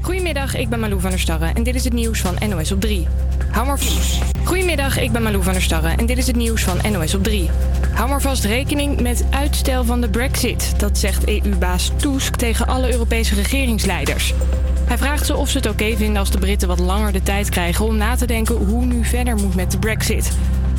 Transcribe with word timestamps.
Goedemiddag, 0.00 0.56
ik 0.56 0.68
ben 0.68 0.80
Malou 0.80 1.00
van 1.00 1.10
der 1.10 1.18
Starre 1.18 1.46
en 1.54 1.62
dit 1.62 1.74
is 1.74 1.84
het 1.84 1.92
nieuws 1.92 2.20
van 2.20 2.36
NOS 2.48 2.72
op 2.72 2.80
3. 2.80 3.06
Hou 3.50 3.66
maar 3.66 3.78
Goedemiddag, 4.44 4.98
ik 4.98 5.12
ben 5.12 5.22
Malou 5.22 5.42
van 5.42 5.52
der 5.52 5.62
Starre 5.62 5.88
en 5.88 6.06
dit 6.06 6.18
is 6.18 6.26
het 6.26 6.36
nieuws 6.36 6.62
van 6.62 6.92
NOS 6.92 7.14
op 7.14 7.22
3. 7.22 7.50
Hou 7.94 8.08
maar 8.08 8.20
vast 8.20 8.44
rekening 8.44 9.00
met 9.00 9.24
uitstel 9.30 9.84
van 9.84 10.00
de 10.00 10.08
brexit. 10.08 10.74
Dat 10.76 10.98
zegt 10.98 11.28
EU-baas 11.28 11.90
Tusk 11.96 12.36
tegen 12.36 12.66
alle 12.66 12.92
Europese 12.92 13.34
regeringsleiders. 13.34 14.34
Hij 14.84 14.98
vraagt 14.98 15.26
ze 15.26 15.36
of 15.36 15.48
ze 15.48 15.56
het 15.56 15.68
oké 15.68 15.96
vinden 15.96 16.16
als 16.16 16.30
de 16.30 16.38
Britten 16.38 16.68
wat 16.68 16.78
langer 16.78 17.12
de 17.12 17.22
tijd 17.22 17.48
krijgen 17.48 17.84
om 17.84 17.96
na 17.96 18.16
te 18.16 18.26
denken 18.26 18.54
hoe 18.54 18.84
nu 18.84 19.04
verder 19.04 19.36
moet 19.36 19.54
met 19.54 19.70
de 19.70 19.78
brexit. 19.78 20.32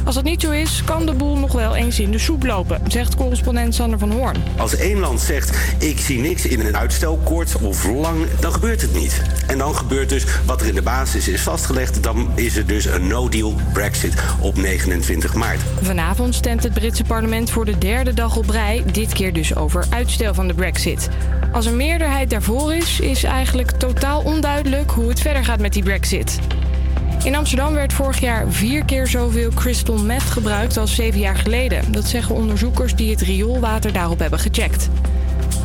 Als 0.05 0.15
dat 0.15 0.23
niet 0.23 0.41
zo 0.41 0.51
is, 0.51 0.81
kan 0.85 1.05
de 1.05 1.13
boel 1.13 1.37
nog 1.37 1.51
wel 1.51 1.75
eens 1.75 1.99
in 1.99 2.11
de 2.11 2.17
soep 2.17 2.43
lopen, 2.43 2.81
zegt 2.87 3.15
correspondent 3.15 3.75
Sander 3.75 3.99
van 3.99 4.11
Hoorn. 4.11 4.43
Als 4.57 4.75
één 4.75 4.99
land 4.99 5.21
zegt, 5.21 5.57
ik 5.79 5.99
zie 5.99 6.19
niks 6.19 6.45
in 6.45 6.59
een 6.59 6.77
uitstelkort 6.77 7.55
of 7.61 7.87
lang, 7.89 8.25
dan 8.39 8.53
gebeurt 8.53 8.81
het 8.81 8.93
niet. 8.93 9.21
En 9.47 9.57
dan 9.57 9.75
gebeurt 9.75 10.09
dus 10.09 10.25
wat 10.45 10.61
er 10.61 10.67
in 10.67 10.75
de 10.75 10.81
basis 10.81 11.27
is 11.27 11.41
vastgelegd. 11.41 12.03
Dan 12.03 12.31
is 12.35 12.55
er 12.55 12.65
dus 12.65 12.85
een 12.85 13.07
no-deal 13.07 13.55
Brexit 13.73 14.13
op 14.39 14.57
29 14.57 15.33
maart. 15.33 15.61
Vanavond 15.81 16.35
stemt 16.35 16.63
het 16.63 16.73
Britse 16.73 17.03
parlement 17.03 17.49
voor 17.49 17.65
de 17.65 17.77
derde 17.77 18.13
dag 18.13 18.35
op 18.35 18.49
rij, 18.49 18.83
dit 18.91 19.13
keer 19.13 19.33
dus 19.33 19.55
over 19.55 19.85
uitstel 19.89 20.33
van 20.33 20.47
de 20.47 20.53
Brexit. 20.53 21.09
Als 21.51 21.65
een 21.65 21.77
meerderheid 21.77 22.29
daarvoor 22.29 22.73
is, 22.73 22.99
is 22.99 23.23
eigenlijk 23.23 23.71
totaal 23.71 24.21
onduidelijk 24.21 24.91
hoe 24.91 25.09
het 25.09 25.19
verder 25.19 25.45
gaat 25.45 25.59
met 25.59 25.73
die 25.73 25.83
Brexit. 25.83 26.39
In 27.23 27.35
Amsterdam 27.35 27.73
werd 27.73 27.93
vorig 27.93 28.19
jaar 28.19 28.51
vier 28.51 28.85
keer 28.85 29.07
zoveel 29.07 29.49
crystal 29.49 29.97
meth 29.97 30.21
gebruikt 30.21 30.77
als 30.77 30.95
zeven 30.95 31.19
jaar 31.19 31.35
geleden. 31.35 31.91
Dat 31.91 32.05
zeggen 32.05 32.35
onderzoekers 32.35 32.95
die 32.95 33.11
het 33.11 33.21
rioolwater 33.21 33.93
daarop 33.93 34.19
hebben 34.19 34.39
gecheckt. 34.39 34.89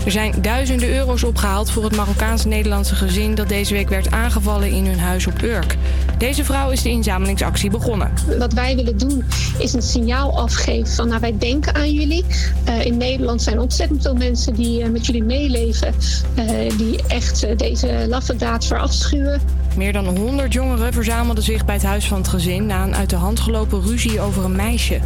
Er 0.09 0.15
zijn 0.15 0.35
duizenden 0.43 0.95
euro's 0.95 1.23
opgehaald 1.23 1.71
voor 1.71 1.85
het 1.85 1.97
Marokkaans-Nederlandse 1.97 2.95
gezin 2.95 3.35
dat 3.35 3.49
deze 3.49 3.75
week 3.75 3.89
werd 3.89 4.11
aangevallen 4.11 4.71
in 4.71 4.87
hun 4.87 4.99
huis 4.99 5.27
op 5.27 5.43
Urk. 5.43 5.77
Deze 6.19 6.45
vrouw 6.45 6.71
is 6.71 6.83
de 6.83 6.89
inzamelingsactie 6.89 7.71
begonnen. 7.71 8.13
Wat 8.39 8.53
wij 8.53 8.77
willen 8.77 8.99
doen 8.99 9.25
is 9.59 9.73
een 9.73 9.83
signaal 9.83 10.39
afgeven 10.39 10.95
van 10.95 11.09
nou, 11.09 11.21
wij 11.21 11.39
denken 11.39 11.75
aan 11.75 11.93
jullie. 11.93 12.25
Uh, 12.69 12.85
in 12.85 12.97
Nederland 12.97 13.43
zijn 13.43 13.61
ontzettend 13.61 14.03
veel 14.03 14.15
mensen 14.15 14.55
die 14.55 14.83
uh, 14.83 14.89
met 14.89 15.07
jullie 15.07 15.25
meeleven, 15.25 15.95
uh, 16.39 16.77
die 16.77 17.01
echt 17.09 17.59
deze 17.59 18.07
laffe 18.09 18.37
daad 18.37 18.65
verafschuwen. 18.65 19.41
Meer 19.77 19.93
dan 19.93 20.17
100 20.17 20.53
jongeren 20.53 20.93
verzamelden 20.93 21.45
zich 21.45 21.65
bij 21.65 21.75
het 21.75 21.85
huis 21.85 22.07
van 22.07 22.19
het 22.19 22.29
gezin 22.29 22.67
na 22.67 22.83
een 22.83 22.97
uit 22.97 23.11
de 23.11 23.17
hand 23.17 23.41
gelopen 23.41 23.83
ruzie 23.83 24.21
over 24.21 24.45
een 24.45 24.57
meisje. 24.57 25.01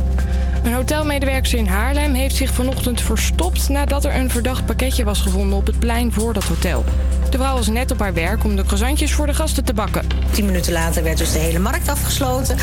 Een 0.62 0.72
hotelmedewerker 0.72 1.58
in 1.58 1.66
Haarlem 1.66 2.14
heeft 2.14 2.36
zich 2.36 2.52
vanochtend 2.52 3.00
verstopt 3.00 3.68
nadat 3.68 4.04
er 4.04 4.14
een 4.14 4.30
verdacht 4.30 4.66
pakketje 4.66 5.04
was 5.04 5.20
gevonden 5.20 5.58
op 5.58 5.66
het 5.66 5.78
plein 5.78 6.12
voor 6.12 6.32
dat 6.32 6.44
hotel. 6.44 6.84
De 7.30 7.38
vrouw 7.38 7.54
was 7.54 7.68
net 7.68 7.90
op 7.90 7.98
haar 7.98 8.14
werk 8.14 8.44
om 8.44 8.56
de 8.56 8.62
croissantjes 8.62 9.12
voor 9.12 9.26
de 9.26 9.34
gasten 9.34 9.64
te 9.64 9.74
bakken. 9.74 10.06
Tien 10.30 10.44
minuten 10.44 10.72
later 10.72 11.02
werd 11.02 11.18
dus 11.18 11.32
de 11.32 11.38
hele 11.38 11.58
markt 11.58 11.88
afgesloten. 11.88 12.56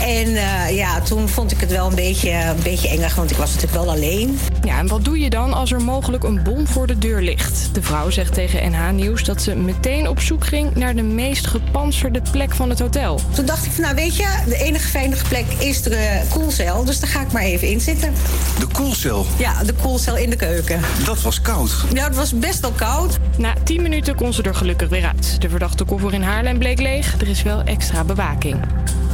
En 0.00 0.28
uh, 0.28 0.76
ja, 0.76 1.00
toen 1.00 1.28
vond 1.28 1.52
ik 1.52 1.60
het 1.60 1.70
wel 1.70 1.86
een 1.86 1.94
beetje, 1.94 2.30
een 2.30 2.62
beetje 2.62 2.88
engig, 2.88 3.14
want 3.14 3.30
ik 3.30 3.36
was 3.36 3.54
natuurlijk 3.54 3.82
wel 3.84 3.92
alleen. 3.92 4.38
Ja, 4.62 4.78
en 4.78 4.86
wat 4.86 5.04
doe 5.04 5.18
je 5.18 5.30
dan 5.30 5.52
als 5.52 5.72
er 5.72 5.82
mogelijk 5.82 6.24
een 6.24 6.42
bom 6.42 6.66
voor 6.66 6.86
de 6.86 6.98
deur 6.98 7.20
ligt? 7.20 7.74
De 7.74 7.82
vrouw 7.82 8.10
zegt 8.10 8.34
tegen 8.34 8.70
NH 8.70 8.90
Nieuws 8.90 9.24
dat 9.24 9.42
ze 9.42 9.56
meteen 9.56 10.08
op 10.08 10.20
zoek 10.20 10.44
ging 10.44 10.74
naar 10.74 10.94
de 10.94 11.02
meest 11.02 11.46
gepantserde 11.46 12.22
plek 12.30 12.54
van 12.54 12.70
het 12.70 12.78
hotel. 12.78 13.20
Toen 13.34 13.46
dacht 13.46 13.66
ik 13.66 13.72
van, 13.72 13.82
nou 13.82 13.94
weet 13.94 14.16
je, 14.16 14.28
de 14.46 14.56
enige 14.56 14.88
veilige 14.88 15.28
plek 15.28 15.46
is 15.58 15.82
de 15.82 16.20
koelcel. 16.28 16.84
Dus 16.84 17.00
daar 17.00 17.10
ga 17.10 17.20
ik 17.20 17.32
maar 17.32 17.42
even 17.42 17.68
in 17.68 17.80
zitten. 17.80 18.12
De 18.58 18.66
koelcel? 18.66 19.26
Ja, 19.38 19.64
de 19.64 19.72
koelcel 19.72 20.16
in 20.16 20.30
de 20.30 20.36
keuken. 20.36 20.80
Dat 21.04 21.22
was 21.22 21.40
koud? 21.40 21.70
Ja, 21.92 22.04
het 22.04 22.16
was 22.16 22.38
best 22.38 22.60
wel 22.60 22.72
koud. 22.72 23.18
Na 23.36 23.54
10 23.64 23.82
minuten 23.82 24.14
kon 24.14 24.32
ze 24.32 24.42
er 24.42 24.54
gelukkig 24.54 24.88
weer 24.88 25.06
uit. 25.06 25.40
De 25.40 25.48
verdachte 25.48 25.84
koffer 25.84 26.14
in 26.14 26.22
Haarlem 26.22 26.58
bleek 26.58 26.80
leeg. 26.80 27.20
Er 27.20 27.28
is 27.28 27.42
wel 27.42 27.62
extra 27.62 28.04
bewaking. 28.04 28.56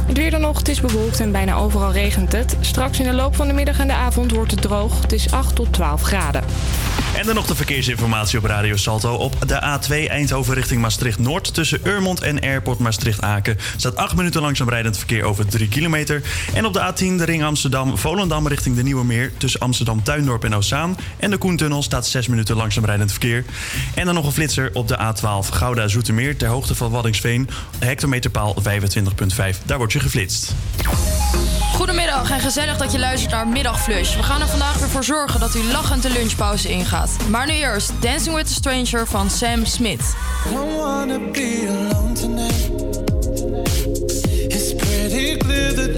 Het 0.07 0.17
weer 0.17 0.31
dan 0.31 0.41
nog, 0.41 0.57
het 0.57 0.67
is 0.67 0.81
bewolkt 0.81 1.19
en 1.19 1.31
bijna 1.31 1.55
overal 1.55 1.91
regent 1.91 2.31
het. 2.31 2.57
Straks 2.59 2.99
in 2.99 3.05
de 3.05 3.13
loop 3.13 3.35
van 3.35 3.47
de 3.47 3.53
middag 3.53 3.79
en 3.79 3.87
de 3.87 3.93
avond 3.93 4.31
wordt 4.31 4.51
het 4.51 4.61
droog. 4.61 5.01
Het 5.01 5.11
is 5.11 5.31
8 5.31 5.55
tot 5.55 5.73
12 5.73 6.01
graden. 6.01 6.43
En 7.17 7.25
dan 7.25 7.35
nog 7.35 7.45
de 7.45 7.55
verkeersinformatie 7.55 8.37
op 8.37 8.45
Radio 8.45 8.75
Salto. 8.75 9.13
Op 9.13 9.47
de 9.47 9.79
A2 9.79 10.09
Eindhoven 10.09 10.53
richting 10.53 10.81
Maastricht-Noord... 10.81 11.53
tussen 11.53 11.79
Urmond 11.83 12.21
en 12.21 12.39
Airport 12.39 12.79
Maastricht-Aken... 12.79 13.57
staat 13.77 13.95
8 13.95 14.15
minuten 14.15 14.41
langzaam 14.41 14.69
rijdend 14.69 14.97
verkeer 14.97 15.23
over 15.23 15.47
3 15.47 15.67
kilometer. 15.67 16.21
En 16.53 16.65
op 16.65 16.73
de 16.73 16.93
A10 16.93 17.17
de 17.17 17.25
ring 17.25 17.43
Amsterdam-Volendam 17.43 18.47
richting 18.47 18.75
de 18.75 18.83
Nieuwe 18.83 19.05
Meer... 19.05 19.31
tussen 19.37 19.59
Amsterdam-Tuindorp 19.59 20.43
en 20.43 20.55
Ozaan. 20.55 20.97
En 21.17 21.29
de 21.29 21.37
Koentunnel 21.37 21.83
staat 21.83 22.07
6 22.07 22.27
minuten 22.27 22.55
langzaam 22.55 22.85
rijdend 22.85 23.11
verkeer. 23.11 23.45
En 23.95 24.05
dan 24.05 24.15
nog 24.15 24.25
een 24.25 24.31
flitser 24.31 24.69
op 24.73 24.87
de 24.87 24.97
A12 24.97 25.49
Gouda-Zoetermeer... 25.49 26.37
ter 26.37 26.47
hoogte 26.47 26.75
van 26.75 26.91
Waddingsveen, 26.91 27.49
hectometerpaal 27.79 28.55
25,5. 28.55 29.65
Daar 29.65 29.77
wordt 29.77 29.93
je 29.93 29.96
geflitst. 29.99 30.53
Goedemiddag 31.73 32.31
en 32.31 32.39
gezellig 32.39 32.77
dat 32.77 32.91
je 32.91 32.99
luistert 32.99 33.31
naar 33.31 33.47
Middagflush. 33.47 34.15
We 34.15 34.23
gaan 34.23 34.41
er 34.41 34.47
vandaag 34.47 34.77
weer 34.77 34.89
voor 34.89 35.03
zorgen 35.03 35.39
dat 35.39 35.55
u 35.55 35.63
lachend 35.71 36.01
de 36.01 36.09
lunchpauze 36.09 36.69
ingaat. 36.69 37.09
Maar 37.29 37.45
nu 37.45 37.53
eerst 37.53 37.91
Dancing 38.01 38.35
with 38.35 38.45
a 38.45 38.53
Stranger 38.53 39.07
van 39.07 39.29
Sam 39.29 39.65
Smith. 39.65 40.15
It's 44.49 44.75
pretty 44.75 45.37
clear 45.37 45.73
that 45.73 45.97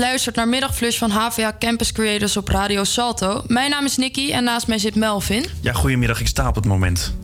luistert 0.00 0.36
naar 0.36 0.48
Middagflush 0.48 0.98
van 0.98 1.10
HVA 1.10 1.56
Campus 1.58 1.92
Creators 1.92 2.36
op 2.36 2.48
Radio 2.48 2.84
Salto. 2.84 3.42
Mijn 3.46 3.70
naam 3.70 3.84
is 3.84 3.96
Nicky 3.96 4.32
en 4.32 4.44
naast 4.44 4.66
mij 4.66 4.78
zit 4.78 4.94
Melvin. 4.94 5.44
Ja, 5.60 5.72
goedemiddag. 5.72 6.20
Ik 6.20 6.26
sta 6.26 6.48
op 6.48 6.54
het 6.54 6.64
moment. 6.64 7.14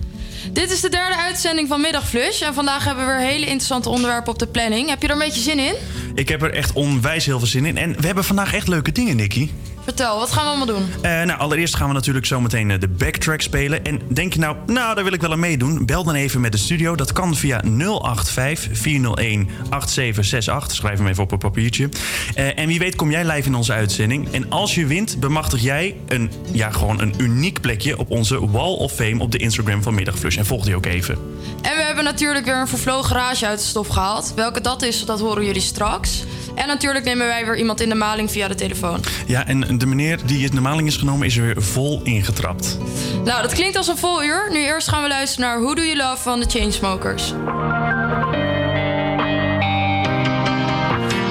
Dit 0.53 0.71
is 0.71 0.81
de 0.81 0.89
derde 0.89 1.17
uitzending 1.17 1.69
van 1.69 1.81
Middagflush 1.81 2.43
en 2.43 2.55
vandaag 2.55 2.85
hebben 2.85 3.07
we 3.07 3.13
weer 3.13 3.21
hele 3.21 3.47
interessante 3.47 3.89
onderwerpen 3.89 4.33
op 4.33 4.39
de 4.39 4.47
planning. 4.47 4.89
Heb 4.89 5.03
je 5.03 5.09
er 5.09 5.13
een 5.13 5.19
beetje 5.19 5.41
zin 5.41 5.59
in? 5.59 5.75
Ik 6.15 6.29
heb 6.29 6.43
er 6.43 6.53
echt 6.53 6.73
onwijs 6.73 7.27
heel 7.27 7.39
veel 7.39 7.49
zin 7.49 7.67
in. 7.67 7.77
En 7.77 7.97
we 8.01 8.07
hebben 8.07 8.25
vandaag 8.25 8.55
echt 8.55 8.69
leuke 8.69 8.93
dingen, 8.93 9.17
Nicky. 9.17 9.51
Vertel, 9.87 10.19
wat 10.19 10.33
gaan 10.33 10.43
we 10.43 10.49
allemaal 10.49 10.67
doen? 10.67 10.89
Uh, 10.97 11.03
nou, 11.03 11.39
allereerst 11.39 11.77
gaan 11.77 11.89
we 11.89 11.95
natuurlijk 11.95 12.27
zometeen 12.27 12.71
uh, 12.71 12.81
de 12.81 12.89
backtrack 12.89 13.41
spelen. 13.41 13.85
En 13.85 14.01
denk 14.09 14.33
je 14.33 14.39
nou, 14.39 14.57
nou, 14.67 14.95
daar 14.95 15.05
wil 15.05 15.13
ik 15.13 15.21
wel 15.21 15.33
aan 15.33 15.41
meedoen? 15.41 15.85
Bel 15.85 16.05
dan 16.05 16.15
even 16.15 16.41
met 16.41 16.53
de 16.53 16.59
studio. 16.59 16.95
Dat 16.97 17.13
kan 17.13 17.37
via 17.37 17.63
085 17.65 18.79
401 18.79 19.49
8768. 19.71 20.77
Schrijf 20.77 20.99
hem 20.99 21.07
even 21.07 21.23
op 21.23 21.33
een 21.33 21.39
papiertje. 21.39 21.89
Uh, 22.37 22.59
en 22.59 22.67
wie 22.67 22.79
weet 22.79 22.97
kom 22.97 23.11
jij 23.11 23.25
live 23.25 23.49
in 23.49 23.55
onze 23.55 23.73
uitzending. 23.73 24.33
En 24.33 24.51
als 24.51 24.75
je 24.75 24.87
wint, 24.87 25.21
bemachtig 25.21 25.63
jij 25.63 25.97
een, 26.09 26.31
ja, 26.53 26.71
gewoon 26.71 27.01
een 27.01 27.15
uniek 27.19 27.61
plekje 27.61 27.99
op 27.99 28.11
onze 28.11 28.51
Wall 28.51 28.75
of 28.75 28.93
Fame 28.93 29.23
op 29.23 29.33
de 29.33 29.39
Instagram 29.39 29.83
van 29.83 29.95
Middagflush. 29.95 30.37
En 30.37 30.47
volg 30.47 30.65
die 30.65 30.77
ook 30.77 30.87
even. 30.87 31.15
En 31.63 31.77
we 31.77 31.83
hebben 31.83 32.05
natuurlijk 32.05 32.45
weer 32.45 32.61
een 32.61 32.69
vervlogen 32.69 33.05
garage 33.05 33.47
uit 33.47 33.59
de 33.59 33.65
stof 33.65 33.89
gehaald. 33.89 34.33
Welke 34.35 34.61
dat 34.61 34.83
is, 34.83 35.05
dat 35.05 35.21
horen 35.21 35.45
jullie 35.45 35.61
straks. 35.61 36.25
En 36.57 36.67
natuurlijk 36.67 37.05
nemen 37.05 37.27
wij 37.27 37.45
weer 37.45 37.57
iemand 37.57 37.81
in 37.81 37.89
de 37.89 37.95
maling 37.95 38.31
via 38.31 38.49
de 38.49 38.55
telefoon. 38.55 39.01
Ja, 39.27 39.47
en 39.47 39.79
de 39.79 39.87
meneer 39.87 40.19
die 40.25 40.45
in 40.45 40.55
de 40.55 40.61
maling 40.61 40.89
is 40.89 40.97
genomen 40.97 41.27
is 41.27 41.37
er 41.37 41.43
weer 41.43 41.63
vol 41.63 42.01
ingetrapt. 42.03 42.79
Nou, 43.25 43.43
dat 43.43 43.53
klinkt 43.53 43.77
als 43.77 43.89
een 43.89 43.97
vol 43.97 44.25
uur. 44.25 44.49
Nu 44.53 44.59
eerst 44.59 44.89
gaan 44.89 45.03
we 45.03 45.09
luisteren 45.09 45.49
naar 45.49 45.61
Who 45.61 45.75
Do 45.75 45.83
You 45.83 45.97
Love 45.97 46.23
van 46.23 46.41
de 46.41 46.47
Chainsmokers. 46.49 47.29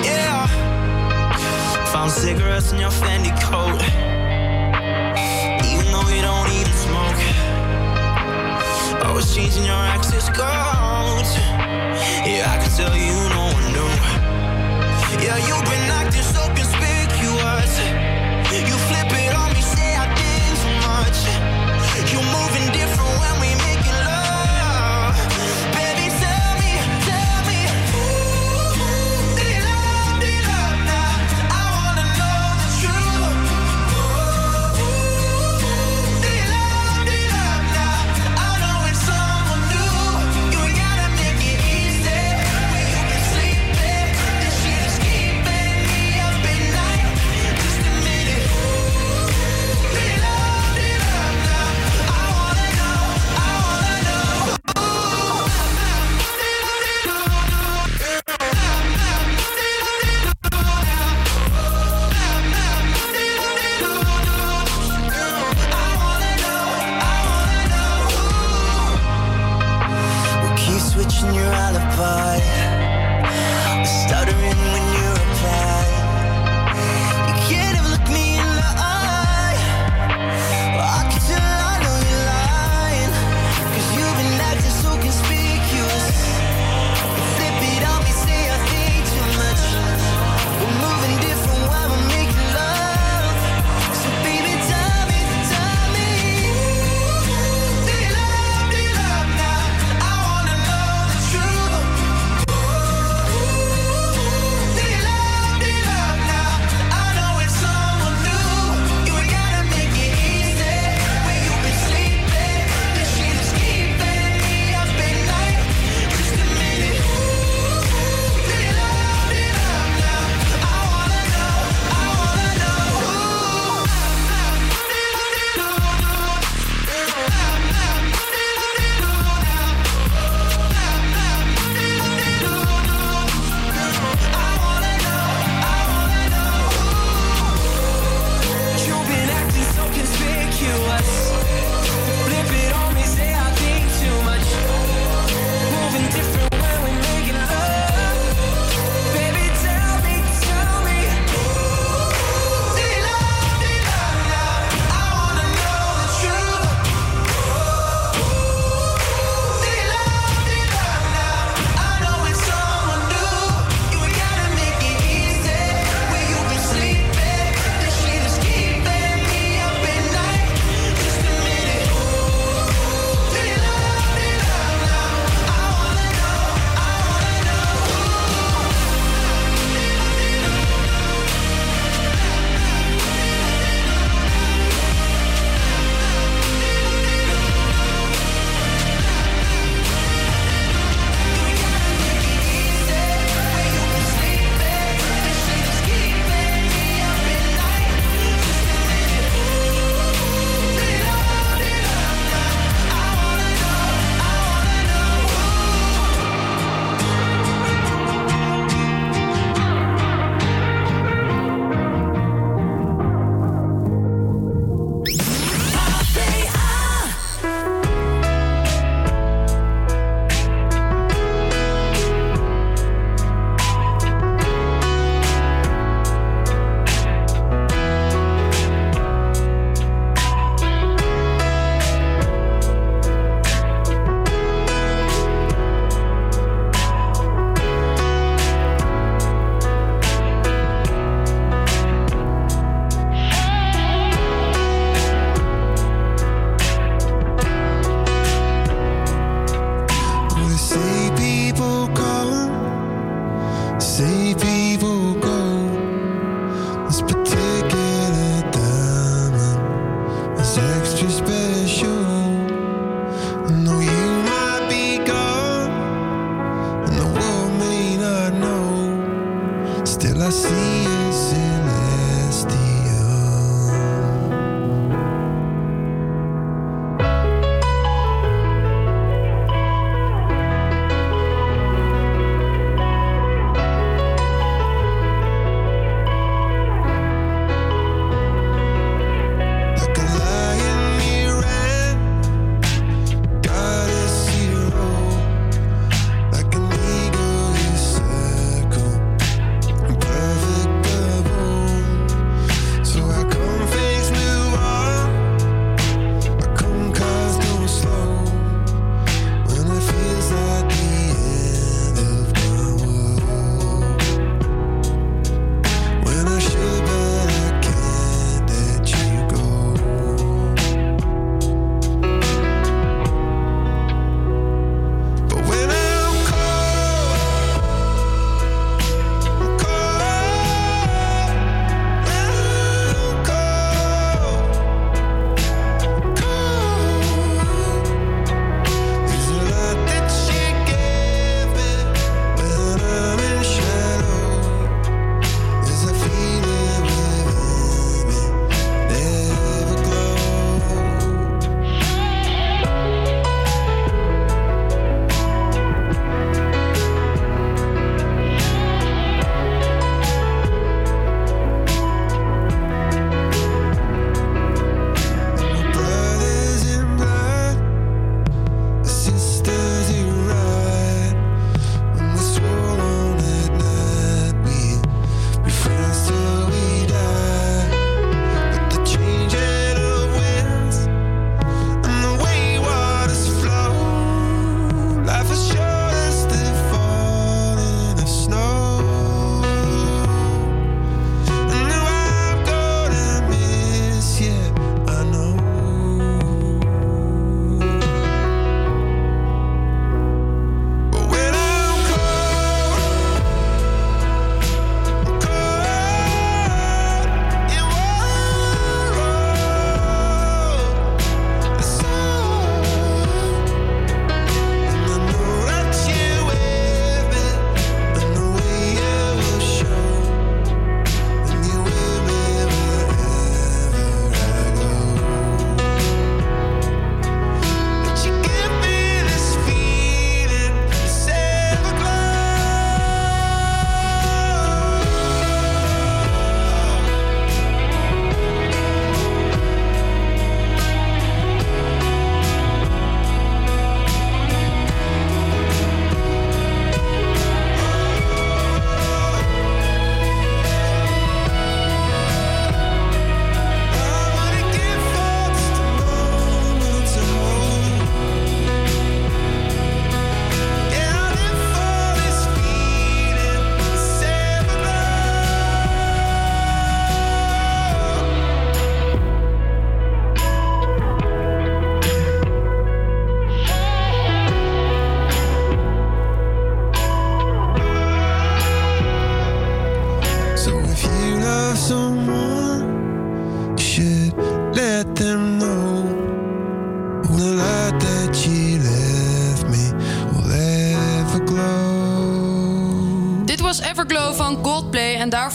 Yeah. 0.03 0.47
Found 1.85 2.11
cigarettes 2.11 2.71
in 2.71 2.79
your 2.79 2.93
Fendi 2.93 3.31
coat. 3.49 3.81
Even 5.71 5.85
though 5.91 6.09
you 6.09 6.21
don't 6.21 6.49
even 6.49 6.73
smoke. 6.87 7.23
Always 9.05 9.33
changing 9.33 9.65
your 9.65 9.85
access 9.95 10.25
codes. 10.25 11.37
Yeah, 12.25 12.53
I 12.53 12.57
can 12.57 12.71
tell 12.75 12.95
you 12.97 13.29
no 13.29 13.43
one 13.53 13.71
knew. 13.71 14.14
Yeah, 15.25 15.37
you've 15.37 15.65
been 15.65 15.89
acting 15.89 16.34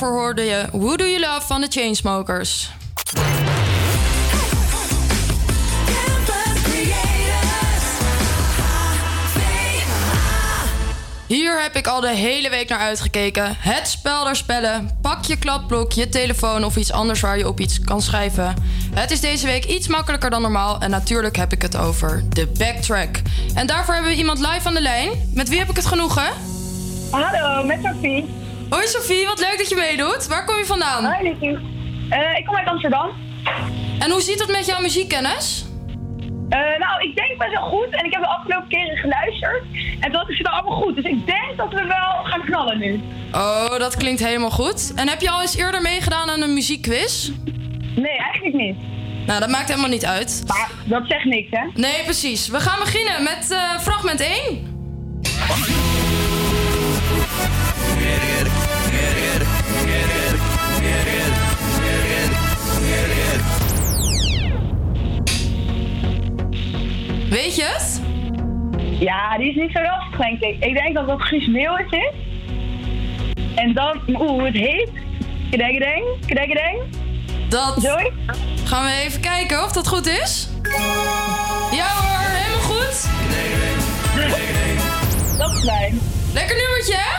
daarvoor 0.01 0.19
hoorde 0.19 0.43
je 0.43 0.65
Who 0.73 0.97
Do 0.97 1.05
You 1.05 1.21
Love 1.21 1.47
van 1.47 1.61
de 1.61 1.67
Chainsmokers. 1.71 2.71
Hier 11.27 11.63
heb 11.63 11.77
ik 11.77 11.87
al 11.87 12.01
de 12.01 12.15
hele 12.15 12.51
week 12.51 12.69
naar 12.69 12.79
uitgekeken. 12.79 13.57
Het 13.59 13.89
spel 13.89 14.25
der 14.25 14.37
spellen. 14.37 14.99
Pak 15.03 15.25
je 15.25 15.37
kladblok, 15.37 15.93
je 15.93 16.09
telefoon 16.09 16.65
of 16.65 16.77
iets 16.77 16.93
anders 16.93 17.21
waar 17.21 17.39
je 17.39 17.49
op 17.49 17.61
iets 17.61 17.81
kan 17.81 18.03
schrijven. 18.03 18.55
Het 18.95 19.11
is 19.11 19.21
deze 19.21 19.47
week 19.47 19.65
iets 19.65 19.89
makkelijker 19.89 20.31
dan 20.31 20.43
normaal. 20.43 20.81
En 20.81 20.91
natuurlijk 20.91 21.37
heb 21.37 21.53
ik 21.53 21.63
het 21.63 21.77
over 21.77 22.25
de 22.29 22.47
backtrack. 22.59 23.17
En 23.55 23.67
daarvoor 23.67 23.95
hebben 23.95 24.13
we 24.13 24.19
iemand 24.19 24.39
live 24.39 24.69
aan 24.69 24.75
de 24.75 24.81
lijn. 24.81 25.11
Met 25.35 25.49
wie 25.49 25.59
heb 25.59 25.71
ik 25.71 25.77
het 25.77 25.87
genoegen? 25.87 26.29
Hallo, 27.11 27.65
met 27.65 27.79
Sophie. 27.83 28.40
Hoi 28.71 28.87
Sophie, 28.87 29.27
wat 29.27 29.39
leuk 29.39 29.59
dat 29.59 29.69
je 29.69 29.77
meedoet. 29.77 30.27
Waar 30.27 30.45
kom 30.45 30.57
je 30.57 30.65
vandaan? 30.65 31.05
Hoi 31.05 31.29
Liefie. 31.29 31.59
Eh, 32.11 32.39
ik 32.39 32.45
kom 32.47 32.57
uit 32.57 32.69
Amsterdam. 32.69 33.11
En 33.99 34.11
hoe 34.11 34.21
ziet 34.21 34.41
het 34.41 34.51
met 34.51 34.67
jouw 34.67 34.81
muziekkennis? 34.81 35.65
Eh, 36.49 36.59
nou, 36.59 37.03
ik 37.09 37.15
denk 37.17 37.39
best 37.39 37.53
wel 37.53 37.69
goed. 37.69 37.89
En 37.91 38.05
ik 38.05 38.13
heb 38.13 38.23
de 38.23 38.29
afgelopen 38.29 38.69
keren 38.69 38.97
geluisterd. 38.97 39.63
En 40.01 40.13
dat 40.13 40.29
is 40.29 40.39
het 40.39 40.47
allemaal 40.47 40.83
goed. 40.83 40.95
Dus 40.95 41.05
ik 41.05 41.27
denk 41.27 41.57
dat 41.57 41.73
we 41.73 41.83
wel 41.83 42.25
gaan 42.25 42.45
knallen 42.45 42.79
nu. 42.79 43.01
Oh, 43.33 43.79
dat 43.79 43.97
klinkt 43.97 44.21
helemaal 44.25 44.51
goed. 44.51 44.93
En 44.95 45.09
heb 45.09 45.21
je 45.21 45.31
al 45.31 45.41
eens 45.41 45.57
eerder 45.57 45.83
meegedaan 45.83 46.31
aan 46.31 46.43
een 46.43 46.55
muziekquiz? 46.55 47.31
Nee, 47.97 48.17
eigenlijk 48.19 48.55
niet. 48.55 48.77
Nou, 49.27 49.41
dat 49.41 49.49
maakt 49.49 49.69
helemaal 49.69 49.91
niet 49.91 50.07
uit. 50.07 50.43
Maar 50.47 50.71
dat 50.85 51.03
zegt 51.07 51.25
niks, 51.25 51.49
hè? 51.51 51.67
Nee, 51.75 52.05
precies. 52.05 52.49
We 52.49 52.61
gaan 52.61 52.79
beginnen 52.79 53.23
met 53.23 53.51
eh, 53.51 53.79
fragment 53.79 54.21
1. 54.21 54.69
Weet 67.31 67.57
je 67.57 67.65
het? 67.65 68.01
Ja, 69.01 69.39
die 69.39 69.49
is 69.49 69.55
niet 69.55 69.71
zo 69.73 69.83
lastig, 69.83 70.19
denk 70.19 70.41
ik. 70.41 70.65
Ik 70.65 70.75
denk 70.75 70.95
dat 70.95 71.07
dat 71.07 71.23
Guus 71.23 71.47
Meeuwis 71.47 71.91
is. 71.91 72.13
En 73.55 73.75
dan, 73.75 74.01
oeh, 74.09 74.45
het 74.45 74.55
heet... 74.55 74.91
Kedengedeng, 75.51 76.05
kedengedeng. 76.27 76.79
Dat 77.49 77.75
Zoiets? 77.77 78.11
gaan 78.65 78.85
we 78.85 78.91
even 79.05 79.21
kijken 79.21 79.65
of 79.65 79.73
dat 79.73 79.89
goed 79.89 80.07
is. 80.07 80.49
Ja 81.73 81.87
hoor, 81.89 82.29
helemaal 82.29 82.61
goed. 82.61 83.09
Dat 85.39 85.51
is 85.51 85.65
fijn. 85.65 86.01
Lekker 86.35 86.57
nummertje, 86.57 86.95
hè? 86.97 87.19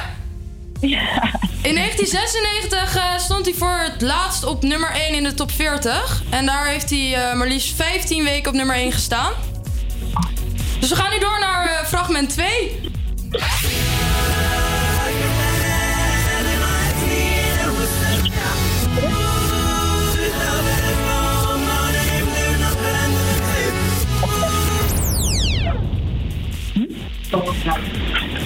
Ja. 0.88 1.40
In 1.62 1.76
1996 1.76 2.96
eh, 2.96 3.18
stond 3.18 3.46
hij 3.46 3.54
voor 3.54 3.78
het 3.92 4.02
laatst 4.02 4.44
op 4.46 4.64
nummer 4.64 4.92
1 4.92 5.14
in 5.14 5.24
de 5.24 5.34
top 5.34 5.52
40. 5.52 6.24
En 6.30 6.46
daar 6.46 6.66
heeft 6.68 6.90
hij 6.90 7.14
eh, 7.16 7.38
maar 7.38 7.48
liefst 7.48 7.76
15 7.76 8.24
weken 8.24 8.50
op 8.52 8.58
nummer 8.58 8.76
1 8.76 8.92
gestaan. 8.92 9.32
Dus 10.82 10.90
we 10.90 10.96
gaan 10.96 11.12
nu 11.12 11.20
door 11.20 11.40
naar 11.40 11.66
eh, 11.66 11.86
fragment 11.86 12.30
2. 12.30 12.80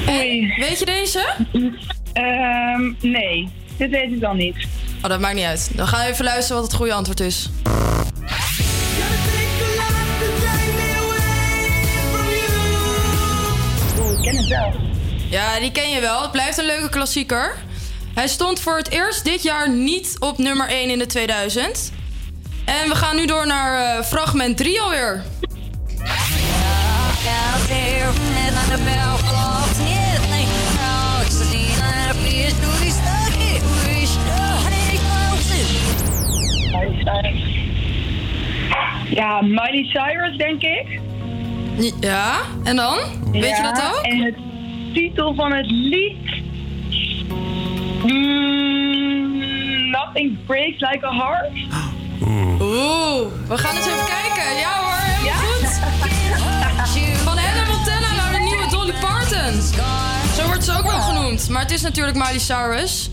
Oei. 0.09 0.53
Weet 0.57 0.79
je 0.79 0.85
deze? 0.85 1.25
Ehm, 2.13 2.93
nee, 3.01 3.49
dit 3.77 3.89
weet 3.89 4.11
ik 4.11 4.21
dan 4.21 4.37
niet. 4.37 4.55
Oh, 5.01 5.09
dat 5.09 5.19
maakt 5.19 5.35
niet 5.35 5.45
uit. 5.45 5.71
Dan 5.75 5.87
gaan 5.87 6.05
we 6.05 6.11
even 6.11 6.25
luisteren 6.25 6.61
wat 6.61 6.71
het 6.71 6.79
goede 6.79 6.93
antwoord 6.93 7.19
is. 7.19 7.49
Ja, 15.29 15.59
die 15.59 15.71
ken 15.71 15.89
je 15.89 16.01
wel. 16.01 16.21
Het 16.21 16.31
blijft 16.31 16.57
een 16.57 16.65
leuke 16.65 16.89
klassieker. 16.89 17.55
Hij 18.13 18.27
stond 18.27 18.59
voor 18.59 18.77
het 18.77 18.89
eerst 18.89 19.23
dit 19.23 19.43
jaar 19.43 19.69
niet 19.69 20.15
op 20.19 20.37
nummer 20.37 20.67
1 20.67 20.89
in 20.89 20.99
de 20.99 21.05
2000. 21.05 21.91
En 22.65 22.89
we 22.89 22.95
gaan 22.95 23.15
nu 23.15 23.25
door 23.25 23.47
naar 23.47 23.97
eh, 23.97 24.03
fragment 24.03 24.57
3 24.57 24.81
alweer. 24.81 25.23
Ja, 39.09 39.41
Miley 39.41 39.83
Cyrus, 39.83 40.37
denk 40.37 40.61
ik. 40.61 40.99
Ja, 41.99 42.35
en 42.63 42.75
dan? 42.75 42.97
Weet 43.31 43.57
je 43.57 43.63
dat 43.63 43.81
ook? 43.95 44.01
En 44.03 44.17
het 44.19 44.35
titel 44.93 45.33
van 45.35 45.51
het 45.53 45.65
lied... 45.71 46.43
Mm, 48.03 49.89
nothing 49.91 50.37
breaks 50.45 50.79
like 50.79 51.05
a 51.05 51.11
heart. 51.11 51.51
Oeh, 52.61 53.27
we 53.47 53.57
gaan 53.57 53.75
eens 53.75 53.85
even 53.85 54.05
kijken. 54.05 54.57
Ja 54.59 54.73
hoor, 54.83 54.99
helemaal 55.01 55.25
Ja? 55.25 55.33
goed. 55.33 55.79
Van 57.23 57.37
Hannah 57.37 57.67
Montana 57.67 58.15
naar 58.15 58.31
de 58.31 58.39
nieuwe 58.39 58.67
Dolly 58.69 58.93
Parton. 59.01 59.61
Zo 60.35 60.45
wordt 60.45 60.63
ze 60.63 60.71
ook 60.77 60.83
wel 60.91 61.01
genoemd. 61.01 61.49
Maar 61.49 61.61
het 61.61 61.71
is 61.71 61.81
natuurlijk 61.81 62.17
Miley 62.17 62.39
Cyrus. 62.39 63.09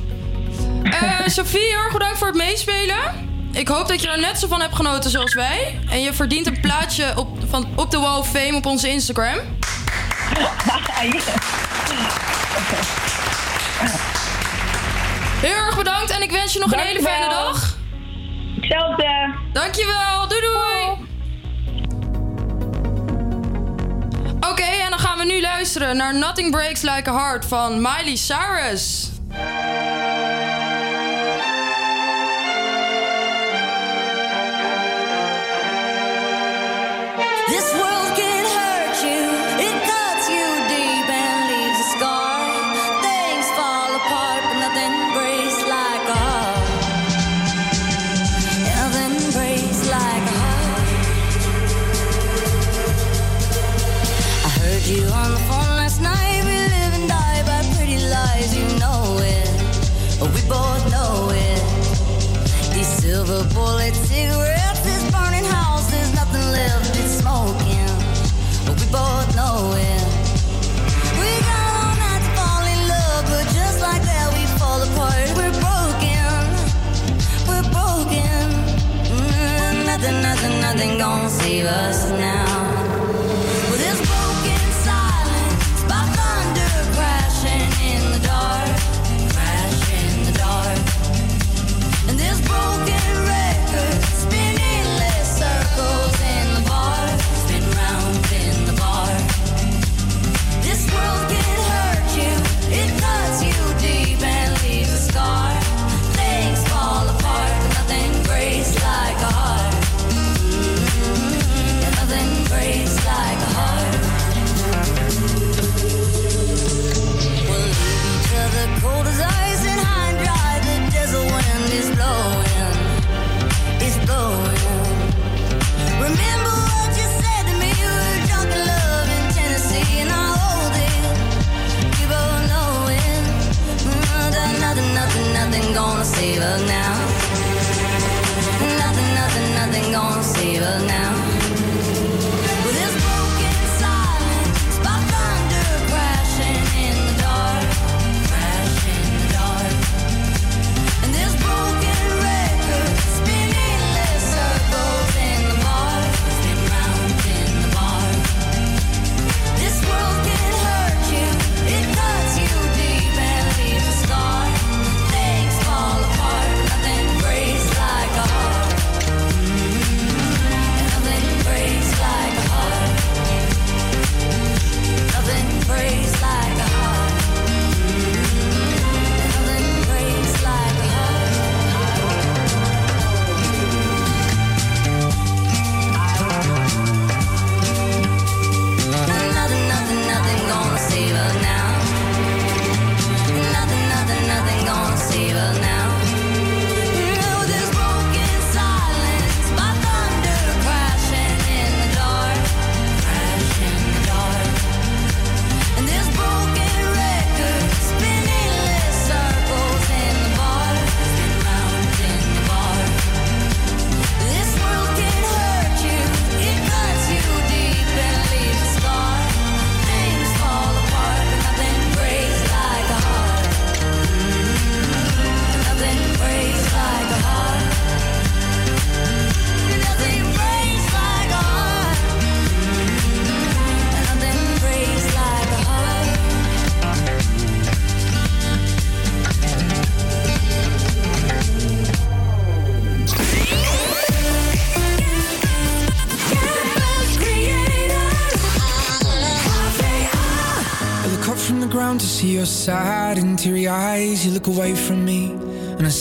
Eh 0.83 1.27
Sophie, 1.27 1.61
heel 1.61 1.79
erg 1.85 1.92
bedankt 1.92 2.18
voor 2.18 2.27
het 2.27 2.37
meespelen. 2.37 3.31
Ik 3.53 3.69
hoop 3.69 3.88
dat 3.88 4.03
je 4.03 4.09
er 4.09 4.21
net 4.21 4.38
zo 4.38 4.47
van 4.47 4.61
hebt 4.61 4.75
genoten 4.75 5.11
zoals 5.11 5.35
wij. 5.35 5.81
En 5.91 6.01
je 6.01 6.12
verdient 6.12 6.47
een 6.47 6.61
plaatje 6.61 7.12
op, 7.17 7.29
van, 7.49 7.69
op 7.77 7.91
de 7.91 7.99
Wall 7.99 8.19
of 8.19 8.29
Fame 8.31 8.57
op 8.57 8.67
onze 8.67 8.88
Instagram. 8.88 9.38
Heel 15.41 15.57
erg 15.57 15.77
bedankt 15.77 16.11
en 16.11 16.23
ik 16.23 16.31
wens 16.31 16.53
je 16.53 16.59
nog 16.59 16.73
een 16.73 16.79
hele 16.79 17.03
fijne 17.03 17.29
dag. 17.29 17.77
Hetzelfde. 18.61 19.35
Dankjewel, 19.53 20.29
doei 20.29 20.41
doei! 20.41 21.11
Oké, 24.51 24.62
en 24.62 24.91
dan 24.91 24.99
gaan 24.99 25.19
we 25.19 25.25
nu 25.25 25.41
luisteren 25.41 25.97
naar 25.97 26.15
Nothing 26.15 26.51
Breaks 26.51 26.83
Like 26.83 27.11
a 27.11 27.15
Heart 27.15 27.45
van 27.45 27.81
Miley 27.81 28.17
Cyrus. 28.17 29.11
Silver 63.12 63.44
bullet 63.53 63.94
cigarettes, 63.94 64.81
this 64.81 65.05
burning 65.12 65.44
house, 65.44 65.85
there's 65.90 66.14
nothing 66.14 66.46
left, 66.51 66.88
it's 66.98 67.20
smoking. 67.20 67.92
We 68.79 68.87
both 68.88 69.29
know 69.37 69.59
it. 69.77 70.05
We 71.20 71.29
got 71.48 71.64
all 71.77 71.94
night 72.05 72.22
to 72.25 72.31
fall 72.38 72.64
in 72.75 72.81
love, 72.94 73.22
but 73.33 73.44
just 73.59 73.79
like 73.83 74.03
that, 74.11 74.27
we 74.37 74.42
fall 74.59 74.81
apart. 74.88 75.29
We're 75.38 75.57
broken, 75.66 76.33
we're 77.48 77.68
broken. 77.77 78.44
Mm, 79.12 79.85
nothing, 79.90 80.18
nothing, 80.29 80.55
nothing 80.66 80.92
gonna 80.96 81.29
save 81.29 81.66
us 81.66 82.09
now. 82.12 82.62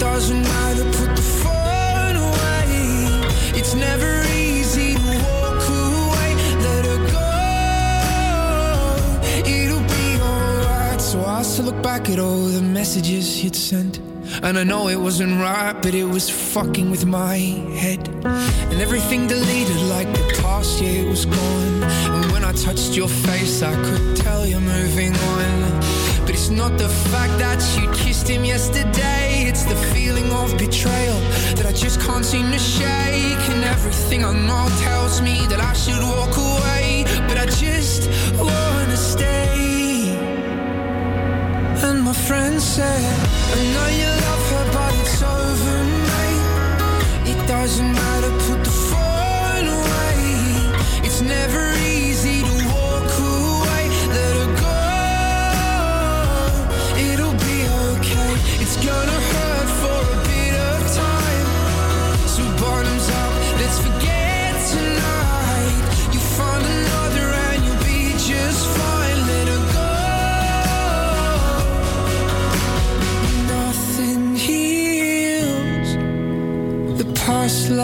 doesn't 0.00 0.42
matter, 0.42 0.84
put 0.84 1.14
the 1.14 1.22
phone 1.22 2.16
away. 2.16 2.64
It's 3.54 3.74
never 3.74 4.22
easy 4.32 4.94
to 4.94 5.00
walk 5.00 5.62
away. 5.68 6.34
Let 6.66 6.84
her 6.90 7.00
go. 7.16 7.30
It'll 9.46 9.86
be 9.96 10.06
alright. 10.22 11.00
So 11.00 11.22
I 11.22 11.42
still 11.42 11.66
look 11.66 11.82
back 11.82 12.08
at 12.08 12.18
all 12.18 12.46
the 12.46 12.62
messages 12.62 13.44
you'd 13.44 13.54
sent. 13.54 13.98
And 14.42 14.58
I 14.58 14.64
know 14.64 14.88
it 14.88 14.96
wasn't 14.98 15.38
right, 15.38 15.74
but 15.82 15.94
it 15.94 16.04
was 16.04 16.30
fucking 16.30 16.90
with 16.90 17.04
my 17.04 17.36
head. 17.36 18.08
And 18.70 18.80
everything 18.80 19.26
deleted 19.26 19.82
like 19.82 20.10
the 20.14 20.40
past 20.40 20.80
year 20.80 21.06
was 21.06 21.26
gone. 21.26 21.82
And 21.84 22.32
when 22.32 22.42
I 22.42 22.52
touched 22.52 22.96
your 22.96 23.08
face, 23.08 23.62
I 23.62 23.74
could 23.74 24.16
tell 24.16 24.46
you're 24.46 24.60
moving 24.60 25.14
on. 25.14 25.59
It's 26.40 26.48
not 26.48 26.78
the 26.78 26.88
fact 26.88 27.38
that 27.38 27.60
you 27.76 27.86
kissed 27.92 28.26
him 28.26 28.46
yesterday, 28.46 29.44
it's 29.46 29.64
the 29.64 29.76
feeling 29.92 30.32
of 30.32 30.56
betrayal 30.56 31.20
that 31.56 31.66
I 31.66 31.72
just 31.72 32.00
can't 32.00 32.24
seem 32.24 32.50
to 32.50 32.58
shake. 32.58 33.44
And 33.52 33.62
everything 33.62 34.24
I 34.24 34.32
know 34.32 34.66
tells 34.80 35.20
me 35.20 35.36
that 35.50 35.60
I 35.60 35.74
should 35.74 36.02
walk 36.02 36.34
away, 36.38 37.04
but 37.28 37.36
I 37.36 37.44
just 37.44 38.08
wanna 38.40 38.96
stay. 38.96 40.16
And 41.86 42.02
my 42.02 42.14
friend 42.14 42.58
said, 42.58 43.04
I 43.56 43.60
know 43.74 43.88
you 44.00 44.10
love 44.26 44.44
her, 44.52 44.66
but 44.76 44.92
it's 45.00 45.22
over, 45.22 45.78
mate. 46.08 47.32
It 47.32 47.40
doesn't 47.46 47.92
matter, 47.92 48.32
put 48.48 48.64
the 48.64 48.89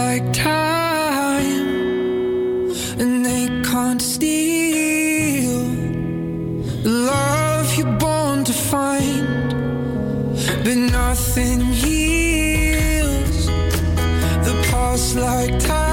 like 0.02 0.26
time, 0.32 1.68
and 3.02 3.24
they 3.24 3.46
can't 3.70 4.02
steal 4.02 5.58
the 6.84 6.92
love 7.12 7.66
you're 7.78 7.98
born 8.06 8.44
to 8.44 8.52
find. 8.52 9.48
But 10.64 10.76
nothing 11.00 11.60
heals 11.82 13.46
the 14.48 14.54
past 14.70 15.16
like 15.16 15.58
time, 15.58 15.85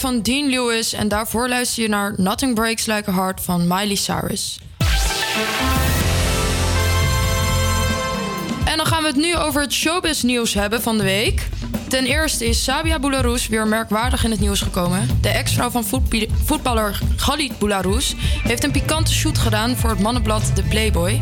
van 0.00 0.20
Dean 0.20 0.48
Lewis. 0.48 0.92
En 0.92 1.08
daarvoor 1.08 1.48
luister 1.48 1.82
je 1.82 1.88
naar 1.88 2.14
Nothing 2.16 2.54
Breaks 2.54 2.86
Like 2.86 3.10
a 3.10 3.12
Heart 3.12 3.40
van 3.40 3.66
Miley 3.66 3.94
Cyrus. 3.94 4.58
En 8.64 8.76
dan 8.76 8.86
gaan 8.86 9.02
we 9.02 9.08
het 9.08 9.16
nu 9.16 9.36
over 9.36 9.60
het 9.60 9.72
showbiz 9.72 10.22
nieuws 10.22 10.54
hebben 10.54 10.82
van 10.82 10.98
de 10.98 11.04
week. 11.04 11.48
Ten 11.88 12.04
eerste 12.04 12.46
is 12.46 12.64
Sabia 12.64 12.98
Boularus 12.98 13.48
weer 13.48 13.66
merkwaardig 13.66 14.24
in 14.24 14.30
het 14.30 14.40
nieuws 14.40 14.60
gekomen. 14.60 15.18
De 15.20 15.28
ex-vrouw 15.28 15.70
van 15.70 15.84
voetballer 16.44 16.98
Khalid 17.16 17.58
Boularus 17.58 18.14
heeft 18.42 18.64
een 18.64 18.70
pikante 18.70 19.12
shoot 19.12 19.38
gedaan 19.38 19.76
voor 19.76 19.90
het 19.90 20.00
mannenblad 20.00 20.54
The 20.54 20.62
Playboy. 20.62 21.20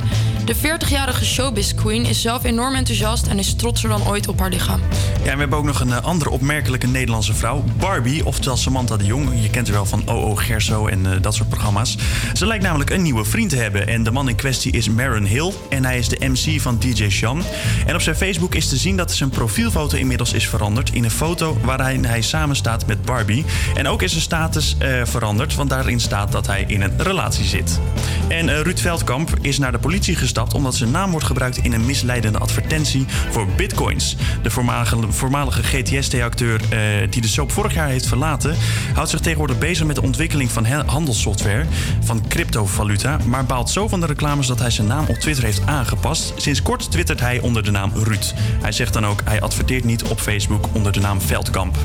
De 0.49 0.57
40-jarige 0.57 1.25
showbiz 1.25 1.75
queen 1.75 2.05
is 2.05 2.21
zelf 2.21 2.45
enorm 2.45 2.75
enthousiast 2.75 3.27
en 3.27 3.39
is 3.39 3.55
trotser 3.55 3.89
dan 3.89 4.07
ooit 4.07 4.29
op 4.29 4.39
haar 4.41 4.51
lichaam. 4.51 4.81
Ja, 5.23 5.31
en 5.31 5.33
we 5.33 5.41
hebben 5.41 5.59
ook 5.59 5.65
nog 5.65 5.81
een 5.81 5.93
eh, 5.93 6.05
andere 6.05 6.31
opmerkelijke 6.31 6.87
Nederlandse 6.87 7.35
vrouw. 7.35 7.65
Barbie, 7.79 8.27
oftewel 8.27 8.57
Samantha 8.57 8.97
de 8.97 9.05
Jong. 9.05 9.43
Je 9.43 9.51
kent 9.51 9.67
haar 9.67 9.77
wel 9.77 9.87
van 9.87 10.03
OO 10.09 10.35
Gerso 10.35 10.87
en 10.87 11.13
eh, 11.13 11.23
dat 11.23 11.35
soort 11.35 11.49
programma's. 11.49 11.97
Ze 12.33 12.47
lijkt 12.47 12.65
namelijk 12.65 12.91
een 12.91 13.03
nieuwe 13.03 13.25
vriend 13.25 13.51
te 13.51 13.57
hebben. 13.57 13.87
En 13.87 14.03
de 14.03 14.11
man 14.11 14.29
in 14.29 14.35
kwestie 14.35 14.73
is 14.73 14.89
Maron 14.89 15.25
Hill. 15.25 15.53
En 15.69 15.85
hij 15.85 15.99
is 15.99 16.09
de 16.09 16.29
MC 16.29 16.61
van 16.61 16.79
DJ 16.79 17.09
Shan. 17.09 17.43
En 17.87 17.95
op 17.95 18.01
zijn 18.01 18.17
Facebook 18.17 18.55
is 18.55 18.69
te 18.69 18.77
zien 18.77 18.97
dat 18.97 19.13
zijn 19.13 19.31
profielfoto 19.31 19.97
inmiddels 19.97 20.33
is 20.33 20.49
veranderd. 20.49 20.91
In 20.91 21.05
een 21.05 21.11
foto 21.11 21.59
waarin 21.63 22.05
hij 22.05 22.23
samen 22.23 22.57
staat 22.57 22.87
met 22.87 23.03
Barbie. 23.03 23.45
En 23.75 23.89
ook 23.89 24.03
is 24.03 24.11
zijn 24.11 24.23
status 24.23 24.77
eh, 24.79 25.01
veranderd. 25.05 25.55
Want 25.55 25.71
daarin 25.71 26.01
staat 26.01 26.33
dat 26.33 26.47
hij 26.47 26.65
in 26.67 26.83
een 26.83 26.93
relatie 26.99 27.45
zit. 27.45 27.81
En 28.29 28.63
Ruud 28.63 28.79
Veldkamp 28.79 29.31
is 29.41 29.59
naar 29.59 29.73
de 29.73 29.79
politie 29.79 30.15
gestapt 30.15 30.37
omdat 30.46 30.74
zijn 30.74 30.90
naam 30.90 31.11
wordt 31.11 31.27
gebruikt 31.27 31.57
in 31.57 31.72
een 31.72 31.87
misleidende 31.87 32.38
advertentie 32.38 33.07
voor 33.31 33.46
bitcoins. 33.57 34.16
De 34.42 34.51
voormalige, 34.51 34.96
voormalige 35.09 35.62
GTS-acteur 35.62 36.61
eh, 36.68 36.79
die 37.11 37.22
de 37.22 37.29
soap 37.29 37.53
vorig 37.53 37.74
jaar 37.74 37.88
heeft 37.88 38.07
verlaten, 38.07 38.57
houdt 38.94 39.11
zich 39.11 39.20
tegenwoordig 39.20 39.59
bezig 39.59 39.87
met 39.87 39.96
de 39.96 40.03
ontwikkeling 40.03 40.51
van 40.51 40.64
handelssoftware 40.64 41.64
van 42.01 42.29
cryptovaluta, 42.29 43.18
maar 43.27 43.44
baalt 43.44 43.70
zo 43.70 43.88
van 43.88 44.01
de 44.01 44.07
reclames 44.07 44.46
dat 44.46 44.59
hij 44.59 44.70
zijn 44.70 44.87
naam 44.87 45.05
op 45.09 45.16
Twitter 45.16 45.44
heeft 45.44 45.66
aangepast. 45.66 46.33
Sinds 46.37 46.62
kort 46.62 46.90
twittert 46.90 47.20
hij 47.20 47.40
onder 47.40 47.62
de 47.62 47.70
naam 47.70 47.92
Ruud. 47.94 48.35
Hij 48.61 48.72
zegt 48.72 48.92
dan 48.92 49.07
ook, 49.07 49.20
hij 49.24 49.40
adverteert 49.40 49.85
niet 49.85 50.03
op 50.03 50.20
Facebook 50.20 50.68
onder 50.72 50.92
de 50.92 51.01
naam 51.01 51.20
Veldkamp. 51.20 51.77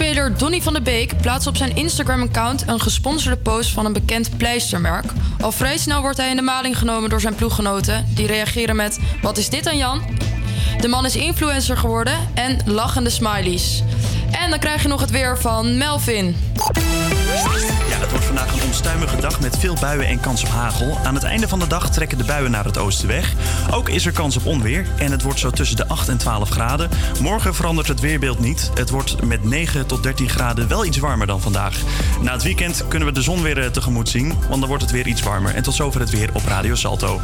Ajax-speler 0.00 0.38
Donny 0.38 0.62
van 0.62 0.72
de 0.72 0.80
Beek 0.80 1.20
plaatst 1.20 1.46
op 1.46 1.56
zijn 1.56 1.76
Instagram-account 1.76 2.68
een 2.68 2.80
gesponsorde 2.80 3.36
post 3.36 3.70
van 3.70 3.86
een 3.86 3.92
bekend 3.92 4.36
pleistermerk. 4.36 5.04
Al 5.40 5.52
vrij 5.52 5.78
snel 5.78 6.00
wordt 6.00 6.16
hij 6.16 6.30
in 6.30 6.36
de 6.36 6.42
maling 6.42 6.78
genomen 6.78 7.10
door 7.10 7.20
zijn 7.20 7.34
ploeggenoten. 7.34 8.06
Die 8.14 8.26
reageren 8.26 8.76
met: 8.76 8.98
Wat 9.22 9.38
is 9.38 9.48
dit 9.48 9.64
dan, 9.64 9.76
Jan? 9.76 10.02
De 10.80 10.88
man 10.88 11.04
is 11.04 11.16
influencer 11.16 11.76
geworden 11.76 12.14
en 12.34 12.58
lachende 12.64 13.10
smileys. 13.10 13.82
En 14.30 14.50
dan 14.50 14.58
krijg 14.58 14.82
je 14.82 14.88
nog 14.88 15.00
het 15.00 15.10
weer 15.10 15.38
van 15.38 15.76
Melvin. 15.78 16.36
Onstuimige 18.80 19.20
dag 19.20 19.40
met 19.40 19.58
veel 19.58 19.76
buien 19.80 20.06
en 20.06 20.20
kans 20.20 20.42
op 20.42 20.48
hagel. 20.48 20.98
Aan 21.04 21.14
het 21.14 21.22
einde 21.22 21.48
van 21.48 21.58
de 21.58 21.66
dag 21.66 21.90
trekken 21.90 22.18
de 22.18 22.24
buien 22.24 22.50
naar 22.50 22.64
het 22.64 22.78
oosten 22.78 23.08
weg. 23.08 23.34
Ook 23.70 23.88
is 23.88 24.06
er 24.06 24.12
kans 24.12 24.36
op 24.36 24.46
onweer 24.46 24.86
en 24.98 25.10
het 25.10 25.22
wordt 25.22 25.38
zo 25.38 25.50
tussen 25.50 25.76
de 25.76 25.88
8 25.88 26.08
en 26.08 26.16
12 26.16 26.48
graden. 26.48 26.90
Morgen 27.20 27.54
verandert 27.54 27.88
het 27.88 28.00
weerbeeld 28.00 28.38
niet. 28.38 28.70
Het 28.74 28.90
wordt 28.90 29.24
met 29.24 29.44
9 29.44 29.86
tot 29.86 30.02
13 30.02 30.28
graden 30.28 30.68
wel 30.68 30.84
iets 30.84 30.98
warmer 30.98 31.26
dan 31.26 31.40
vandaag. 31.40 31.76
Na 32.20 32.32
het 32.32 32.42
weekend 32.42 32.84
kunnen 32.88 33.08
we 33.08 33.14
de 33.14 33.22
zon 33.22 33.42
weer 33.42 33.58
eh, 33.58 33.70
tegemoet 33.70 34.08
zien, 34.08 34.28
want 34.48 34.60
dan 34.60 34.68
wordt 34.68 34.82
het 34.82 34.92
weer 34.92 35.06
iets 35.06 35.22
warmer. 35.22 35.54
En 35.54 35.62
tot 35.62 35.74
zover 35.74 36.00
het 36.00 36.10
weer 36.10 36.30
op 36.32 36.44
Radio 36.46 36.74
Salto. 36.74 37.20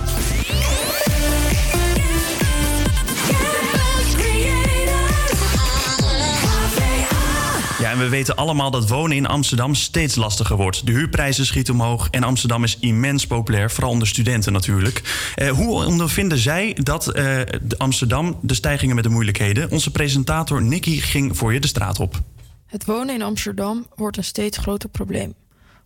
En 7.96 8.02
we 8.02 8.08
weten 8.08 8.36
allemaal 8.36 8.70
dat 8.70 8.88
wonen 8.88 9.16
in 9.16 9.26
Amsterdam 9.26 9.74
steeds 9.74 10.14
lastiger 10.14 10.56
wordt. 10.56 10.86
De 10.86 10.92
huurprijzen 10.92 11.46
schieten 11.46 11.74
omhoog 11.74 12.08
en 12.10 12.22
Amsterdam 12.22 12.64
is 12.64 12.78
immens 12.78 13.26
populair, 13.26 13.70
vooral 13.70 13.90
onder 13.90 14.08
studenten 14.08 14.52
natuurlijk. 14.52 15.30
Eh, 15.34 15.48
hoe 15.48 15.84
ondervinden 15.84 16.38
zij 16.38 16.76
dat 16.82 17.12
eh, 17.12 17.40
Amsterdam 17.76 18.38
de 18.42 18.54
stijgingen 18.54 18.94
met 18.94 19.04
de 19.04 19.10
moeilijkheden? 19.10 19.70
Onze 19.70 19.90
presentator 19.90 20.62
Nicky 20.62 21.00
ging 21.00 21.36
voor 21.36 21.52
je 21.52 21.60
de 21.60 21.66
straat 21.66 22.00
op. 22.00 22.20
Het 22.66 22.84
wonen 22.84 23.14
in 23.14 23.22
Amsterdam 23.22 23.86
wordt 23.94 24.16
een 24.16 24.24
steeds 24.24 24.58
groter 24.58 24.88
probleem. 24.88 25.34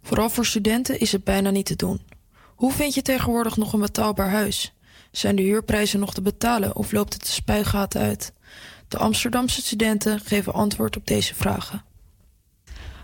Vooral 0.03 0.31
voor 0.31 0.46
studenten 0.46 1.01
is 1.01 1.12
het 1.12 1.25
bijna 1.25 1.51
niet 1.51 1.66
te 1.66 1.77
doen. 1.77 2.01
Hoe 2.55 2.73
vind 2.73 2.94
je 2.94 3.03
tegenwoordig 3.03 3.57
nog 3.57 3.73
een 3.73 3.81
betaalbaar 3.81 4.31
huis? 4.31 4.75
Zijn 5.11 5.37
de 5.37 5.42
huurprijzen 5.42 6.01
nog 6.01 6.14
te 6.14 6.23
betalen 6.23 6.77
of 6.77 6.92
loopt 6.92 7.12
het 7.12 7.23
de 7.23 7.31
spuigaten 7.31 8.01
uit? 8.01 8.33
De 8.88 8.99
Amsterdamse 8.99 9.61
studenten 9.61 10.20
geven 10.25 10.53
antwoord 10.53 10.96
op 10.96 11.07
deze 11.07 11.35
vragen. 11.35 11.88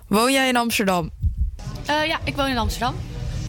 Woon 0.09 0.33
jij 0.33 0.49
in 0.49 0.57
Amsterdam? 0.57 1.11
Eh, 1.87 2.07
ja, 2.07 2.19
ik 2.25 2.37
woon 2.37 2.49
in 2.49 2.59
Amsterdam. 2.59 2.95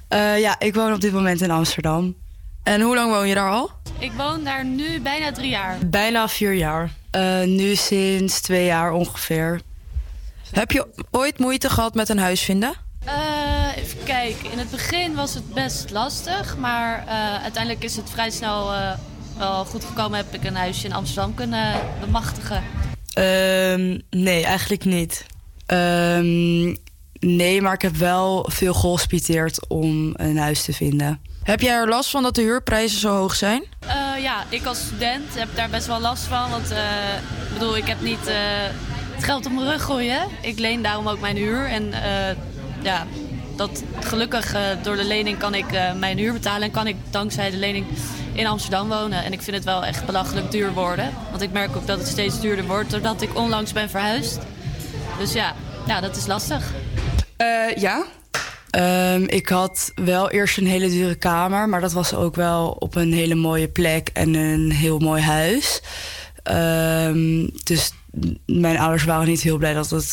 Eh, 0.07 0.39
ja, 0.39 0.59
ik 0.59 0.75
woon 0.75 0.93
op 0.93 1.01
dit 1.01 1.13
moment 1.13 1.41
in 1.41 1.51
Amsterdam. 1.51 2.15
En 2.63 2.81
hoe 2.81 2.95
lang 2.95 3.11
woon 3.11 3.27
je 3.27 3.35
daar 3.35 3.49
al? 3.49 3.71
Ik 3.99 4.11
woon 4.11 4.43
daar 4.43 4.65
nu 4.65 4.99
bijna 5.01 5.31
drie 5.31 5.49
jaar. 5.49 5.77
Bijna 5.85 6.27
vier 6.27 6.53
jaar. 6.53 6.91
Eh, 7.11 7.41
nu 7.43 7.75
sinds 7.75 8.41
twee 8.41 8.65
jaar 8.65 8.91
ongeveer. 8.91 9.61
Heb 10.51 10.71
je 10.71 10.87
ooit 11.11 11.39
moeite 11.39 11.69
gehad 11.69 11.93
met 11.93 12.09
een 12.09 12.19
huis 12.19 12.41
vinden? 12.41 12.73
Even 13.75 14.03
kijken. 14.03 14.51
In 14.51 14.57
het 14.57 14.71
begin 14.71 15.15
was 15.15 15.33
het 15.33 15.53
best 15.53 15.91
lastig, 15.91 16.57
maar 16.57 17.03
uiteindelijk 17.41 17.83
is 17.83 17.95
het 17.95 18.09
vrij 18.09 18.29
snel 18.29 18.71
wel 19.37 19.65
goed 19.65 19.83
gekomen. 19.83 20.17
Heb 20.17 20.33
ik 20.33 20.43
een 20.43 20.55
huisje 20.55 20.85
in 20.85 20.93
Amsterdam 20.93 21.33
kunnen 21.33 21.79
bemachtigen. 21.99 22.63
Ehm, 23.13 23.99
nee, 24.09 24.45
eigenlijk 24.45 24.85
niet. 24.85 25.25
Ehm, 25.67 26.75
nee, 27.19 27.61
maar 27.61 27.73
ik 27.73 27.81
heb 27.81 27.95
wel 27.95 28.45
veel 28.49 28.73
gehospiteerd 28.73 29.67
om 29.67 30.13
een 30.15 30.37
huis 30.37 30.63
te 30.63 30.73
vinden. 30.73 31.19
Heb 31.43 31.61
jij 31.61 31.73
er 31.73 31.87
last 31.87 32.09
van 32.09 32.23
dat 32.23 32.35
de 32.35 32.41
huurprijzen 32.41 32.99
zo 32.99 33.15
hoog 33.15 33.35
zijn? 33.35 33.63
Eh, 33.79 34.23
ja, 34.23 34.43
ik 34.49 34.65
als 34.65 34.79
student 34.79 35.35
heb 35.35 35.47
daar 35.55 35.69
best 35.69 35.87
wel 35.87 35.99
last 35.99 36.23
van. 36.23 36.49
Want 36.49 36.71
eh, 36.71 36.77
ik 37.47 37.53
bedoel, 37.53 37.77
ik 37.77 37.87
heb 37.87 38.01
niet 38.01 38.27
eh, 38.27 38.35
het 39.15 39.23
geld 39.23 39.45
op 39.45 39.51
mijn 39.51 39.67
rug 39.67 39.83
gooien. 39.83 40.27
Ik 40.41 40.59
leen 40.59 40.81
daarom 40.81 41.07
ook 41.07 41.19
mijn 41.19 41.35
huur. 41.35 41.65
En 41.65 41.93
eh, 41.93 42.35
ja, 42.81 43.05
dat, 43.55 43.83
gelukkig 43.99 44.53
eh, 44.53 44.61
door 44.83 44.95
de 44.95 45.03
lening 45.03 45.37
kan 45.37 45.53
ik 45.53 45.71
eh, 45.71 45.93
mijn 45.93 46.17
huur 46.17 46.33
betalen. 46.33 46.61
En 46.61 46.71
kan 46.71 46.87
ik 46.87 46.95
dankzij 47.09 47.51
de 47.51 47.57
lening 47.57 47.85
in 48.33 48.47
Amsterdam 48.47 48.89
wonen. 48.89 49.23
En 49.23 49.33
ik 49.33 49.41
vind 49.41 49.55
het 49.55 49.65
wel 49.65 49.85
echt 49.85 50.05
belachelijk 50.05 50.51
duur 50.51 50.73
worden. 50.73 51.13
Want 51.29 51.41
ik 51.41 51.51
merk 51.51 51.75
ook 51.75 51.87
dat 51.87 51.99
het 51.99 52.07
steeds 52.07 52.39
duurder 52.39 52.65
wordt 52.65 52.91
doordat 52.91 53.21
ik 53.21 53.37
onlangs 53.37 53.73
ben 53.73 53.89
verhuisd. 53.89 54.39
Dus 55.17 55.33
ja, 55.33 55.55
ja 55.87 56.01
dat 56.01 56.15
is 56.15 56.25
lastig. 56.25 56.73
Eh, 57.37 57.75
ja. 57.75 58.05
Ehm, 58.69 59.23
ik 59.23 59.49
had 59.49 59.91
wel 59.95 60.29
eerst 60.29 60.57
een 60.57 60.67
hele 60.67 60.89
dure 60.89 61.15
kamer, 61.15 61.69
maar 61.69 61.81
dat 61.81 61.93
was 61.93 62.13
ook 62.13 62.35
wel 62.35 62.69
op 62.79 62.95
een 62.95 63.13
hele 63.13 63.35
mooie 63.35 63.67
plek 63.67 64.09
en 64.13 64.33
een 64.33 64.71
heel 64.71 64.99
mooi 64.99 65.21
huis. 65.21 65.81
Ehm, 66.43 67.47
dus 67.63 67.91
mijn 68.45 68.77
ouders 68.77 69.03
waren 69.03 69.27
niet 69.27 69.41
heel 69.41 69.57
blij 69.57 69.73
dat 69.83 69.89
het 69.89 70.05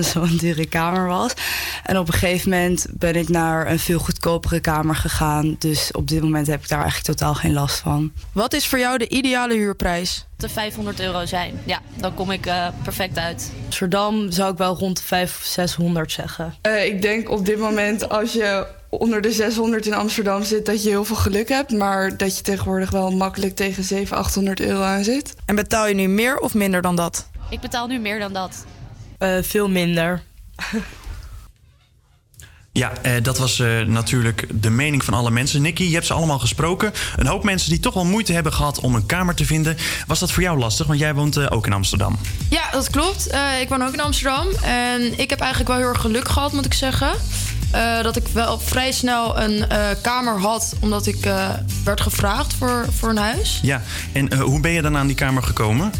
zo'n 0.00 0.36
dure 0.36 0.66
kamer 0.66 1.06
was. 1.06 1.32
En 1.84 1.98
op 1.98 2.06
een 2.06 2.12
gegeven 2.12 2.50
moment 2.50 2.86
ben 2.90 3.16
ik 3.16 3.28
naar 3.28 3.70
een 3.70 3.78
veel 3.78 3.98
goedkopere 3.98 4.60
kamer 4.60 4.94
gegaan. 4.94 5.56
Dus 5.58 5.90
op 5.92 6.08
dit 6.08 6.22
moment 6.22 6.46
heb 6.46 6.62
ik 6.62 6.68
daar 6.68 6.80
eigenlijk 6.80 7.18
totaal 7.18 7.34
geen 7.34 7.52
last 7.52 7.78
van. 7.78 8.12
Wat 8.32 8.52
is 8.52 8.66
voor 8.66 8.78
jou 8.78 8.98
de 8.98 9.08
ideale 9.08 9.54
huurprijs? 9.54 10.26
De 10.36 10.48
500 10.48 11.00
euro 11.00 11.26
zijn. 11.26 11.60
Ja, 11.64 11.80
dan 11.94 12.14
kom 12.14 12.30
ik 12.30 12.46
eh, 12.46 12.66
perfect 12.82 13.18
uit. 13.18 13.52
Amsterdam 13.64 14.30
zou 14.30 14.52
ik 14.52 14.58
wel 14.58 14.76
rond 14.76 14.96
de 14.96 15.02
500 15.02 15.42
of 15.42 15.52
600 15.52 16.12
zeggen. 16.12 16.54
Eh, 16.60 16.84
ik 16.86 17.02
denk 17.02 17.30
op 17.30 17.46
dit 17.46 17.58
moment 17.58 18.08
als 18.08 18.32
je 18.32 18.66
onder 18.88 19.20
de 19.20 19.32
600 19.32 19.86
in 19.86 19.94
Amsterdam 19.94 20.42
zit, 20.42 20.66
dat 20.66 20.82
je 20.82 20.88
heel 20.88 21.04
veel 21.04 21.16
geluk 21.16 21.48
hebt. 21.48 21.70
Maar 21.70 22.16
dat 22.16 22.36
je 22.36 22.42
tegenwoordig 22.42 22.90
wel 22.90 23.10
makkelijk 23.10 23.56
tegen 23.56 23.84
700, 23.84 24.26
800 24.26 24.60
euro 24.60 24.82
aan 24.82 25.04
zit. 25.04 25.34
En 25.44 25.54
betaal 25.54 25.86
je 25.86 25.94
nu 25.94 26.08
meer 26.08 26.38
of 26.38 26.54
minder 26.54 26.82
dan 26.82 26.96
dat? 26.96 27.30
Ik 27.52 27.60
betaal 27.60 27.86
nu 27.86 27.98
meer 27.98 28.18
dan 28.18 28.32
dat. 28.32 28.64
Eh, 29.18 29.38
veel 29.42 29.68
minder. 29.68 30.22
Ja, 32.74 32.92
eh, 33.02 33.22
dat 33.22 33.38
was 33.38 33.58
eh, 33.58 33.80
natuurlijk 33.80 34.46
de 34.52 34.70
mening 34.70 35.04
van 35.04 35.14
alle 35.14 35.30
mensen. 35.30 35.62
Nicky, 35.62 35.82
je 35.82 35.94
hebt 35.94 36.06
ze 36.06 36.12
allemaal 36.12 36.38
gesproken. 36.38 36.92
Een 37.16 37.26
hoop 37.26 37.44
mensen 37.44 37.70
die 37.70 37.80
toch 37.80 37.94
wel 37.94 38.04
moeite 38.04 38.32
hebben 38.32 38.52
gehad 38.52 38.80
om 38.80 38.94
een 38.94 39.06
kamer 39.06 39.34
te 39.34 39.44
vinden. 39.44 39.76
Was 40.06 40.18
dat 40.18 40.32
voor 40.32 40.42
jou 40.42 40.58
lastig? 40.58 40.86
Want 40.86 40.98
jij 40.98 41.14
woont 41.14 41.36
eh, 41.36 41.46
ook 41.50 41.66
in 41.66 41.72
Amsterdam. 41.72 42.18
Ja, 42.50 42.70
dat 42.70 42.90
klopt. 42.90 43.26
Eh, 43.26 43.60
ik 43.60 43.68
woon 43.68 43.82
ook 43.82 43.92
in 43.92 44.00
Amsterdam. 44.00 44.46
En 44.62 45.18
ik 45.18 45.30
heb 45.30 45.40
eigenlijk 45.40 45.70
wel 45.70 45.78
heel 45.78 45.88
erg 45.88 46.00
geluk 46.00 46.28
gehad, 46.28 46.52
moet 46.52 46.64
ik 46.64 46.74
zeggen. 46.74 47.12
Eh, 47.72 48.02
dat 48.02 48.16
ik 48.16 48.26
wel 48.32 48.58
vrij 48.58 48.92
snel 48.92 49.40
een 49.40 49.68
eh, 49.68 49.86
kamer 50.00 50.40
had, 50.40 50.74
omdat 50.80 51.06
ik 51.06 51.26
eh, 51.26 51.48
werd 51.84 52.00
gevraagd 52.00 52.54
voor, 52.54 52.86
voor 52.98 53.08
een 53.08 53.16
huis. 53.16 53.58
Ja, 53.62 53.82
en 54.12 54.34
hoe 54.38 54.60
ben 54.60 54.70
je 54.70 54.82
dan 54.82 54.96
aan 54.96 55.06
die 55.06 55.16
kamer 55.16 55.42
gekomen? 55.42 55.92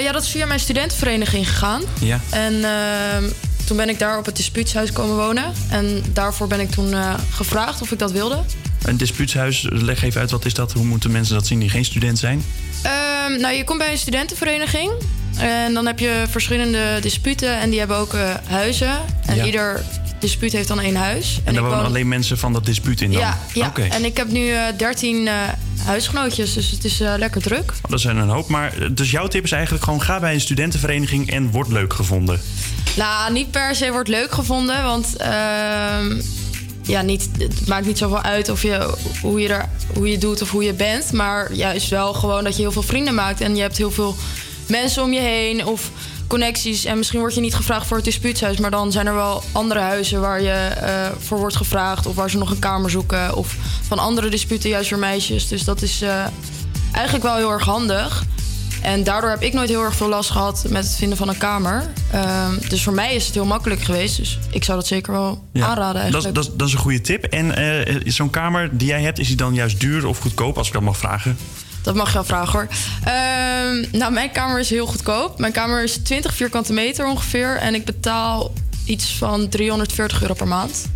Ja, 0.00 0.12
dat 0.12 0.22
is 0.22 0.28
via 0.30 0.46
mijn 0.46 0.60
studentenvereniging 0.60 1.48
gegaan. 1.48 1.82
Ja. 2.00 2.20
En 2.30 2.64
ehm, 2.64 3.24
toen 3.64 3.76
ben 3.76 3.88
ik 3.88 3.98
daar 3.98 4.18
op 4.18 4.26
het 4.26 4.36
dispuutshuis 4.36 4.92
komen 4.92 5.16
wonen. 5.16 5.52
En 5.68 6.02
daarvoor 6.12 6.46
ben 6.46 6.60
ik 6.60 6.70
toen 6.70 6.94
gevraagd 7.30 7.80
of 7.80 7.92
ik 7.92 7.98
dat 7.98 8.12
wilde. 8.12 8.38
Een 8.82 8.96
dispuutshuis, 8.96 9.66
leg 9.70 10.02
even 10.02 10.20
uit 10.20 10.30
wat 10.30 10.44
is 10.44 10.54
dat? 10.54 10.72
Hoe 10.72 10.84
moeten 10.84 11.10
mensen 11.10 11.34
dat 11.34 11.46
zien 11.46 11.58
die 11.58 11.68
geen 11.70 11.84
student 11.84 12.18
zijn? 12.18 12.44
Ehm, 12.82 13.40
nou, 13.40 13.54
je 13.54 13.64
komt 13.64 13.78
bij 13.78 13.90
een 13.90 13.98
studentenvereniging. 13.98 14.90
En 15.38 15.74
dan 15.74 15.86
heb 15.86 15.98
je 15.98 16.24
verschillende 16.30 16.98
disputen. 17.00 17.58
En 17.60 17.70
die 17.70 17.78
hebben 17.78 17.96
ook 17.96 18.14
huizen. 18.48 18.96
En 19.26 19.36
Ja. 19.36 19.44
ieder 19.44 19.84
dispuut 20.24 20.52
heeft 20.52 20.68
dan 20.68 20.80
één 20.80 20.96
huis. 20.96 21.36
En, 21.36 21.42
daar 21.44 21.54
ik 21.54 21.60
wonen 21.60 21.76
woon- 21.76 21.86
alleen 21.86 22.08
mensen 22.08 22.38
van 22.38 22.52
dat 22.52 22.64
dispuut 22.64 23.00
in 23.00 23.10
dan? 23.12 23.20
Ja, 23.20 23.38
ja. 23.52 23.72
En 23.90 24.04
ik 24.04 24.16
heb 24.16 24.28
nu 24.30 24.48
eh 24.50 24.62
13 24.76 25.26
eh, 25.28 25.34
huisgenootjes. 25.84 26.52
Dus 26.54 26.70
het 26.70 26.84
is 26.84 27.00
eh, 27.00 27.14
lekker 27.16 27.42
druk. 27.42 27.72
Oh, 27.82 27.90
Dat 27.90 28.00
zijn 28.00 28.16
een 28.16 28.28
hoop. 28.28 28.48
Maar 28.48 28.72
dus 28.92 29.10
jouw 29.10 29.28
tip 29.28 29.44
is 29.44 29.52
eigenlijk 29.52 29.84
gewoon 29.84 30.02
ga 30.02 30.20
bij 30.20 30.34
een 30.34 30.40
studentenvereniging 30.40 31.30
en 31.30 31.50
word 31.50 31.68
leuk 31.68 31.92
gevonden. 31.94 32.40
Nou, 32.96 33.32
niet 33.32 33.50
per 33.50 33.74
se 33.74 33.90
wordt 33.92 34.08
leuk 34.08 34.32
gevonden. 34.32 34.82
Want 34.82 35.16
ehm, 35.16 36.20
ja, 36.82 37.02
niet, 37.02 37.28
het 37.38 37.66
maakt 37.66 37.86
niet 37.86 37.98
zoveel 37.98 38.22
uit 38.22 38.48
of 38.48 38.62
je, 38.62 38.94
hoe, 39.22 39.40
je 39.40 39.48
er, 39.48 39.64
hoe 39.94 40.08
je 40.10 40.18
doet 40.18 40.42
of 40.42 40.50
hoe 40.50 40.64
je 40.64 40.72
bent. 40.74 41.12
Maar 41.12 41.52
juist 41.52 41.88
wel 41.88 42.12
gewoon 42.12 42.44
dat 42.44 42.56
je 42.56 42.62
heel 42.62 42.72
veel 42.72 42.82
vrienden 42.82 43.14
maakt. 43.14 43.40
En 43.40 43.56
je 43.56 43.62
hebt 43.62 43.76
heel 43.76 43.90
veel 43.90 44.16
mensen 44.66 45.02
om 45.02 45.12
je 45.12 45.20
heen 45.20 45.66
of 45.66 45.90
connecties. 46.26 46.84
En 46.84 46.96
misschien 46.98 47.20
word 47.20 47.34
je 47.34 47.40
niet 47.40 47.54
gevraagd 47.54 47.86
voor 47.86 47.96
het 47.96 48.04
dispuutshuis. 48.06 48.58
Maar 48.58 48.70
dan 48.70 48.92
zijn 48.92 49.06
er 49.06 49.14
wel 49.14 49.42
andere 49.52 49.80
huizen 49.80 50.20
waar 50.20 50.42
je 50.42 50.50
eh, 50.50 50.92
voor 51.18 51.38
wordt 51.38 51.56
gevraagd. 51.56 52.06
Of 52.06 52.14
waar 52.14 52.30
ze 52.30 52.38
nog 52.38 52.50
een 52.50 52.58
kamer 52.58 52.90
zoeken. 52.90 53.34
Of 53.36 53.56
van 53.88 53.98
andere 53.98 54.28
disputen 54.28 54.70
juist 54.70 54.88
voor 54.88 54.98
meisjes. 54.98 55.48
Dus 55.48 55.64
dat 55.64 55.82
is 55.82 56.02
eh, 56.02 56.24
eigenlijk 56.92 57.24
wel 57.24 57.36
heel 57.36 57.50
erg 57.50 57.64
handig. 57.64 58.24
En 58.82 59.04
daardoor 59.04 59.30
heb 59.30 59.42
ik 59.42 59.52
nooit 59.52 59.68
heel 59.68 59.82
erg 59.82 59.94
veel 59.96 60.08
last 60.08 60.30
gehad 60.30 60.64
met 60.68 60.84
het 60.84 60.94
vinden 60.96 61.18
van 61.18 61.28
een 61.28 61.38
kamer. 61.38 61.90
Ehm, 62.12 62.52
dus 62.68 62.82
voor 62.82 62.92
mij 62.92 63.14
is 63.14 63.24
het 63.26 63.34
heel 63.34 63.44
makkelijk 63.44 63.82
geweest. 63.82 64.16
Dus 64.16 64.38
ik 64.50 64.64
zou 64.64 64.78
dat 64.78 64.86
zeker 64.86 65.12
wel 65.12 65.44
aanraden 65.54 65.94
dat, 65.94 65.96
is- 65.96 66.02
eigenlijk. 66.02 66.34
dat, 66.34 66.58
dat 66.58 66.68
is 66.68 66.74
een 66.74 66.80
goede 66.80 67.00
tip. 67.00 67.24
En 67.24 67.56
eh, 67.86 68.00
zo'n 68.04 68.30
kamer 68.30 68.68
die 68.78 68.88
jij 68.88 69.02
hebt, 69.02 69.18
is 69.18 69.26
die 69.26 69.36
dan 69.36 69.54
juist 69.54 69.80
duur 69.80 70.06
of 70.06 70.18
goedkoop, 70.18 70.56
als 70.58 70.66
ik 70.66 70.72
dat 70.72 70.82
mag 70.82 70.96
vragen? 70.96 71.36
Dat 71.84 71.94
mag 71.94 72.06
je 72.06 72.14
wel 72.14 72.24
vragen 72.24 72.52
hoor. 72.52 72.68
Ehm, 73.04 73.98
nou, 73.98 74.12
mijn 74.12 74.30
kamer 74.30 74.58
is 74.60 74.70
heel 74.70 74.86
goedkoop. 74.86 75.38
Mijn 75.38 75.52
kamer 75.52 75.82
is 75.82 75.96
20 75.96 76.34
vierkante 76.34 76.72
meter 76.72 77.06
ongeveer. 77.06 77.56
En 77.56 77.74
ik 77.74 77.84
betaal 77.84 78.52
iets 78.84 79.14
van 79.14 79.48
340 79.48 80.20
euro 80.22 80.34
per 80.34 80.48
maand. 80.48 80.86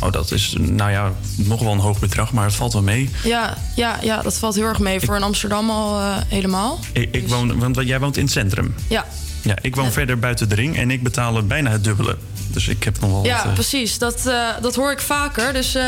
Oh, 0.00 0.12
dat 0.12 0.30
is 0.30 0.54
nou 0.58 0.90
ja, 0.90 1.12
nog 1.36 1.60
wel 1.62 1.72
een 1.72 1.78
hoog 1.78 1.98
bedrag, 1.98 2.32
maar 2.32 2.44
het 2.44 2.54
valt 2.54 2.72
wel 2.72 2.82
mee. 2.82 3.10
Ja, 3.24 3.56
ja, 3.76 3.98
ja 4.02 4.22
dat 4.22 4.38
valt 4.38 4.54
heel 4.54 4.64
erg 4.64 4.78
mee. 4.78 5.00
Voor 5.00 5.16
in 5.16 5.22
Amsterdam 5.22 5.70
al 5.70 6.00
eh, 6.00 6.16
helemaal. 6.28 6.78
Ik, 6.92 7.08
ik 7.14 7.28
woon, 7.28 7.58
want 7.58 7.76
jij 7.82 8.00
woont 8.00 8.16
in 8.16 8.22
het 8.22 8.32
centrum. 8.32 8.74
Ja, 8.88 9.04
Ja, 9.42 9.54
ik 9.60 9.76
woon 9.76 9.92
verder 9.92 10.18
buiten 10.18 10.48
de 10.48 10.54
ring 10.54 10.76
en 10.76 10.90
ik 10.90 11.02
betaal 11.02 11.42
bijna 11.42 11.70
het 11.70 11.84
dubbele. 11.84 12.16
Dus 12.50 12.68
ik 12.68 12.84
heb 12.84 13.00
nog 13.00 13.10
wel. 13.10 13.24
Ja, 13.24 13.44
eh, 13.44 13.52
precies. 13.52 13.98
Dat, 13.98 14.26
eh, 14.26 14.48
dat 14.60 14.74
hoor 14.74 14.92
ik 14.92 15.00
vaker. 15.00 15.52
Dus 15.52 15.74
eh, 15.74 15.84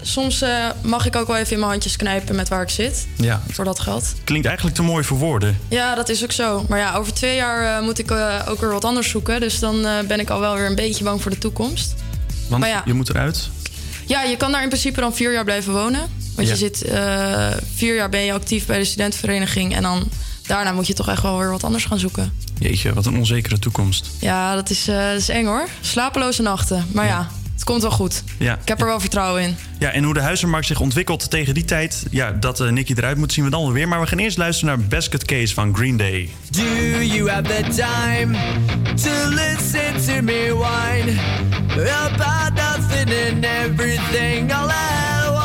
soms 0.00 0.44
mag 0.82 1.06
ik 1.06 1.16
ook 1.16 1.26
wel 1.26 1.36
even 1.36 1.52
in 1.52 1.58
mijn 1.58 1.70
handjes 1.70 1.96
knijpen 1.96 2.36
met 2.36 2.48
waar 2.48 2.62
ik 2.62 2.68
zit. 2.68 3.06
Ja. 3.16 3.42
Voor 3.50 3.64
dat 3.64 3.80
geld. 3.80 4.14
Klinkt 4.24 4.46
eigenlijk 4.46 4.76
te 4.76 4.82
mooi 4.82 5.04
voor 5.04 5.18
woorden. 5.18 5.58
Ja, 5.68 5.94
dat 5.94 6.08
is 6.08 6.22
ook 6.22 6.32
zo. 6.32 6.64
Maar 6.68 6.78
ja, 6.78 6.94
over 6.94 7.12
twee 7.12 7.36
jaar 7.36 7.82
moet 7.82 7.98
ik 7.98 8.10
ook 8.48 8.60
weer 8.60 8.72
wat 8.72 8.84
anders 8.84 9.08
zoeken. 9.08 9.40
Dus 9.40 9.58
dan 9.58 9.86
ben 10.08 10.20
ik 10.20 10.30
al 10.30 10.40
wel 10.40 10.54
weer 10.54 10.66
een 10.66 10.74
beetje 10.74 11.04
bang 11.04 11.22
voor 11.22 11.30
de 11.30 11.38
toekomst. 11.38 11.94
Want 12.48 12.66
je 12.84 12.94
moet 12.94 13.08
eruit? 13.08 13.48
Ja, 14.06 14.22
je 14.22 14.36
kan 14.36 14.52
daar 14.52 14.62
in 14.62 14.68
principe 14.68 15.00
dan 15.00 15.14
vier 15.14 15.32
jaar 15.32 15.44
blijven 15.44 15.72
wonen. 15.72 16.00
Want 16.34 16.48
je 16.48 16.56
zit 16.56 16.84
vier 17.74 17.94
jaar 17.94 18.08
ben 18.08 18.20
je 18.20 18.32
actief 18.32 18.66
bij 18.66 18.78
de 18.78 18.84
studentenvereniging 18.84 19.74
en 19.74 19.82
dan 19.82 20.08
daarna 20.50 20.72
moet 20.72 20.86
je 20.86 20.94
toch 20.94 21.08
echt 21.08 21.22
wel 21.22 21.38
weer 21.38 21.50
wat 21.50 21.64
anders 21.64 21.84
gaan 21.84 21.98
zoeken. 21.98 22.32
Jeetje, 22.58 22.92
wat 22.92 23.06
een 23.06 23.16
onzekere 23.16 23.58
toekomst. 23.58 24.10
Ja, 24.20 24.54
dat 24.54 24.70
is, 24.70 24.88
eh, 24.88 25.14
is 25.14 25.28
eng 25.28 25.46
hoor. 25.46 25.68
Slapeloze 25.80 26.42
nachten. 26.42 26.86
Maar 26.92 27.06
ja, 27.06 27.28
het 27.54 27.64
komt 27.64 27.82
wel 27.82 27.90
goed. 27.90 28.22
Ja. 28.38 28.54
Ik 28.62 28.68
heb 28.68 28.80
er 28.80 28.86
wel 28.86 29.00
vertrouwen 29.00 29.42
in. 29.42 29.56
Ja, 29.78 29.90
en 29.90 30.04
hoe 30.04 30.14
de 30.14 30.20
huizenmarkt 30.20 30.66
zich 30.66 30.80
ontwikkelt 30.80 31.30
tegen 31.30 31.54
die 31.54 31.64
tijd, 31.64 32.06
ja, 32.10 32.30
dat 32.30 32.60
eh, 32.60 32.68
Nicky 32.68 32.92
eruit 32.96 33.16
moet 33.16 33.32
zien 33.32 33.44
we 33.44 33.50
dan 33.50 33.72
weer. 33.72 33.88
Maar 33.88 34.00
we 34.00 34.06
gaan 34.06 34.18
eerst 34.18 34.38
luisteren 34.38 34.78
naar 34.78 34.86
Basket 34.86 35.24
Case 35.24 35.54
van 35.54 35.76
Green 35.76 35.96
Day. 35.96 36.30
Do 36.50 36.62
you 37.02 37.30
have 37.30 37.42
the 37.42 37.62
time 37.62 38.36
to 38.94 39.28
listen 39.28 40.06
to 40.06 40.22
me 40.22 40.56
whine 40.58 41.18
about 42.10 42.54
nothing 42.54 43.10
and 43.32 43.44
everything 43.44 44.52
all 44.52 44.68
at 44.68 45.39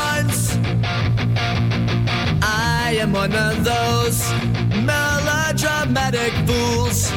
I 2.87 2.91
am 2.97 3.13
one 3.13 3.33
of 3.33 3.63
those 3.63 4.31
melodramatic 4.85 6.33
fools, 6.45 7.11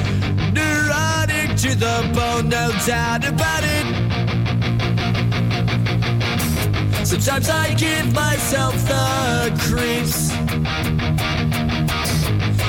neurotic 0.55 1.57
to 1.59 1.75
the 1.77 2.11
bone, 2.15 2.49
no 2.49 2.73
doubt 2.87 3.29
about 3.29 3.65
it. 3.77 3.87
Sometimes 7.07 7.51
I 7.51 7.75
give 7.75 8.15
myself 8.15 8.77
the 8.89 9.53
creeps. 9.69 10.33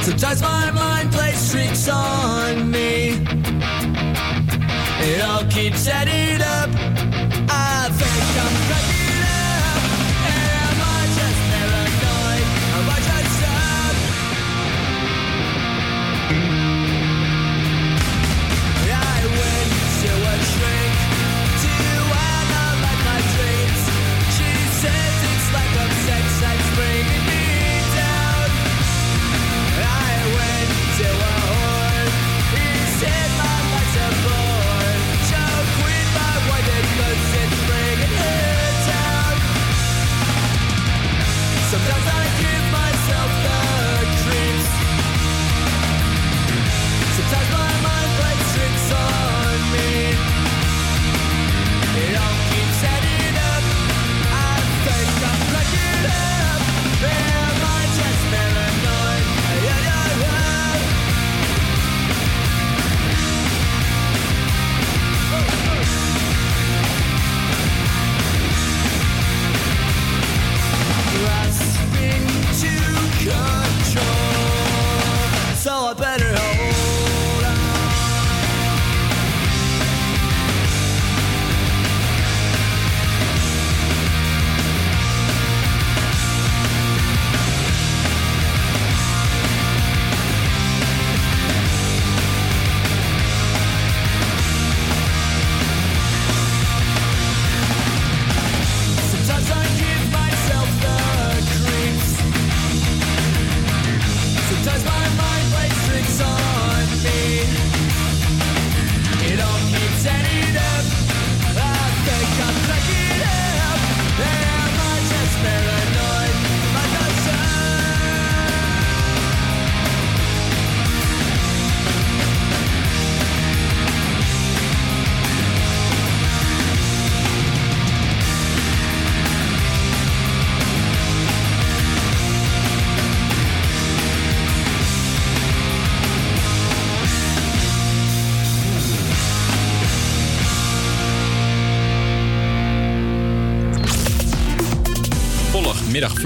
Sometimes 0.05 0.41
my 0.41 0.71
mind 0.71 1.13
plays 1.13 1.51
tricks 1.51 1.87
on 1.87 2.69
me. 2.69 3.23
It 5.07 5.21
all 5.21 5.45
keeps 5.45 5.87
adding 5.87 6.41
up. 6.41 6.69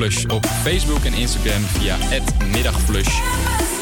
Op 0.04 0.46
Facebook 0.46 1.04
en 1.04 1.14
Instagram 1.14 1.62
via 1.62 1.98
@middagflush. 2.52 3.73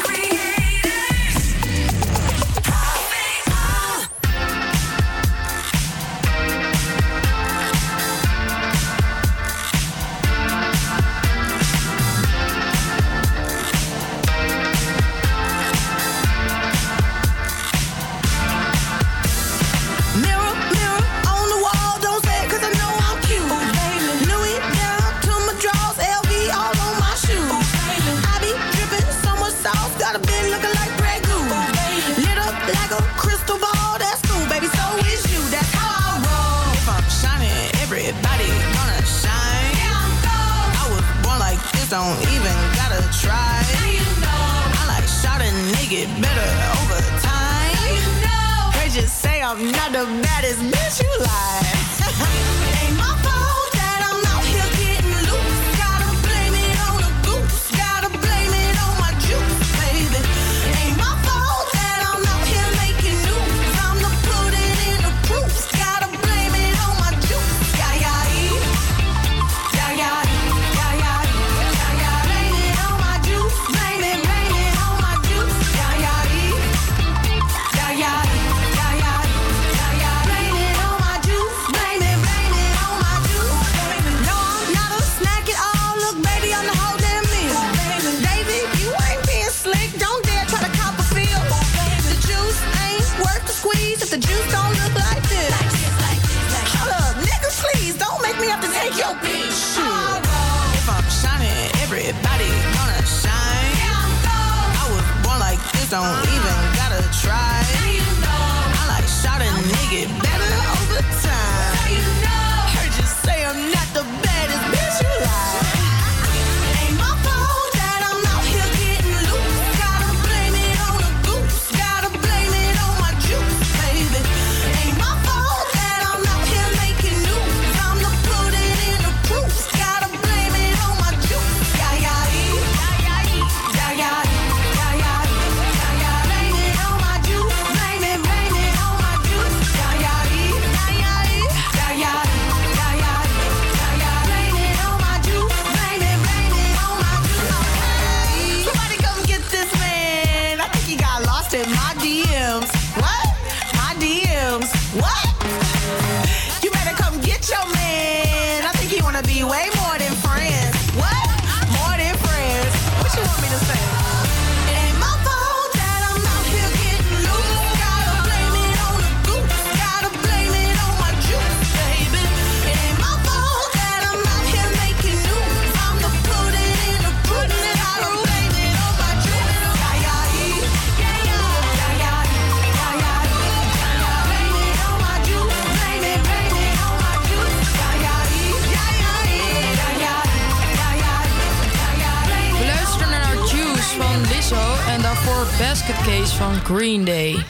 Basket 195.86 196.06
Case 196.06 196.36
van 196.36 196.54
Green 196.64 197.04
Day. 197.04 197.44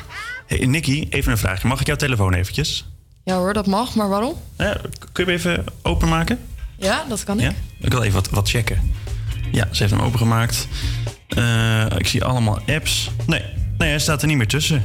Hey, 0.47 0.67
Nicky, 0.67 1.07
even 1.11 1.33
een 1.33 1.39
vraagje. 1.39 1.69
Mag 1.69 1.81
ik 1.81 1.87
jouw 1.87 1.97
telefoon 1.97 2.33
eventjes? 2.35 2.85
Ja 3.25 3.37
hoor, 3.37 3.53
dat 3.53 3.67
mag, 3.67 3.95
maar 3.95 4.09
waarom? 4.09 4.35
Ja, 4.59 4.77
kun 5.13 5.25
je 5.25 5.31
hem 5.31 5.41
even 5.41 5.65
openmaken? 5.83 6.39
Ja, 6.79 7.05
dat 7.09 7.25
kan 7.25 7.37
ik. 7.41 7.45
Ja? 7.45 7.53
Ik 7.81 7.93
wil 7.93 8.03
even 8.03 8.15
wat, 8.15 8.31
wat 8.31 8.49
checken. 8.51 8.93
Ja, 9.51 9.69
ze 9.71 9.83
heeft 9.83 9.95
hem 9.95 10.03
opengemaakt. 10.05 10.69
Eh, 11.29 11.87
ik 11.99 12.07
zie 12.07 12.25
allemaal 12.25 12.59
apps. 12.67 13.11
Nee, 13.27 13.43
nee, 13.79 13.89
hij 13.89 13.99
staat 13.99 14.21
er 14.23 14.29
niet 14.29 14.37
meer 14.37 14.47
tussen. 14.49 14.83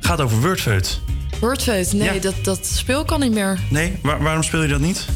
Gaat 0.00 0.20
over 0.20 0.40
Wordfeud. 0.40 1.00
Wordfeud, 1.40 1.92
nee, 1.92 2.20
dat, 2.20 2.34
dat 2.42 2.66
speel 2.66 3.04
kan 3.04 3.20
niet 3.20 3.32
meer. 3.32 3.58
Nee, 3.70 3.98
waar- 4.02 4.22
waarom 4.22 4.42
speel 4.42 4.62
je 4.62 4.68
dat 4.68 4.80
niet? 4.80 5.06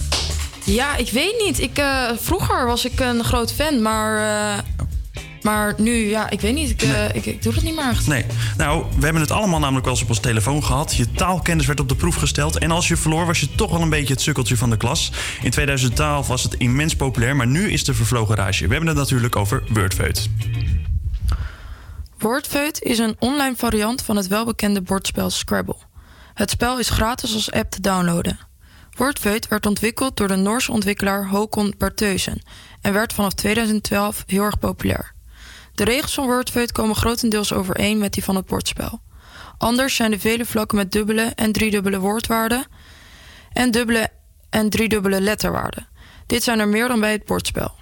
Ja, 0.64 0.96
ik 0.96 1.10
weet 1.10 1.42
niet. 1.46 1.60
Ik, 1.60 1.78
eh, 1.78 2.10
vroeger 2.20 2.66
was 2.66 2.84
ik 2.84 3.00
een 3.00 3.24
groot 3.24 3.52
fan, 3.52 3.82
maar, 3.82 4.16
eh, 4.56 4.58
maar 5.42 5.74
nu, 5.76 6.08
ja, 6.08 6.30
ik 6.30 6.40
weet 6.40 6.54
niet. 6.54 6.70
Ik, 6.70 6.82
eh, 6.82 7.14
ik, 7.14 7.26
ik 7.26 7.42
doe 7.42 7.54
het 7.54 7.62
niet 7.62 7.74
meer 7.74 7.88
echt. 7.88 8.06
Nee. 8.06 8.24
Nou, 8.56 8.84
we 8.96 9.04
hebben 9.04 9.22
het 9.22 9.30
allemaal 9.30 9.58
namelijk 9.58 9.84
wel 9.84 9.94
eens 9.94 10.02
op 10.02 10.08
ons 10.08 10.20
telefoon 10.20 10.64
gehad. 10.64 10.94
Je 10.94 11.12
taalkennis 11.12 11.66
werd 11.66 11.80
op 11.80 11.88
de 11.88 11.94
proef 11.94 12.14
gesteld. 12.14 12.58
En 12.58 12.70
als 12.70 12.88
je 12.88 12.96
verloor, 12.96 13.26
was 13.26 13.40
je 13.40 13.54
toch 13.54 13.70
wel 13.70 13.80
een 13.80 13.88
beetje 13.88 14.12
het 14.12 14.22
sukkeltje 14.22 14.56
van 14.56 14.70
de 14.70 14.76
klas. 14.76 15.12
In 15.42 15.50
2012 15.50 16.26
was 16.26 16.42
het 16.42 16.54
immens 16.54 16.96
populair, 16.96 17.36
maar 17.36 17.46
nu 17.46 17.70
is 17.70 17.84
de 17.84 17.94
vervlogen 17.94 18.34
rage. 18.34 18.66
We 18.66 18.70
hebben 18.70 18.88
het 18.88 18.98
natuurlijk 18.98 19.36
over 19.36 19.62
Wordfeud. 19.68 20.28
Wordfeud 22.18 22.82
is 22.82 22.98
een 22.98 23.16
online 23.18 23.56
variant 23.56 24.02
van 24.02 24.16
het 24.16 24.26
welbekende 24.26 24.82
bordspel 24.82 25.30
Scrabble. 25.30 25.76
Het 26.34 26.50
spel 26.50 26.78
is 26.78 26.88
gratis 26.88 27.34
als 27.34 27.52
app 27.52 27.70
te 27.70 27.80
downloaden. 27.80 28.38
Wordfeud 28.90 29.48
werd 29.48 29.66
ontwikkeld 29.66 30.16
door 30.16 30.28
de 30.28 30.36
Noorse 30.36 30.72
ontwikkelaar 30.72 31.28
Håkon 31.28 31.74
Bertheusen 31.78 32.42
en 32.80 32.92
werd 32.92 33.12
vanaf 33.12 33.32
2012 33.32 34.24
heel 34.26 34.42
erg 34.42 34.58
populair. 34.58 35.12
De 35.74 35.84
regels 35.84 36.14
van 36.14 36.26
Wordfeud 36.26 36.72
komen 36.72 36.96
grotendeels 36.96 37.52
overeen 37.52 37.98
met 37.98 38.12
die 38.12 38.24
van 38.24 38.36
het 38.36 38.46
bordspel. 38.46 39.00
Anders 39.58 39.94
zijn 39.94 40.10
de 40.10 40.18
vele 40.18 40.44
vlakken 40.44 40.76
met 40.76 40.92
dubbele 40.92 41.32
en 41.34 41.52
driedubbele 41.52 41.98
woordwaarden 41.98 42.66
en 43.52 43.70
dubbele 43.70 44.08
en 44.50 44.70
driedubbele 44.70 45.20
letterwaarden. 45.20 45.88
Dit 46.26 46.42
zijn 46.42 46.58
er 46.58 46.68
meer 46.68 46.88
dan 46.88 47.00
bij 47.00 47.12
het 47.12 47.24
bordspel. 47.24 47.74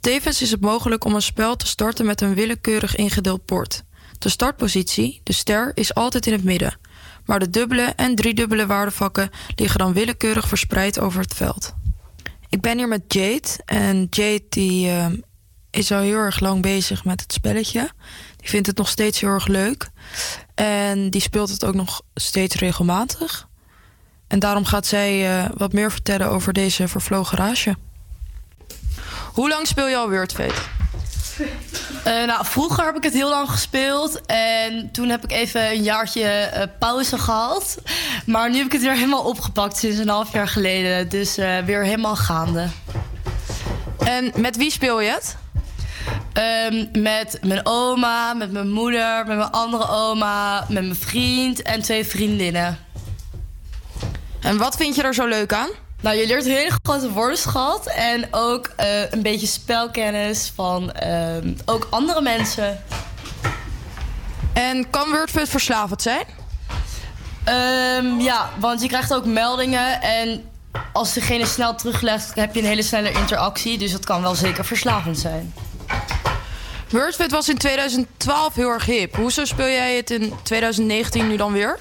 Tevens 0.00 0.42
is 0.42 0.50
het 0.50 0.60
mogelijk 0.60 1.04
om 1.04 1.14
een 1.14 1.22
spel 1.22 1.56
te 1.56 1.66
starten 1.66 2.06
met 2.06 2.20
een 2.20 2.34
willekeurig 2.34 2.96
ingedeeld 2.96 3.46
bord. 3.46 3.82
De 4.18 4.28
startpositie, 4.28 5.20
de 5.22 5.32
ster, 5.32 5.70
is 5.74 5.94
altijd 5.94 6.26
in 6.26 6.32
het 6.32 6.44
midden. 6.44 6.78
Maar 7.24 7.38
de 7.38 7.50
dubbele 7.50 7.82
en 7.96 8.14
driedubbele 8.14 8.66
waardevakken 8.66 9.30
liggen 9.56 9.78
dan 9.78 9.92
willekeurig 9.92 10.48
verspreid 10.48 10.98
over 11.00 11.20
het 11.20 11.34
veld. 11.34 11.74
Ik 12.48 12.60
ben 12.60 12.78
hier 12.78 12.88
met 12.88 13.02
Jade. 13.12 13.48
En 13.64 14.06
Jade 14.10 14.44
die, 14.48 14.88
eh, 14.88 15.06
is 15.74 15.92
al 15.92 16.00
heel 16.00 16.16
erg 16.16 16.40
lang 16.40 16.62
bezig 16.62 17.04
met 17.04 17.20
het 17.20 17.32
spelletje. 17.32 17.90
Die 18.36 18.48
vindt 18.48 18.66
het 18.66 18.76
nog 18.76 18.88
steeds 18.88 19.20
heel 19.20 19.28
erg 19.28 19.46
leuk. 19.46 19.88
En 20.54 21.10
die 21.10 21.20
speelt 21.20 21.50
het 21.50 21.64
ook 21.64 21.74
nog 21.74 22.02
steeds 22.14 22.54
regelmatig. 22.54 23.48
En 24.26 24.38
daarom 24.38 24.64
gaat 24.64 24.86
zij 24.86 25.38
eh, 25.38 25.50
wat 25.56 25.72
meer 25.72 25.90
vertellen 25.90 26.28
over 26.28 26.52
deze 26.52 26.88
vervlogen 26.88 27.38
rage. 27.38 27.76
Hoe 29.32 29.48
lang 29.48 29.66
speel 29.66 29.88
je 29.88 29.96
al 29.96 30.10
Wordfeud? 30.10 30.54
Eh, 32.04 32.24
nou, 32.24 32.44
vroeger 32.44 32.84
heb 32.84 32.96
ik 32.96 33.02
het 33.02 33.12
heel 33.12 33.28
lang 33.28 33.50
gespeeld. 33.50 34.20
En 34.26 34.90
toen 34.92 35.08
heb 35.08 35.24
ik 35.24 35.32
even 35.32 35.70
een 35.70 35.82
jaartje 35.82 36.24
eh, 36.24 36.66
pauze 36.78 37.18
gehad. 37.18 37.78
Maar 38.26 38.50
nu 38.50 38.56
heb 38.56 38.66
ik 38.66 38.72
het 38.72 38.82
weer 38.82 38.94
helemaal 38.94 39.24
opgepakt 39.24 39.76
sinds 39.76 39.98
een 39.98 40.08
half 40.08 40.32
jaar 40.32 40.48
geleden. 40.48 41.08
Dus 41.08 41.36
weer 41.36 41.84
helemaal 41.84 42.16
gaande. 42.16 42.68
En 43.98 44.32
met 44.36 44.56
wie 44.56 44.70
speel 44.70 45.00
je 45.00 45.10
het? 45.10 45.36
Ehm, 46.32 47.02
met 47.02 47.38
mijn 47.42 47.60
oma, 47.62 48.34
met 48.34 48.52
mijn 48.52 48.70
moeder, 48.70 49.26
met 49.26 49.36
mijn 49.36 49.50
andere 49.50 49.88
oma, 49.88 50.58
met 50.68 50.82
mijn 50.82 50.96
vriend 50.96 51.62
en 51.62 51.82
twee 51.82 52.04
vriendinnen. 52.04 52.78
En 54.40 54.58
wat 54.58 54.76
vind 54.76 54.94
je 54.94 55.02
er 55.02 55.14
zo 55.14 55.26
leuk 55.26 55.52
aan? 55.52 55.68
Nou, 56.00 56.16
je 56.16 56.26
leert 56.26 56.44
een 56.44 56.50
hele 56.50 56.78
grote 56.82 57.10
woordenschat 57.10 57.86
en 57.86 58.28
ook 58.30 58.70
eh, 58.76 59.10
een 59.10 59.22
beetje 59.22 59.46
spelkennis 59.46 60.52
van 60.54 60.92
ehm, 60.92 61.54
ook 61.64 61.86
andere 61.90 62.20
mensen. 62.20 62.82
En 64.52 64.90
kan 64.90 65.10
Wordfeud 65.10 65.48
verslavend 65.48 66.02
zijn? 66.02 66.24
Ehm, 67.44 68.20
ja, 68.20 68.50
want 68.58 68.82
je 68.82 68.88
krijgt 68.88 69.14
ook 69.14 69.24
meldingen 69.24 70.02
en 70.02 70.44
als 70.92 71.12
degene 71.12 71.46
snel 71.46 71.74
teruglegt, 71.74 72.34
heb 72.34 72.54
je 72.54 72.60
een 72.60 72.66
hele 72.66 72.82
snelle 72.82 73.12
interactie. 73.12 73.78
Dus 73.78 73.92
dat 73.92 74.04
kan 74.04 74.22
wel 74.22 74.34
zeker 74.34 74.64
verslavend 74.64 75.18
zijn. 75.18 75.54
Wordfeud 76.88 77.30
was 77.30 77.48
in 77.48 77.58
2012 77.58 78.54
heel 78.54 78.68
erg 78.68 78.84
hip. 78.84 79.16
Hoezo 79.16 79.44
speel 79.44 79.66
jij 79.66 79.96
het 79.96 80.10
in 80.10 80.32
2019 80.42 81.28
nu 81.28 81.36
dan 81.36 81.52
weer? 81.52 81.78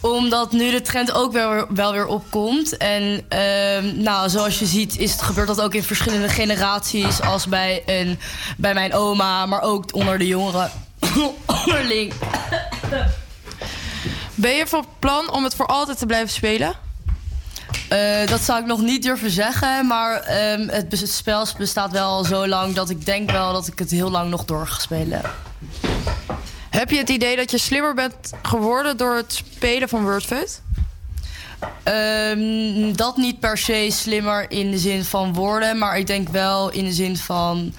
Omdat 0.00 0.52
nu 0.52 0.70
de 0.70 0.80
trend 0.80 1.12
ook 1.12 1.32
wel, 1.32 1.66
wel 1.68 1.92
weer 1.92 2.06
opkomt. 2.06 2.76
En 2.76 3.24
ehm, 3.28 4.02
nou, 4.02 4.28
zoals 4.28 4.58
je 4.58 4.66
ziet 4.66 4.98
is 4.98 5.12
het, 5.12 5.22
gebeurt 5.22 5.46
dat 5.46 5.60
ook 5.60 5.74
in 5.74 5.82
verschillende 5.82 6.28
generaties. 6.28 7.22
Als 7.22 7.46
bij, 7.46 7.82
een, 7.86 8.18
bij 8.56 8.74
mijn 8.74 8.94
oma, 8.94 9.46
maar 9.46 9.62
ook 9.62 9.94
onder 9.94 10.18
de 10.18 10.26
jongeren 10.26 10.70
onderling. 11.64 12.12
Ben 14.34 14.52
je 14.54 14.66
van 14.66 14.84
plan 14.98 15.32
om 15.32 15.44
het 15.44 15.54
voor 15.54 15.66
altijd 15.66 15.98
te 15.98 16.06
blijven 16.06 16.30
spelen? 16.30 16.89
Eh, 17.90 18.26
dat 18.26 18.40
zou 18.40 18.60
ik 18.60 18.66
nog 18.66 18.80
niet 18.80 19.02
durven 19.02 19.30
zeggen. 19.30 19.86
Maar 19.86 20.20
ehm, 20.20 20.68
het, 20.68 21.02
spel 21.04 21.46
bestaat 21.58 21.90
wel 21.90 22.08
al 22.08 22.24
zo 22.24 22.48
lang 22.48 22.74
dat 22.74 22.90
ik 22.90 23.06
denk 23.06 23.30
wel 23.30 23.52
dat 23.52 23.66
ik 23.66 23.78
het 23.78 23.90
heel 23.90 24.10
lang 24.10 24.30
nog 24.30 24.44
door 24.44 24.66
ga 24.66 24.80
spelen. 24.80 25.20
Heb 26.70 26.90
je 26.90 26.98
het 26.98 27.08
idee 27.08 27.36
dat 27.36 27.50
je 27.50 27.58
slimmer 27.58 27.94
bent 27.94 28.32
geworden 28.42 28.96
door 28.96 29.14
het 29.14 29.42
spelen 29.54 29.88
van 29.88 30.02
Wordfeud? 30.02 30.62
Ehm, 31.82 32.92
dat 32.92 33.16
niet 33.16 33.40
per 33.40 33.58
se 33.58 33.88
slimmer 33.90 34.50
in 34.50 34.70
de 34.70 34.78
zin 34.78 35.04
van 35.04 35.34
woorden, 35.34 35.78
maar 35.78 35.98
ik 35.98 36.06
denk 36.06 36.28
wel 36.28 36.70
in 36.70 36.84
de 36.84 36.92
zin 36.92 37.16
van. 37.16 37.74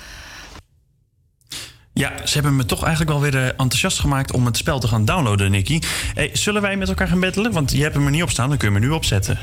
Ja, 1.94 2.12
ze 2.26 2.34
hebben 2.34 2.56
me 2.56 2.66
toch 2.66 2.84
eigenlijk 2.84 3.12
wel 3.12 3.22
weer 3.22 3.36
eh, 3.36 3.46
enthousiast 3.46 4.00
gemaakt 4.00 4.32
om 4.32 4.46
het 4.46 4.58
spel 4.58 4.80
te 4.80 4.88
gaan 4.88 5.06
downloaden, 5.06 5.52
Nicky. 5.52 5.80
Hey, 6.14 6.30
zullen 6.34 6.62
wij 6.62 6.78
met 6.78 6.88
elkaar 6.88 7.08
gaan 7.08 7.20
battelen? 7.20 7.52
Want 7.52 7.72
je 7.72 7.82
hebt 7.82 7.94
hem 7.96 8.06
er 8.06 8.12
niet 8.12 8.24
op 8.24 8.30
staan, 8.30 8.50
dan 8.50 8.58
kun 8.58 8.68
je 8.68 8.74
hem 8.74 8.84
nu 8.84 8.90
opzetten. 8.90 9.40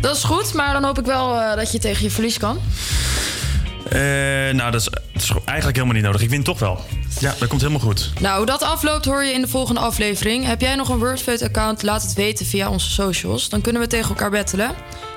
Dat 0.00 0.16
is 0.16 0.24
goed, 0.24 0.54
maar 0.54 0.72
dan 0.72 0.84
hoop 0.84 0.98
ik 0.98 1.04
wel 1.04 1.40
eh, 1.40 1.56
dat 1.56 1.72
je 1.72 1.78
tegen 1.78 2.02
je 2.02 2.10
verlies 2.10 2.38
kan. 2.38 2.58
Eh, 3.88 4.00
nou, 4.54 4.70
dat 4.70 4.80
is, 4.80 4.88
dat 4.90 5.22
is 5.22 5.30
eigenlijk 5.44 5.76
helemaal 5.76 5.96
niet 5.96 6.04
nodig. 6.04 6.20
Ik 6.20 6.30
win 6.30 6.42
toch 6.42 6.58
wel. 6.58 6.84
Ja, 7.18 7.34
dat 7.38 7.48
komt 7.48 7.60
helemaal 7.60 7.82
goed. 7.82 8.12
Nou, 8.20 8.36
hoe 8.36 8.46
dat 8.46 8.62
afloopt 8.62 9.04
hoor 9.04 9.24
je 9.24 9.32
in 9.32 9.40
de 9.40 9.48
volgende 9.48 9.80
aflevering. 9.80 10.46
Heb 10.46 10.60
jij 10.60 10.74
nog 10.74 10.88
een 10.88 10.98
Wordfeud-account? 10.98 11.82
Laat 11.82 12.02
het 12.02 12.12
weten 12.12 12.46
via 12.46 12.68
onze 12.68 12.90
socials. 12.90 13.48
Dan 13.48 13.60
kunnen 13.60 13.82
we 13.82 13.88
tegen 13.88 14.08
elkaar 14.08 14.30
battelen. 14.30 14.70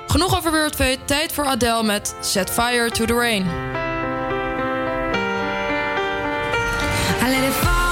Genoeg 0.07 0.37
over 0.37 0.51
Wordfeud. 0.51 0.99
Tijd 1.05 1.33
voor 1.33 1.45
Adele 1.45 1.83
met 1.83 2.15
Set 2.21 2.49
Fire 2.49 2.91
to 2.91 3.05
the 3.05 3.13
Rain. 3.13 3.45
I 7.23 7.29
let 7.29 7.45
it 7.45 7.53
fall, 7.53 7.82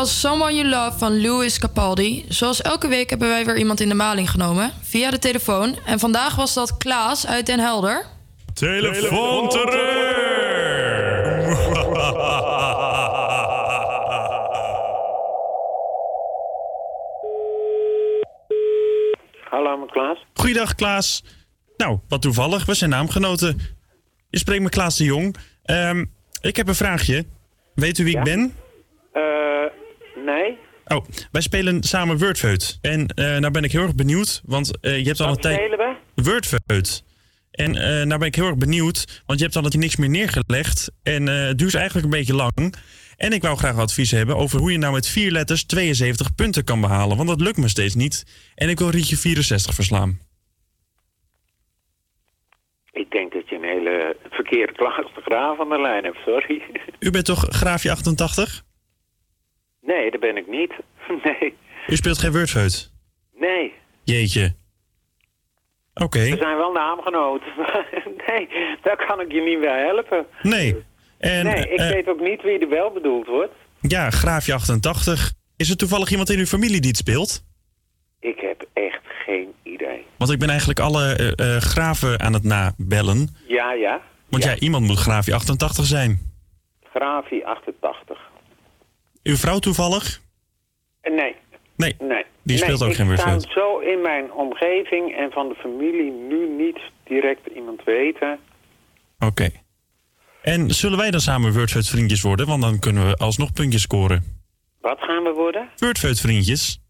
was 0.00 0.20
Someone 0.20 0.54
You 0.54 0.68
Love 0.68 0.98
van 0.98 1.20
Louis 1.20 1.58
Capaldi. 1.58 2.24
Zoals 2.28 2.62
elke 2.62 2.88
week 2.88 3.10
hebben 3.10 3.28
wij 3.28 3.44
weer 3.44 3.58
iemand 3.58 3.80
in 3.80 3.88
de 3.88 3.94
maling 3.94 4.30
genomen 4.30 4.72
via 4.82 5.10
de 5.10 5.18
telefoon. 5.18 5.78
En 5.84 5.98
vandaag 5.98 6.36
was 6.36 6.54
dat 6.54 6.76
Klaas 6.76 7.26
uit 7.26 7.46
Den 7.46 7.58
Helder. 7.58 8.06
Telefoon 8.54 9.50
Hallo, 19.50 19.76
mijn 19.76 19.90
Klaas. 19.90 20.18
Goeiedag 20.34 20.74
Klaas. 20.74 21.24
Nou, 21.76 21.98
wat 22.08 22.22
toevallig, 22.22 22.66
we 22.66 22.74
zijn 22.74 22.90
naamgenoten. 22.90 23.60
Je 24.30 24.38
spreekt 24.38 24.62
met 24.62 24.72
Klaas 24.72 24.96
de 24.96 25.04
Jong. 25.04 25.36
Ehm, 25.62 26.04
ik 26.40 26.56
heb 26.56 26.68
een 26.68 26.74
vraagje. 26.74 27.26
Weet 27.74 27.98
u 27.98 28.04
wie 28.04 28.16
ik 28.16 28.24
ben? 28.24 28.54
Eh, 29.12 29.49
nee. 30.24 30.58
Oh, 30.86 31.04
wij 31.32 31.40
spelen 31.40 31.82
samen 31.82 32.18
Wordfeud. 32.18 32.78
En 32.80 33.06
eh 33.06 33.24
nou 33.24 33.50
ben 33.50 33.64
ik 33.64 33.72
heel 33.72 33.82
erg 33.82 33.94
benieuwd, 33.94 34.42
want 34.44 34.80
eh, 34.80 34.98
je 34.98 35.06
hebt 35.06 35.20
al 35.20 35.26
een 35.26 35.32
Wat 35.32 35.42
tijd... 35.42 35.56
spelen 35.56 35.78
we? 35.78 36.22
Wordfeud. 36.22 37.04
En 37.50 37.76
eh 37.76 38.06
nou 38.06 38.18
ben 38.18 38.28
ik 38.28 38.34
heel 38.34 38.46
erg 38.46 38.56
benieuwd, 38.56 39.22
want 39.26 39.38
je 39.38 39.44
hebt 39.44 39.56
al 39.56 39.62
dat 39.62 39.72
je 39.72 39.78
niks 39.78 39.96
meer 39.96 40.08
neergelegd. 40.08 40.92
En 41.02 41.26
het 41.26 41.58
duurt 41.58 41.74
eigenlijk 41.74 42.04
een 42.04 42.18
beetje 42.18 42.34
lang. 42.34 42.74
En 43.16 43.32
ik 43.32 43.42
wou 43.42 43.56
graag 43.56 43.78
advies 43.78 44.10
hebben 44.10 44.36
over 44.36 44.58
hoe 44.58 44.72
je 44.72 44.78
nou 44.78 44.92
met 44.92 45.08
vier 45.08 45.30
letters 45.30 45.64
72 45.64 46.34
punten 46.34 46.64
kan 46.64 46.80
behalen. 46.80 47.16
Want 47.16 47.28
dat 47.28 47.40
lukt 47.40 47.56
me 47.56 47.68
steeds 47.68 47.94
niet. 47.94 48.24
En 48.54 48.68
ik 48.68 48.78
wil 48.78 48.90
Rietje 48.90 49.16
64 49.16 49.74
verslaan. 49.74 50.18
Ik 52.92 53.10
denk 53.10 53.32
dat 53.32 53.48
je 53.48 53.54
een 53.56 53.64
hele 53.64 54.16
verkeerde 54.30 54.72
de 54.72 55.20
Graaf 55.20 55.60
aan 55.60 55.68
de 55.68 55.80
lijn 55.80 56.04
hebt, 56.04 56.18
sorry. 56.24 56.62
U 56.98 57.10
bent 57.10 57.24
toch 57.24 57.46
graafje 57.48 57.90
88? 57.90 58.62
Nee, 59.92 60.10
dat 60.10 60.20
ben 60.20 60.36
ik 60.36 60.46
niet. 60.48 60.72
Nee. 61.24 61.56
U 61.86 61.96
speelt 61.96 62.18
geen 62.18 62.32
Wordfeud? 62.32 62.90
Nee. 63.34 63.72
Jeetje. 64.04 64.54
Oké. 65.94 66.18
We 66.18 66.36
zijn 66.36 66.56
wel 66.56 66.72
naamgenoten. 66.72 67.52
nee, 68.26 68.48
daar 68.82 69.06
kan 69.06 69.20
ik 69.20 69.32
je 69.32 69.40
niet 69.40 69.60
bij 69.60 69.84
helpen. 69.84 70.26
Nee. 70.42 70.84
En, 71.18 71.44
nee, 71.44 71.68
ik 71.68 71.78
eh, 71.78 71.88
weet 71.88 72.08
ook 72.08 72.20
niet 72.20 72.42
wie 72.42 72.58
er 72.58 72.68
wel 72.68 72.90
bedoeld 72.90 73.26
wordt. 73.26 73.52
Ja, 73.80 74.10
graafje 74.10 74.54
88. 74.54 75.32
Is 75.56 75.70
er 75.70 75.76
toevallig 75.76 76.10
iemand 76.10 76.30
in 76.30 76.38
uw 76.38 76.44
familie 76.44 76.80
die 76.80 76.90
het 76.90 76.96
speelt? 76.96 77.44
Ik 78.20 78.40
heb 78.40 78.66
echt 78.72 79.04
geen 79.24 79.52
idee. 79.62 80.06
Want 80.16 80.30
ik 80.30 80.38
ben 80.38 80.48
eigenlijk 80.48 80.80
alle 80.80 81.14
eh, 81.14 81.54
eh, 81.56 81.62
graven 81.62 82.20
aan 82.20 82.32
het 82.32 82.44
nabellen. 82.44 83.36
Ja, 83.46 83.72
ja. 83.72 84.00
Want 84.28 84.44
ja. 84.44 84.58
iemand 84.58 84.86
moet 84.86 84.98
graafje 84.98 85.34
88 85.34 85.84
zijn. 85.84 86.18
Grafie 86.92 87.46
88. 87.46 88.29
Uw 89.22 89.36
vrouw 89.36 89.58
toevallig? 89.58 90.20
Eh, 91.00 91.12
Nee. 91.14 91.34
Nee, 91.76 91.96
nee. 91.98 92.24
die 92.42 92.56
speelt 92.58 92.80
nee, 92.80 92.88
ook 92.88 92.94
geen 92.94 93.10
Ik 93.10 93.16
Wordfeud. 93.16 93.42
zou 93.42 93.52
zo 93.52 93.78
in 93.78 94.00
mijn 94.02 94.32
omgeving 94.32 95.16
en 95.16 95.30
van 95.30 95.48
de 95.48 95.54
familie 95.54 96.10
nu 96.12 96.48
niet 96.64 96.78
direct 97.04 97.46
iemand 97.54 97.84
weten. 97.84 98.38
Oké. 99.18 99.50
En 100.42 100.70
zullen 100.70 100.98
wij 100.98 101.10
dan 101.10 101.20
samen 101.20 101.52
Wordfeud 101.52 101.86
vriendjes 101.88 102.22
worden? 102.22 102.46
Want 102.46 102.62
dan 102.62 102.78
kunnen 102.78 103.06
we 103.08 103.14
alsnog 103.16 103.52
puntjes 103.52 103.82
scoren. 103.82 104.24
Wat 104.80 104.98
gaan 105.00 105.22
we 105.22 105.32
worden? 105.32 105.68
Wordfeud 105.76 106.20
vriendjes. 106.20 106.80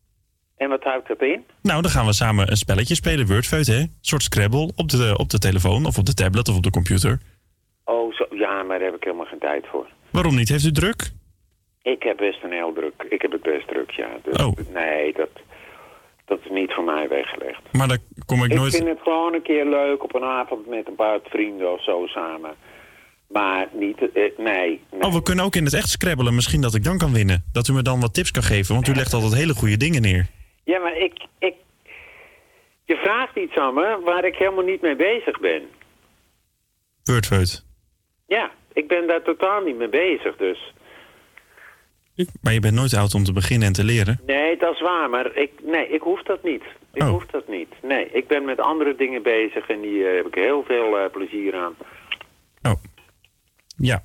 En 0.56 0.68
wat 0.68 0.82
houdt 0.82 1.08
dat 1.08 1.20
in? 1.22 1.44
Nou, 1.62 1.82
dan 1.82 1.90
gaan 1.90 2.06
we 2.06 2.12
samen 2.12 2.50
een 2.50 2.56
spelletje 2.56 2.94
spelen, 2.94 3.26
Wordfeud, 3.26 3.66
hè? 3.66 3.78
Een 3.78 3.96
soort 4.00 4.22
Scrabble 4.22 4.72
op 4.76 4.88
de, 4.88 5.14
op 5.18 5.28
de 5.30 5.38
telefoon 5.38 5.86
of 5.86 5.98
op 5.98 6.06
de 6.06 6.14
tablet 6.14 6.48
of 6.48 6.56
op 6.56 6.62
de 6.62 6.70
computer. 6.70 7.18
Oh, 7.84 8.14
zo, 8.14 8.26
ja, 8.30 8.62
maar 8.62 8.78
daar 8.78 8.86
heb 8.88 8.96
ik 8.96 9.04
helemaal 9.04 9.26
geen 9.26 9.38
tijd 9.38 9.66
voor. 9.70 9.88
Waarom 10.10 10.34
niet? 10.34 10.48
Heeft 10.48 10.64
u 10.64 10.72
druk? 10.72 11.10
Ik 11.82 12.02
heb 12.02 12.16
best 12.16 12.42
een 12.42 12.52
heel 12.52 12.72
druk. 12.72 13.06
Ik 13.08 13.22
heb 13.22 13.32
het 13.32 13.42
best 13.42 13.68
druk, 13.68 13.90
ja. 13.90 14.08
Dus, 14.22 14.42
Oh. 14.44 14.56
Nee, 14.72 15.12
dat, 15.12 15.28
dat 16.24 16.38
is 16.44 16.50
niet 16.50 16.72
voor 16.72 16.84
mij 16.84 17.08
weggelegd. 17.08 17.60
Maar 17.72 17.88
daar 17.88 17.98
kom 18.26 18.44
ik 18.44 18.50
Ik 18.50 18.58
nooit... 18.58 18.74
vind 18.76 18.88
het 18.88 19.00
gewoon 19.02 19.34
een 19.34 19.42
keer 19.42 19.64
leuk 19.66 20.02
op 20.02 20.14
een 20.14 20.24
avond 20.24 20.66
met 20.66 20.86
een 20.88 20.94
paar 20.94 21.18
vrienden 21.24 21.72
of 21.72 21.82
zo 21.84 22.06
samen. 22.06 22.54
Maar 23.28 23.68
niet, 23.72 23.98
eh, 24.12 24.12
nee. 24.12 24.34
nee. 24.38 24.80
Oh, 25.00 25.14
we 25.14 25.22
kunnen 25.22 25.44
ook 25.44 25.54
in 25.54 25.64
het 25.64 25.74
echt 25.74 25.88
scrabbelen. 25.88 26.34
Misschien 26.34 26.60
dat 26.60 26.74
ik 26.74 26.84
dan 26.84 26.98
kan 26.98 27.12
winnen. 27.12 27.44
Dat 27.52 27.68
u 27.68 27.72
me 27.72 27.82
dan 27.82 28.00
wat 28.00 28.14
tips 28.14 28.30
kan 28.30 28.42
geven, 28.42 28.74
want 28.74 28.88
u 28.88 28.94
legt 28.94 29.12
altijd 29.12 29.34
hele 29.34 29.54
goede 29.54 29.76
dingen 29.76 30.02
neer. 30.02 30.26
Ja, 30.64 30.78
maar 30.78 30.96
ik, 30.96 31.12
ik... 31.38 31.54
Je 32.84 32.96
vraagt 32.96 33.36
iets 33.36 33.56
aan 33.56 33.74
me 33.74 34.00
waar 34.04 34.24
ik 34.24 34.34
helemaal 34.36 34.64
niet 34.64 34.80
mee 34.80 34.96
bezig 34.96 35.40
ben. 35.40 35.62
Wordfeud. 37.04 37.64
Ja, 38.26 38.50
ik 38.72 38.88
ben 38.88 39.06
daar 39.06 39.22
totaal 39.22 39.60
niet 39.62 39.76
mee 39.78 39.88
bezig, 39.88 40.36
dus... 40.36 40.72
Maar 42.42 42.52
je 42.52 42.60
bent 42.60 42.74
nooit 42.74 42.94
oud 42.94 43.14
om 43.14 43.24
te 43.24 43.32
beginnen 43.32 43.66
en 43.66 43.72
te 43.74 43.84
leren. 43.84 44.20
Nee, 44.26 44.56
dat 44.56 44.74
is 44.74 44.80
waar, 44.80 45.10
maar 45.10 45.36
ik, 45.36 45.50
nee, 45.62 45.88
ik 45.88 46.00
hoef 46.00 46.22
dat 46.22 46.42
niet. 46.42 46.62
Ik 46.92 47.02
Oh. 47.02 47.08
hoef 47.08 47.26
dat 47.26 47.48
niet. 47.48 47.68
Nee, 47.82 48.10
ik 48.12 48.26
ben 48.28 48.44
met 48.44 48.60
andere 48.60 48.94
dingen 48.96 49.22
bezig 49.22 49.68
en 49.68 49.80
die 49.80 50.04
eh, 50.06 50.16
heb 50.16 50.26
ik 50.26 50.34
heel 50.34 50.64
veel 50.66 50.98
eh, 50.98 51.10
plezier 51.10 51.54
aan. 51.54 51.74
Ja. 53.76 54.02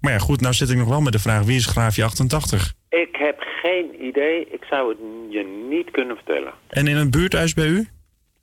Maar 0.00 0.12
ja, 0.12 0.18
goed, 0.18 0.40
nou 0.40 0.54
zit 0.54 0.70
ik 0.70 0.76
nog 0.76 0.88
wel 0.88 1.00
met 1.00 1.12
de 1.12 1.18
vraag, 1.18 1.44
wie 1.44 1.56
is 1.56 1.66
graafje 1.66 2.04
88? 2.04 2.72
Ik 2.88 3.16
heb 3.16 3.40
geen 3.62 4.04
idee. 4.06 4.46
Ik 4.50 4.64
zou 4.70 4.88
het 4.88 4.98
je 5.30 5.66
niet 5.68 5.90
kunnen 5.90 6.16
vertellen. 6.16 6.52
En 6.68 6.86
in 6.86 6.96
een 6.96 7.10
buurthuis 7.10 7.54
bij 7.54 7.66
u? 7.66 7.88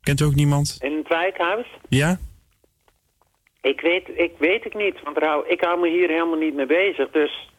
Kent 0.01 0.19
u 0.21 0.25
ook 0.25 0.35
niemand? 0.35 0.77
In 0.81 0.97
het 0.97 1.07
wijkhuis? 1.07 1.65
Ja? 1.89 2.17
Ik 3.61 3.81
weet, 3.81 4.09
ik 4.15 4.31
weet 4.39 4.63
het 4.63 4.73
niet, 4.73 4.95
want 5.03 5.17
ik 5.47 5.61
hou 5.61 5.79
me 5.79 5.89
hier 5.89 6.09
helemaal 6.09 6.37
niet 6.37 6.55
mee 6.55 6.65
bezig, 6.65 7.09
dus... 7.11 7.49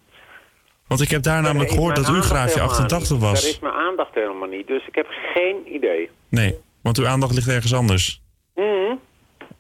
Want 0.87 1.01
ik 1.01 1.11
heb 1.11 1.23
daar 1.23 1.43
namelijk 1.43 1.71
gehoord 1.71 1.97
dat 1.97 2.05
mijn 2.05 2.17
u 2.17 2.21
aandacht 2.21 2.35
graafje 2.35 2.61
helemaal 2.61 2.77
88 2.77 3.11
niet. 3.11 3.21
Daar 3.21 3.31
was. 3.31 3.49
is 3.49 3.59
mijn 3.59 3.75
aandacht 3.75 4.15
helemaal 4.15 4.49
niet, 4.49 4.67
dus 4.67 4.87
ik 4.87 4.95
heb 4.95 5.07
geen 5.35 5.75
idee. 5.75 6.11
Nee, 6.29 6.59
want 6.83 6.99
uw 6.99 7.07
aandacht 7.07 7.35
ligt 7.35 7.49
ergens 7.49 7.75
anders. 7.75 8.23
Mhm. 8.55 8.95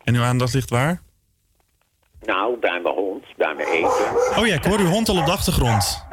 En 0.04 0.14
uw 0.14 0.22
aandacht 0.22 0.54
ligt 0.54 0.70
waar? 0.70 1.02
Nou, 2.20 2.58
bij 2.58 2.80
mijn 2.80 2.94
hond, 2.94 3.24
bij 3.36 3.54
mijn 3.54 3.68
eten. 3.68 4.38
Oh 4.38 4.46
ja, 4.46 4.54
ik 4.54 4.64
hoor 4.64 4.78
uw 4.78 4.86
hond 4.86 5.08
al 5.08 5.18
op 5.18 5.24
de 5.24 5.32
achtergrond. 5.32 6.06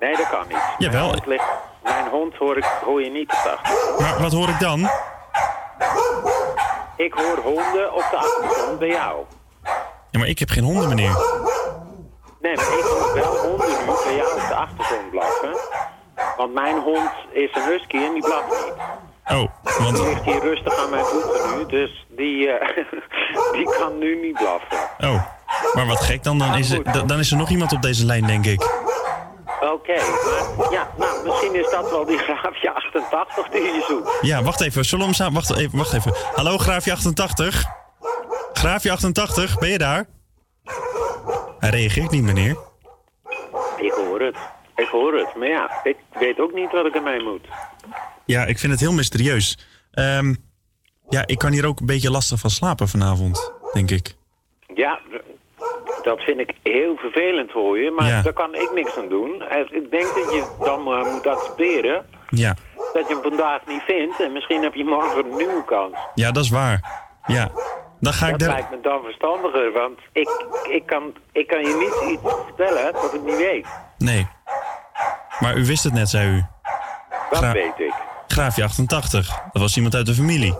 Nee, 0.00 0.16
dat 0.16 0.28
kan 0.28 0.44
niet. 0.48 0.74
Jawel. 0.78 1.00
Mijn 1.00 1.14
hond, 1.14 1.26
ligt, 1.26 1.44
mijn 1.82 2.08
hond 2.08 2.34
hoor, 2.34 2.56
ik, 2.56 2.64
hoor 2.64 3.02
je 3.02 3.10
niet 3.10 3.32
op 3.32 3.40
de 3.42 3.50
achtergrond. 3.50 4.00
Maar 4.00 4.20
wat 4.20 4.32
hoor 4.32 4.48
ik 4.48 4.58
dan? 4.58 4.90
Ik 6.96 7.12
hoor 7.12 7.36
honden 7.36 7.92
op 7.94 8.06
de 8.10 8.16
achtergrond 8.16 8.78
bij 8.78 8.88
jou. 8.88 9.24
Ja, 10.10 10.18
maar 10.18 10.28
ik 10.28 10.38
heb 10.38 10.48
geen 10.48 10.64
honden, 10.64 10.88
meneer. 10.88 11.16
Nee, 12.40 12.56
maar 12.56 12.78
ik 12.78 12.84
hoor 12.84 13.14
wel 13.14 13.36
honden 13.36 13.68
nu 13.68 13.84
bij 14.04 14.16
jou 14.16 14.32
op 14.32 14.48
de 14.48 14.54
achtergrond 14.54 15.10
blaffen. 15.10 15.56
Want 16.36 16.54
mijn 16.54 16.78
hond 16.80 17.10
is 17.32 17.54
een 17.54 17.62
husky 17.62 17.96
en 17.96 18.12
die 18.12 18.22
blaft 18.22 18.48
niet. 18.48 18.74
Oh, 19.38 19.50
want... 19.78 19.96
Die 19.96 20.04
ligt 20.06 20.22
hier 20.24 20.40
rustig 20.40 20.78
aan 20.78 20.90
mijn 20.90 21.04
voeten 21.04 21.58
nu, 21.58 21.66
dus 21.66 22.06
die, 22.08 22.48
eh, 22.50 22.84
die 23.56 23.64
kan 23.78 23.98
nu 23.98 24.20
niet 24.20 24.34
blaffen. 24.34 24.78
Oh, 24.98 25.24
maar 25.74 25.86
wat 25.86 26.00
gek 26.00 26.22
dan. 26.22 26.38
Dan 26.38 26.54
is, 26.56 26.70
er, 26.70 27.06
dan- 27.06 27.18
is 27.18 27.30
er 27.30 27.36
nog 27.36 27.48
iemand 27.48 27.72
op 27.72 27.82
deze 27.82 28.04
lijn, 28.06 28.26
denk 28.26 28.46
ik. 28.46 28.62
Oké, 29.60 29.94
maar 30.56 30.72
ja, 30.72 30.88
nou, 30.96 31.26
misschien 31.26 31.54
is 31.54 31.70
dat 31.70 31.90
wel 31.90 32.04
die 32.04 32.18
graafje 32.18 32.74
88 32.74 33.48
die 33.48 33.62
je 33.62 33.84
zoekt. 33.88 34.18
Ja, 34.20 34.42
wacht 34.42 34.60
even. 34.60 34.84
Samen... 34.84 35.34
Wacht 35.34 35.56
even, 35.56 35.78
wacht 35.78 35.92
even. 35.92 36.14
Hallo, 36.34 36.58
Graafje 36.58 36.92
88. 36.92 37.64
Graafje 38.52 38.92
88, 38.92 39.58
ben 39.58 39.68
je 39.68 39.78
daar? 39.78 40.06
Hij 41.60 41.70
reageert 41.70 42.10
niet, 42.10 42.22
meneer. 42.22 42.56
Ik 43.76 43.92
hoor 43.92 44.20
het. 44.20 44.36
Ik 44.76 44.88
hoor 44.88 45.14
het. 45.14 45.34
Maar 45.36 45.48
ja, 45.48 45.80
ik 45.82 45.96
weet 46.18 46.40
ook 46.40 46.52
niet 46.52 46.72
wat 46.72 46.86
ik 46.86 46.94
ermee 46.94 47.22
moet. 47.22 47.46
Ja, 48.24 48.44
ik 48.44 48.58
vind 48.58 48.72
het 48.72 48.80
heel 48.80 48.92
mysterieus. 48.92 49.58
Ehm, 49.92 50.34
ja, 51.08 51.22
ik 51.26 51.38
kan 51.38 51.52
hier 51.52 51.66
ook 51.66 51.80
een 51.80 51.86
beetje 51.86 52.10
lastig 52.10 52.38
van 52.40 52.50
slapen 52.50 52.88
vanavond, 52.88 53.52
denk 53.72 53.90
ik. 53.90 54.14
Ja, 54.74 54.98
dat 56.02 56.20
vind 56.20 56.40
ik 56.40 56.54
heel 56.62 56.96
vervelend 56.96 57.50
voor 57.50 57.78
je, 57.78 57.90
maar 57.90 58.06
Ja. 58.08 58.22
daar 58.22 58.32
kan 58.32 58.54
ik 58.54 58.70
niks 58.74 58.96
aan 58.96 59.08
doen. 59.08 59.42
Eh, 59.42 59.58
Ik 59.60 59.90
denk 59.90 60.04
dat 60.14 60.32
je 60.32 60.56
dan 60.64 60.82
maar 60.82 61.04
moet 61.06 61.26
accepteren 61.26 62.06
Ja, 62.28 62.54
dat 62.92 63.08
je 63.08 63.14
hem 63.14 63.22
vandaag 63.22 63.66
niet 63.66 63.82
vindt 63.82 64.20
en 64.20 64.32
misschien 64.32 64.62
heb 64.62 64.74
je 64.74 64.84
morgen 64.84 65.24
een 65.24 65.36
nieuwe 65.36 65.64
kans. 65.64 65.96
ja 66.14 66.30
dat 66.32 66.44
is 66.44 66.50
waar. 66.50 67.08
Ja, 67.26 67.50
dan 68.00 68.12
ga 68.12 68.26
ik 68.28 68.38
Dat 68.38 68.48
lijkt 68.48 68.70
me 68.70 68.80
dan 68.82 69.02
verstandiger, 69.02 69.72
want 69.72 69.98
ik, 70.12 70.28
ik, 70.70 70.86
kan, 70.86 71.14
ik 71.32 71.46
kan 71.46 71.60
je 71.60 71.74
niet 71.74 72.10
iets 72.10 72.34
vertellen 72.46 72.92
dat 72.92 73.14
ik 73.14 73.22
niet 73.22 73.36
weet. 73.36 73.66
Nee. 73.98 74.28
Maar 75.40 75.56
u 75.56 75.66
wist 75.66 75.84
het 75.84 75.92
net, 75.92 76.08
zei 76.08 76.28
u. 76.36 76.44
Dat 77.30 77.38
Gra- 77.38 77.52
weet 77.52 77.78
ik. 77.78 77.94
Graafje 78.26 78.64
88. 78.64 79.28
Dat 79.52 79.62
was 79.62 79.76
iemand 79.76 79.94
uit 79.94 80.06
de 80.06 80.14
familie. 80.14 80.54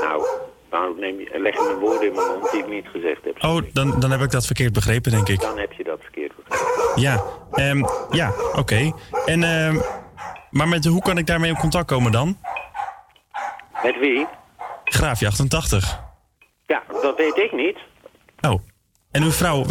Nou, 0.00 0.26
nou 0.70 0.98
neem 1.00 1.18
je, 1.20 1.38
leg 1.40 1.54
je 1.54 1.62
mijn 1.62 1.78
woorden 1.78 2.08
in 2.08 2.14
mijn 2.14 2.26
mond 2.26 2.50
die 2.50 2.60
ik 2.60 2.68
niet 2.68 2.86
gezegd 2.88 3.24
heb. 3.24 3.44
Oh, 3.44 3.62
dan, 3.72 4.00
dan 4.00 4.10
heb 4.10 4.20
ik 4.20 4.30
dat 4.30 4.46
verkeerd 4.46 4.72
begrepen, 4.72 5.10
denk 5.10 5.28
ik. 5.28 5.40
Dan 5.40 5.58
heb 5.58 5.72
je 5.72 5.84
dat 5.84 5.98
verkeerd 6.00 6.32
begrepen. 6.36 7.00
Ja, 7.00 7.22
ehm, 7.52 7.84
ja 8.10 8.32
oké. 8.54 8.92
En, 9.26 9.42
ehm, 9.42 9.76
maar 10.50 10.68
met, 10.68 10.84
hoe 10.84 11.02
kan 11.02 11.18
ik 11.18 11.26
daarmee 11.26 11.50
in 11.50 11.56
contact 11.58 11.86
komen 11.86 12.12
dan? 12.12 12.38
Met 13.82 13.98
wie? 13.98 14.26
Graafje 14.90 15.26
88. 15.26 16.00
Ja, 16.66 16.82
dat 17.02 17.16
weet 17.16 17.36
ik 17.36 17.52
niet. 17.52 17.78
Oh. 18.40 18.60
En 19.10 19.22
uw 19.22 19.30
vrouw, 19.30 19.64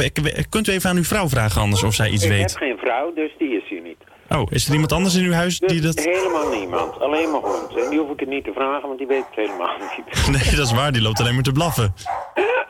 kunt 0.50 0.68
u 0.68 0.72
even 0.72 0.90
aan 0.90 0.96
uw 0.98 1.04
vrouw 1.04 1.30
vragen 1.30 1.62
anders 1.62 1.84
of 1.84 1.94
zij 1.94 2.10
iets 2.10 2.24
ik 2.24 2.30
weet? 2.30 2.40
heb 2.52 2.58
geen 2.60 2.78
vrouw, 2.78 3.14
dus 3.14 3.32
die 3.38 3.58
is 3.58 3.70
hier 3.70 3.82
niet. 3.82 3.98
Oh, 4.30 4.52
is 4.52 4.68
er 4.68 4.74
iemand 4.74 4.92
anders 4.92 5.16
in 5.16 5.24
uw 5.24 5.32
huis 5.32 5.60
die 5.60 5.82
dat... 5.82 6.00
Helemaal 6.00 6.50
niemand. 6.50 7.00
Alleen 7.00 7.32
mijn 7.32 7.44
hond. 7.44 7.76
En 7.84 7.90
die 7.90 8.00
hoef 8.00 8.12
ik 8.12 8.20
het 8.20 8.30
niet 8.30 8.44
te 8.44 8.52
vragen, 8.56 8.88
want 8.88 8.98
die 8.98 9.08
weet 9.08 9.26
het 9.26 9.36
helemaal 9.36 9.78
niet. 9.98 10.28
Nee, 10.28 10.56
dat 10.56 10.66
is 10.66 10.72
waar, 10.74 10.92
die 10.92 11.02
loopt 11.02 11.20
alleen 11.20 11.34
maar 11.34 11.44
te 11.44 11.52
blaffen. 11.52 11.94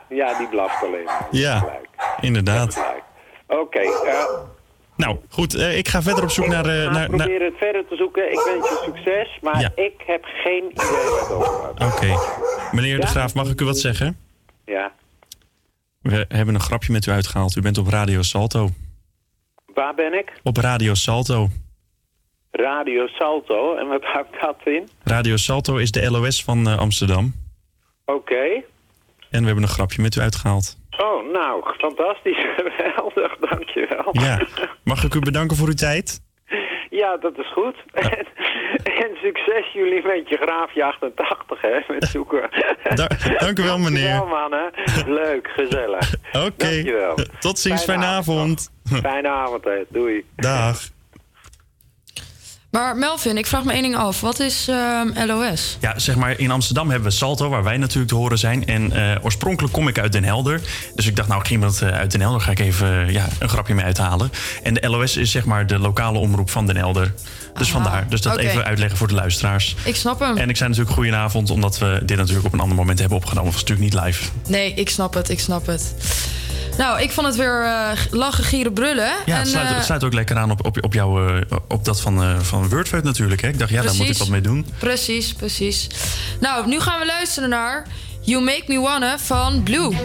ja, 0.09 0.37
die 0.37 0.47
blaft 0.47 0.83
alleen 0.83 1.03
maar. 1.03 1.27
Ja, 1.31 1.79
inderdaad. 2.21 2.85
Oké, 3.47 3.79
eh, 3.79 4.23
Nou, 4.97 5.17
goed, 5.29 5.53
eh, 5.55 5.77
ik 5.77 5.87
ga 5.87 6.01
verder 6.01 6.23
op 6.23 6.29
zoek 6.29 6.47
naar... 6.47 6.65
eh, 6.65 6.83
ga 6.83 6.91
naar, 6.91 6.91
naar... 6.91 7.07
proberen 7.17 7.45
het 7.47 7.57
verder 7.57 7.87
te 7.87 7.95
zoeken. 7.95 8.31
Ik 8.31 8.39
wens 8.45 8.69
je 8.69 8.81
succes, 8.85 9.37
maar 9.41 9.59
Ja. 9.61 9.71
ik 9.75 9.93
heb 10.05 10.23
geen 10.23 10.63
idee 10.71 10.85
waar 10.85 11.19
het 11.21 11.31
over 11.31 11.73
gaat. 11.75 11.93
Oké. 11.93 12.13
Meneer 12.71 12.99
de? 12.99 13.07
Graaf, 13.07 13.33
mag 13.33 13.49
ik 13.49 13.61
u 13.61 13.65
wat 13.65 13.77
zeggen? 13.79 14.17
Ja. 14.65 14.91
We 16.01 16.25
hebben 16.29 16.55
een 16.55 16.61
grapje 16.61 16.91
met 16.91 17.05
u 17.05 17.11
uitgehaald. 17.11 17.55
U 17.55 17.61
bent 17.61 17.77
op 17.77 17.87
Radio 17.87 18.21
Salto. 18.21 18.69
Waar 19.73 19.95
ben 19.95 20.13
ik? 20.13 20.31
Op 20.43 20.57
Radio 20.57 20.93
Salto. 20.93 21.49
Radio 22.51 23.07
Salto. 23.07 23.75
En 23.75 23.87
wat 23.87 24.03
houdt 24.03 24.41
dat 24.41 24.57
in? 24.63 24.89
Radio 25.03 25.37
Salto 25.37 25.75
is 25.77 25.91
de 25.91 26.11
LOS 26.11 26.43
van 26.43 26.67
eh, 26.67 26.77
Amsterdam. 26.77 27.33
Oké. 28.05 28.43
En 29.29 29.39
we 29.41 29.45
hebben 29.45 29.63
een 29.63 29.69
grapje 29.69 30.01
met 30.01 30.15
u 30.15 30.21
uitgehaald. 30.21 30.77
Oh, 30.97 31.31
nou, 31.31 31.63
fantastisch. 31.77 32.45
Geweldig, 32.57 33.37
dankjewel. 33.37 34.09
Ja. 34.11 34.39
Mag 34.83 35.03
ik 35.03 35.13
u 35.13 35.19
bedanken 35.19 35.57
voor 35.57 35.67
uw 35.67 35.73
tijd? 35.73 36.23
Ja, 36.89 37.17
dat 37.17 37.37
is 37.37 37.51
goed. 37.51 37.75
En, 37.93 38.27
en 39.03 39.09
succes 39.21 39.73
jullie 39.73 40.05
met 40.05 40.29
je 40.29 40.37
graafje 40.37 40.83
88, 40.83 41.61
hè, 41.61 41.79
met 41.87 42.03
zoeken. 42.05 42.49
Da- 42.95 43.07
dank 43.37 43.59
u 43.59 43.63
wel, 43.63 43.77
meneer. 43.79 44.09
Dankjewel, 44.09 44.39
mannen. 44.39 44.71
Leuk, 45.05 45.47
gezellig. 45.47 46.13
Oké. 46.33 46.51
Dankjewel. 46.57 47.15
Tot 47.39 47.59
ziens, 47.59 47.83
fijne 47.83 48.05
avond. 48.05 48.71
Fijne 49.01 49.27
avond, 49.29 49.63
hè. 49.63 49.83
Doei. 49.89 50.25
Dag. 50.35 50.77
Maar 52.75 52.95
Melvin, 52.97 53.37
ik 53.37 53.45
vraag 53.45 53.63
me 53.63 53.73
één 53.73 53.81
ding 53.81 53.95
af. 53.95 54.21
Wat 54.21 54.39
is 54.39 54.67
ehm, 54.67 55.27
LOS? 55.27 55.77
Ja, 55.79 55.99
zeg 55.99 56.15
maar, 56.15 56.39
in 56.39 56.51
Amsterdam 56.51 56.89
hebben 56.89 57.09
we 57.09 57.15
Salto, 57.15 57.49
waar 57.49 57.63
wij 57.63 57.77
natuurlijk 57.77 58.07
te 58.07 58.15
horen 58.15 58.37
zijn. 58.37 58.65
En 58.65 58.91
eh, 58.91 59.23
oorspronkelijk 59.23 59.73
kom 59.73 59.87
ik 59.87 59.99
uit 59.99 60.11
Den 60.11 60.23
Helder. 60.23 60.61
Dus 60.95 61.07
ik 61.07 61.15
dacht, 61.15 61.27
nou, 61.27 61.39
ik 61.39 61.47
ging 61.47 61.59
iemand 61.59 61.83
uit 61.83 62.11
Den 62.11 62.21
Helder, 62.21 62.41
ga 62.41 62.51
ik 62.51 62.59
even 62.59 63.07
eh, 63.07 63.09
ja, 63.09 63.27
een 63.39 63.49
grapje 63.49 63.73
mee 63.73 63.85
uithalen. 63.85 64.31
En 64.63 64.73
de 64.73 64.89
LOS 64.89 65.17
is 65.17 65.31
zeg 65.31 65.45
maar 65.45 65.67
de 65.67 65.79
lokale 65.79 66.17
omroep 66.17 66.49
van 66.49 66.65
Den 66.65 66.77
Helder. 66.77 67.13
Dus 67.53 67.71
vandaar. 67.71 68.09
Dus 68.09 68.21
dat 68.21 68.37
even 68.37 68.65
uitleggen 68.65 68.97
voor 68.97 69.07
de 69.07 69.13
luisteraars. 69.13 69.75
Ik 69.83 69.95
snap 69.95 70.19
hem. 70.19 70.37
En 70.37 70.49
ik 70.49 70.57
zei 70.57 70.69
natuurlijk 70.69 70.95
goedenavond, 70.95 71.49
omdat 71.49 71.77
we 71.77 72.01
dit 72.05 72.17
natuurlijk 72.17 72.45
op 72.45 72.53
een 72.53 72.59
ander 72.59 72.77
moment 72.77 72.99
hebben 72.99 73.17
opgenomen. 73.17 73.51
Het 73.51 73.61
was 73.61 73.69
natuurlijk 73.69 73.93
niet 73.93 74.03
live. 74.05 74.29
Nee, 74.47 74.73
ik 74.73 74.89
snap 74.89 75.13
het, 75.13 75.29
ik 75.29 75.39
snap 75.39 75.65
het. 75.65 75.93
Nou, 76.77 77.01
ik 77.01 77.11
vond 77.11 77.27
het 77.27 77.35
weer 77.35 77.61
eh, 77.63 77.89
lachen, 78.11 78.43
gieren, 78.43 78.73
brullen. 78.73 79.13
Ja, 79.25 79.33
en, 79.33 79.39
het 79.39 79.47
sluit, 79.47 79.67
eh, 79.67 79.75
het 79.75 79.85
sluit 79.85 80.03
ook 80.03 80.13
lekker 80.13 80.37
aan 80.37 80.51
op, 80.51 80.65
op, 80.65 80.83
op, 80.83 80.93
jouw, 80.93 81.27
eh, 81.27 81.57
op 81.67 81.85
dat 81.85 82.01
van, 82.01 82.23
eh 82.23 82.39
van 82.39 82.69
Wordfeud 82.69 83.03
natuurlijk. 83.03 83.41
Hè? 83.41 83.47
Ik 83.47 83.59
dacht, 83.59 83.71
ja, 83.71 83.81
daar 83.81 83.85
moet 83.85 83.99
ik 83.99 84.03
Precies. 84.03 84.19
wat 84.19 84.29
mee 84.29 84.41
doen. 84.41 84.65
Precies, 84.79 85.33
precies. 85.33 85.87
Nou, 86.39 86.67
nu 86.67 86.79
gaan 86.79 86.99
we 86.99 87.05
luisteren 87.05 87.49
naar 87.49 87.87
You 88.21 88.43
Make 88.43 88.63
Me 88.67 88.79
Wanna 88.79 89.19
van 89.19 89.63
Blue. 89.63 89.89
You 89.89 89.95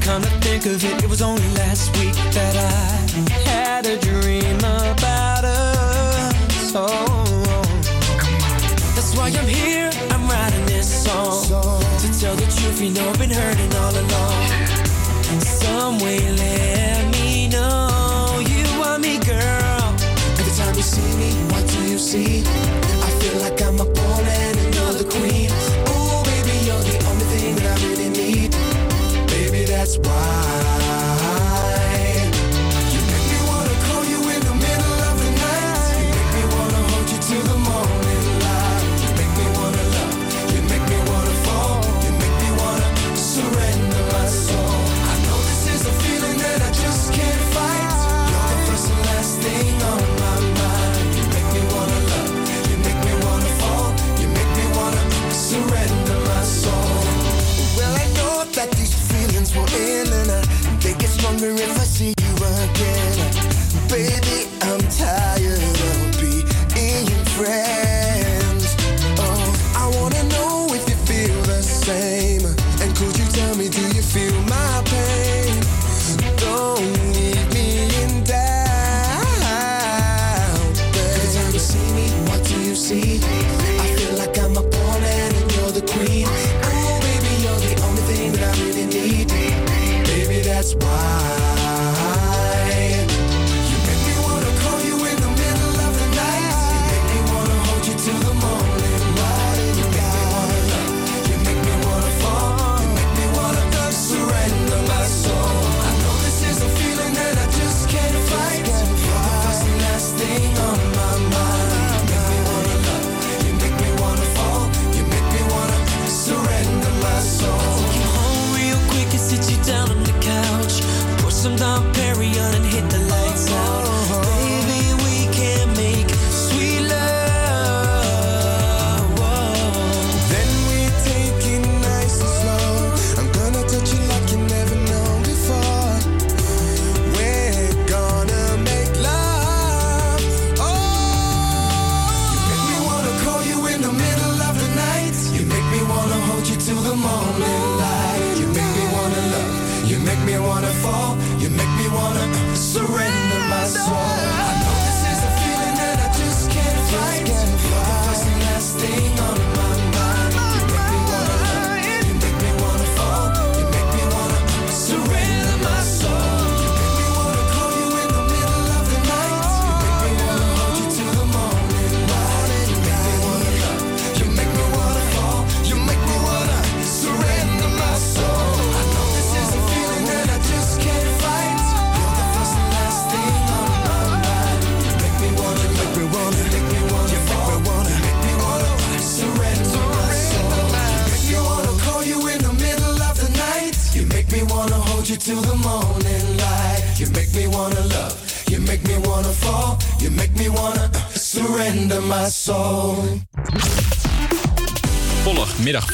know 0.00 0.39
think 0.60 0.74
of 0.76 0.84
it, 0.84 1.04
it 1.04 1.08
was 1.08 1.22
only 1.22 1.48
last 1.54 1.96
week 1.98 2.14
that 2.32 2.56
I 2.56 3.48
had 3.48 3.86
a 3.86 3.96
dream 3.98 4.58
about 4.58 5.44
us. 5.44 6.72
Oh, 6.74 6.86
oh, 6.86 7.62
that's 8.94 9.16
why 9.16 9.28
I'm 9.28 9.48
here. 9.48 9.90
I'm 10.10 10.28
writing 10.28 10.66
this 10.66 11.04
song 11.04 11.46
to 12.00 12.20
tell 12.20 12.36
the 12.36 12.44
truth. 12.44 12.80
You 12.80 12.90
know 12.90 13.08
I've 13.08 13.18
been 13.18 13.30
hurting 13.30 13.74
all 13.76 13.94
along. 13.96 15.40
Some 15.40 15.98
way, 15.98 16.18
let 16.32 17.10
me 17.12 17.48
know 17.48 18.42
you 18.46 18.64
want 18.78 19.02
me, 19.02 19.18
girl. 19.20 19.94
Every 20.40 20.54
time 20.60 20.74
you 20.74 20.82
see 20.82 21.10
me, 21.16 21.32
what 21.52 21.66
do 21.68 21.82
you 21.88 21.98
see? 21.98 22.89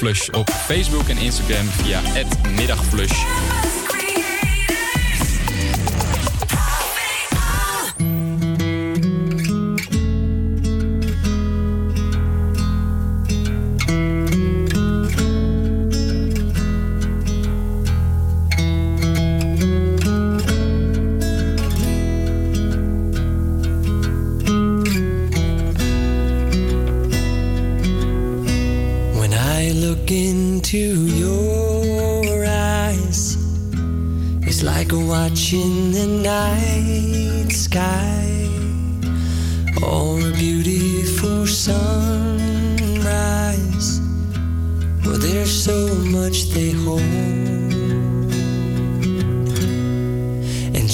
Middagflush 0.03 0.28
op 0.28 0.51
Facebook 0.51 1.09
en 1.09 1.18
Instagram 1.18 1.66
via 1.66 2.01
@middagflush. 2.01 2.36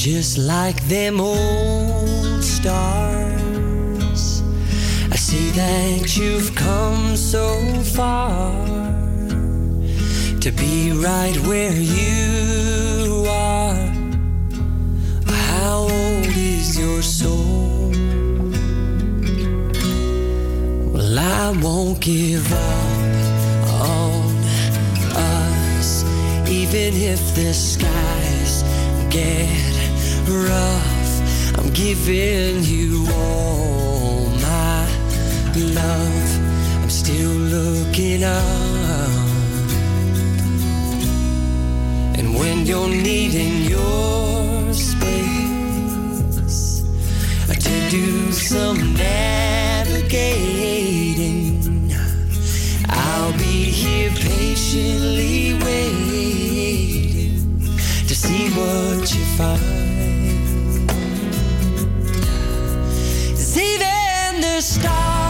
Just 0.02 0.36
like 0.36 0.82
them 0.88 1.20
old 1.20 2.42
stars, 2.42 4.42
I 5.12 5.14
see 5.14 5.50
that 5.50 6.16
you've 6.16 6.52
come 6.56 7.14
so 7.14 7.54
far 7.94 8.52
to 10.40 10.50
be 10.50 10.90
right 10.90 11.36
where 11.46 11.76
you 11.76 13.26
are. 13.30 13.76
How 15.24 15.82
old 15.82 16.36
is 16.36 16.76
your 16.76 17.00
soul? 17.00 17.92
Well, 20.92 21.16
I 21.16 21.56
won't 21.62 22.00
give 22.00 22.52
up 22.52 23.70
on 23.70 24.34
us, 25.14 26.02
even 26.48 26.92
if 26.92 27.36
the 27.36 27.54
skies 27.54 28.64
get 29.08 29.71
rough. 30.28 31.58
I'm 31.58 31.70
giving 31.72 32.62
you 32.64 33.06
all 33.12 34.28
my 34.40 34.86
love. 35.54 36.40
I'm 36.82 36.90
still 36.90 37.30
looking 37.30 38.24
up. 38.24 38.42
And 42.18 42.34
when 42.34 42.66
you're 42.66 42.88
needing 42.88 43.64
your 43.70 44.72
space 44.72 45.22
to 47.48 47.90
do 47.90 48.32
some 48.32 48.94
navigating, 48.94 50.32
I'll 52.88 53.32
be 53.32 53.70
here 53.70 54.10
patiently 54.10 55.54
waiting 55.64 57.38
to 58.06 58.14
see 58.14 58.50
what 58.50 59.14
you 59.14 59.24
find. 59.36 59.71
Even 64.62 65.21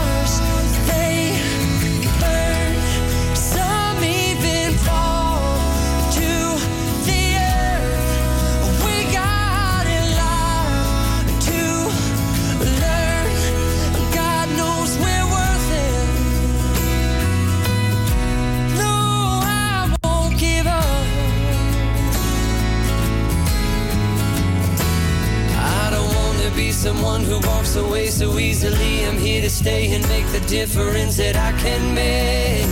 someone 26.83 27.22
who 27.22 27.39
walks 27.47 27.76
away 27.76 28.09
so 28.09 28.41
easily. 28.41 29.07
I'm 29.07 29.16
here 29.16 29.41
to 29.41 29.49
stay 29.49 29.95
and 29.95 30.03
make 30.09 30.26
the 30.33 30.41
difference 30.49 31.16
that 31.16 31.37
I 31.37 31.53
can 31.62 31.95
make. 31.95 32.66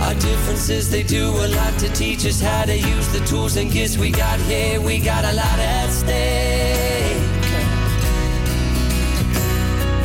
Our 0.00 0.14
differences, 0.14 0.90
they 0.90 1.04
do 1.04 1.28
a 1.28 1.46
lot 1.54 1.78
to 1.78 1.88
teach 1.90 2.26
us 2.26 2.40
how 2.40 2.64
to 2.64 2.76
use 2.76 3.06
the 3.12 3.24
tools 3.26 3.56
and 3.58 3.70
gifts 3.70 3.96
we 3.96 4.10
got 4.10 4.40
here. 4.40 4.80
We 4.80 4.98
got 4.98 5.24
a 5.24 5.32
lot 5.34 5.58
at 5.60 5.88
stake. 5.90 7.22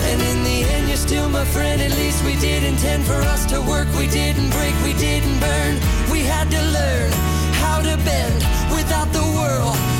And 0.10 0.22
in 0.22 0.44
the 0.44 0.58
end, 0.74 0.88
you're 0.88 1.06
still 1.10 1.28
my 1.28 1.46
friend. 1.46 1.82
At 1.82 1.98
least 1.98 2.24
we 2.24 2.36
did 2.36 2.62
intend 2.64 3.04
for 3.06 3.20
us 3.34 3.48
to 3.48 3.60
work. 3.62 3.88
We 3.98 4.08
didn't 4.10 4.52
break, 4.52 4.76
we 4.84 4.94
didn't 4.94 5.40
burn. 5.40 5.74
We 6.12 6.20
had 6.20 6.52
to 6.52 6.62
learn 6.78 7.12
how 7.64 7.82
to 7.82 7.98
bend 8.06 8.46
without 8.72 9.12
the 9.12 9.26
world 9.40 9.95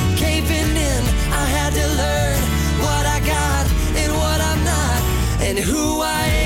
to 1.76 1.86
learn 1.88 2.40
what 2.80 3.04
I 3.04 3.20
got 3.20 3.66
and 4.00 4.10
what 4.22 4.40
I'm 4.40 4.64
not, 4.64 5.00
and 5.42 5.58
who 5.58 6.00
I 6.00 6.24
am. 6.24 6.45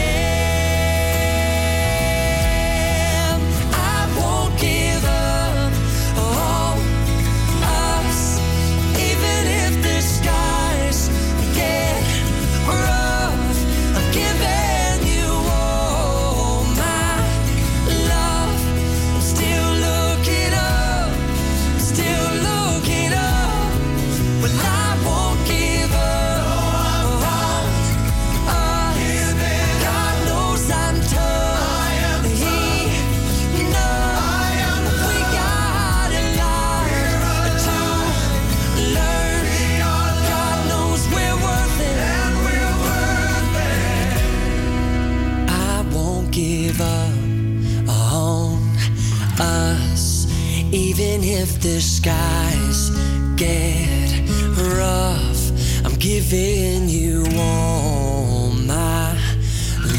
If 51.23 51.61
the 51.61 51.81
skies 51.81 52.91
get 53.37 54.11
rough, 54.57 55.51
I'm 55.85 55.99
giving 55.99 56.89
you 56.89 57.25
all 57.39 58.51
my 58.51 59.15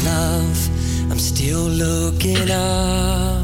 love. 0.04 0.68
I'm 1.10 1.18
still 1.18 1.68
looking 1.68 2.50
up. 2.50 3.42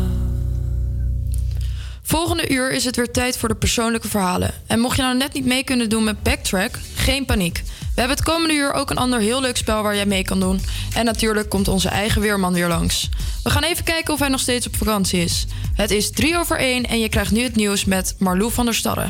Volgende 2.02 2.48
uur 2.48 2.72
is 2.72 2.84
het 2.84 2.96
weer 2.96 3.10
tijd 3.10 3.36
voor 3.36 3.48
de 3.48 3.54
persoonlijke 3.54 4.08
verhalen. 4.08 4.54
En 4.66 4.80
mocht 4.80 4.96
je 4.96 5.02
nou 5.02 5.16
net 5.16 5.32
niet 5.32 5.46
mee 5.46 5.64
kunnen 5.64 5.88
doen 5.88 6.04
met 6.04 6.22
Backtrack, 6.22 6.78
geen 6.94 7.24
paniek. 7.24 7.62
We 7.64 8.04
hebben 8.04 8.16
het 8.16 8.26
komende 8.26 8.54
uur 8.54 8.72
ook 8.72 8.90
een 8.90 8.96
ander 8.96 9.20
heel 9.20 9.40
leuk 9.40 9.56
spel 9.56 9.82
waar 9.82 9.94
jij 9.94 10.06
mee 10.06 10.24
kan 10.24 10.40
doen. 10.40 10.60
En 10.94 11.04
natuurlijk 11.04 11.48
komt 11.48 11.68
onze 11.68 11.88
eigen 11.88 12.20
weerman 12.20 12.52
weer 12.52 12.68
langs. 12.68 13.08
We 13.48 13.54
gaan 13.54 13.62
even 13.62 13.84
kijken 13.84 14.14
of 14.14 14.20
hij 14.20 14.28
nog 14.28 14.40
steeds 14.40 14.66
op 14.66 14.76
vakantie 14.76 15.20
is. 15.20 15.46
Het 15.74 15.90
is 15.90 16.10
3 16.10 16.38
over 16.38 16.58
1 16.58 16.86
en 16.86 17.00
je 17.00 17.08
krijgt 17.08 17.32
nu 17.32 17.42
het 17.42 17.56
nieuws 17.56 17.84
met 17.84 18.14
Marlou 18.18 18.52
van 18.52 18.64
der 18.64 18.74
Starre. 18.74 19.06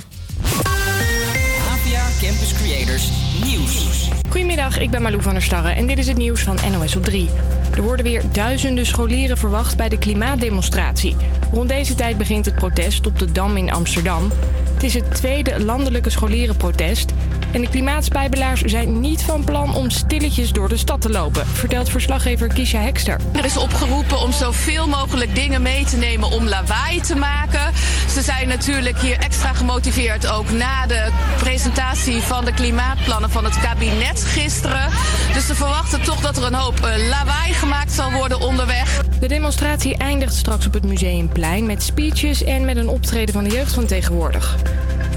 APA 1.68 2.07
Campus 2.20 2.53
Creators 2.53 3.09
Nieuws. 3.45 4.09
Goedemiddag, 4.30 4.78
ik 4.78 4.91
ben 4.91 5.03
Malou 5.03 5.22
van 5.22 5.32
der 5.32 5.43
Starre 5.43 5.68
en 5.68 5.86
dit 5.86 5.99
is 5.99 6.07
het 6.07 6.16
nieuws 6.16 6.41
van 6.41 6.59
NOS 6.72 6.97
op 6.97 7.05
3. 7.05 7.28
Er 7.74 7.82
worden 7.82 8.05
weer 8.05 8.22
duizenden 8.32 8.86
scholieren 8.86 9.39
verwacht 9.39 9.76
bij 9.76 9.89
de 9.89 9.99
klimaatdemonstratie. 9.99 11.16
Rond 11.53 11.68
deze 11.68 11.95
tijd 11.95 12.18
begint 12.18 12.45
het 12.45 12.55
protest 12.55 13.07
op 13.07 13.18
de 13.18 13.32
Dam 13.32 13.57
in 13.57 13.72
Amsterdam. 13.72 14.30
Het 14.74 14.82
is 14.82 14.95
het 14.95 15.14
tweede 15.14 15.64
landelijke 15.64 16.11
scholierenprotest. 16.11 17.12
En 17.53 17.61
de 17.61 17.68
klimaatspijbelaars 17.68 18.61
zijn 18.61 19.01
niet 19.01 19.22
van 19.22 19.44
plan 19.44 19.74
om 19.74 19.90
stilletjes 19.90 20.53
door 20.53 20.68
de 20.68 20.76
stad 20.76 21.01
te 21.01 21.11
lopen, 21.11 21.46
vertelt 21.46 21.88
verslaggever 21.88 22.49
Kisha 22.49 22.80
Hekster. 22.80 23.20
Er 23.32 23.44
is 23.44 23.57
opgeroepen 23.57 24.20
om 24.20 24.32
zoveel 24.32 24.88
mogelijk 24.88 25.34
dingen 25.34 25.62
mee 25.62 25.84
te 25.84 25.96
nemen 25.96 26.30
om 26.30 26.49
lawaai 26.49 27.01
te 27.01 27.16
maken. 27.16 27.72
Ze 28.12 28.22
zijn 28.22 28.49
natuurlijk 28.49 28.99
hier 28.99 29.18
extra 29.18 29.53
gemotiveerd 29.53 30.26
ook 30.26 30.51
na 30.51 30.86
de 30.86 31.09
presentatie 31.38 32.20
van 32.20 32.44
de 32.44 32.53
klimaatplannen 32.53 33.30
van 33.30 33.44
het 33.44 33.61
kabinet 33.61 34.24
gisteren. 34.24 34.88
Dus 35.32 35.46
ze 35.46 35.55
verwachten 35.55 36.03
toch 36.03 36.20
dat 36.20 36.36
er 36.36 36.44
een 36.44 36.55
hoop 36.55 36.80
eh, 36.80 37.09
lawaai 37.09 37.53
gemaakt 37.53 37.92
zal 37.92 38.12
worden 38.12 38.40
onderweg. 38.40 39.03
De 39.20 39.28
demonstratie 39.28 39.96
eindigt 39.96 40.34
straks 40.34 40.66
op 40.66 40.72
het 40.72 40.84
Museumplein 40.84 41.66
met 41.66 41.82
speeches 41.82 42.44
en 42.44 42.64
met 42.64 42.76
een 42.76 42.88
optreden 42.88 43.34
van 43.34 43.44
de 43.44 43.51
jeugd 43.51 43.72
van 43.72 43.86
tegenwoordig. 43.86 44.57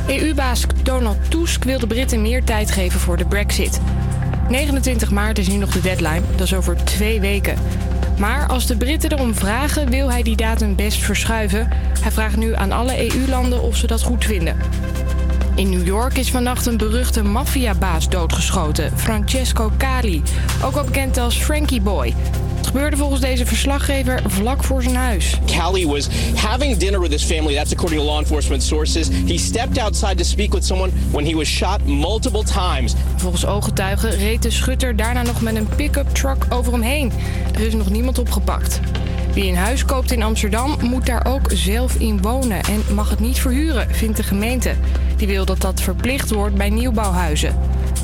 EU-baas 0.07 0.65
Donald 0.83 1.17
Tusk 1.29 1.63
wil 1.63 1.79
de 1.79 1.87
Britten 1.87 2.21
meer 2.21 2.43
tijd 2.43 2.71
geven 2.71 2.99
voor 2.99 3.17
de 3.17 3.25
Brexit. 3.25 3.79
29 4.49 5.11
maart 5.11 5.37
is 5.37 5.47
nu 5.47 5.55
nog 5.55 5.69
de 5.69 5.81
deadline, 5.81 6.21
dat 6.35 6.45
is 6.45 6.53
over 6.53 6.83
twee 6.83 7.19
weken. 7.19 7.57
Maar 8.17 8.47
als 8.47 8.67
de 8.67 8.77
Britten 8.77 9.11
erom 9.11 9.35
vragen, 9.35 9.89
wil 9.89 10.11
hij 10.11 10.23
die 10.23 10.35
datum 10.35 10.75
best 10.75 11.03
verschuiven. 11.03 11.69
Hij 12.01 12.11
vraagt 12.11 12.37
nu 12.37 12.55
aan 12.55 12.71
alle 12.71 13.13
EU-landen 13.13 13.61
of 13.61 13.75
ze 13.75 13.87
dat 13.87 14.01
goed 14.01 14.25
vinden. 14.25 14.57
In 15.55 15.69
New 15.69 15.85
York 15.85 16.17
is 16.17 16.31
vannacht 16.31 16.65
een 16.65 16.77
beruchte 16.77 17.23
maffiabaas 17.23 18.09
doodgeschoten, 18.09 18.97
Francesco 18.97 19.71
Cali, 19.77 20.21
ook 20.63 20.73
wel 20.73 20.83
bekend 20.83 21.17
als 21.17 21.35
Frankie 21.35 21.81
Boy. 21.81 22.15
Het 22.61 22.69
gebeurde 22.69 22.97
volgens 22.97 23.21
deze 23.21 23.45
verslaggever 23.45 24.21
vlak 24.27 24.63
voor 24.63 24.83
zijn 24.83 24.95
huis. 24.95 25.39
Callie 25.45 25.87
was 25.87 26.07
having 26.35 26.77
dinner 26.77 26.99
with 26.99 27.11
his 27.11 27.23
family. 27.23 27.55
That's 27.55 27.71
according 27.71 28.01
to 28.01 28.07
law 28.07 28.19
enforcement 28.19 28.63
sources. 28.63 29.07
He 29.27 29.37
stepped 29.37 29.77
outside 29.77 30.15
to 30.15 30.23
speak 30.23 30.53
with 30.53 30.65
someone 30.65 30.91
when 31.11 31.25
he 31.25 31.35
was 31.35 31.47
shot 31.47 31.85
multiple 31.85 32.43
times. 32.43 32.93
Volgens 33.15 33.45
ooggetuigen 33.45 34.09
reed 34.09 34.41
de 34.41 34.49
schutter 34.49 34.95
daarna 34.95 35.21
nog 35.21 35.41
met 35.41 35.55
een 35.55 35.67
pick-up 35.75 36.09
truck 36.09 36.45
over 36.49 36.71
hem 36.71 36.81
heen. 36.81 37.11
Er 37.53 37.61
is 37.61 37.73
nog 37.73 37.89
niemand 37.89 38.19
opgepakt. 38.19 38.79
Wie 39.33 39.49
een 39.49 39.57
huis 39.57 39.85
koopt 39.85 40.11
in 40.11 40.23
Amsterdam 40.23 40.77
moet 40.81 41.05
daar 41.05 41.25
ook 41.25 41.45
zelf 41.53 41.95
in 41.95 42.21
wonen 42.21 42.63
en 42.63 42.83
mag 42.93 43.09
het 43.09 43.19
niet 43.19 43.39
verhuren, 43.39 43.95
vindt 43.95 44.17
de 44.17 44.23
gemeente. 44.23 44.73
Die 45.17 45.27
wil 45.27 45.45
dat 45.45 45.61
dat 45.61 45.81
verplicht 45.81 46.31
wordt 46.31 46.55
bij 46.55 46.69
nieuwbouwhuizen. 46.69 47.55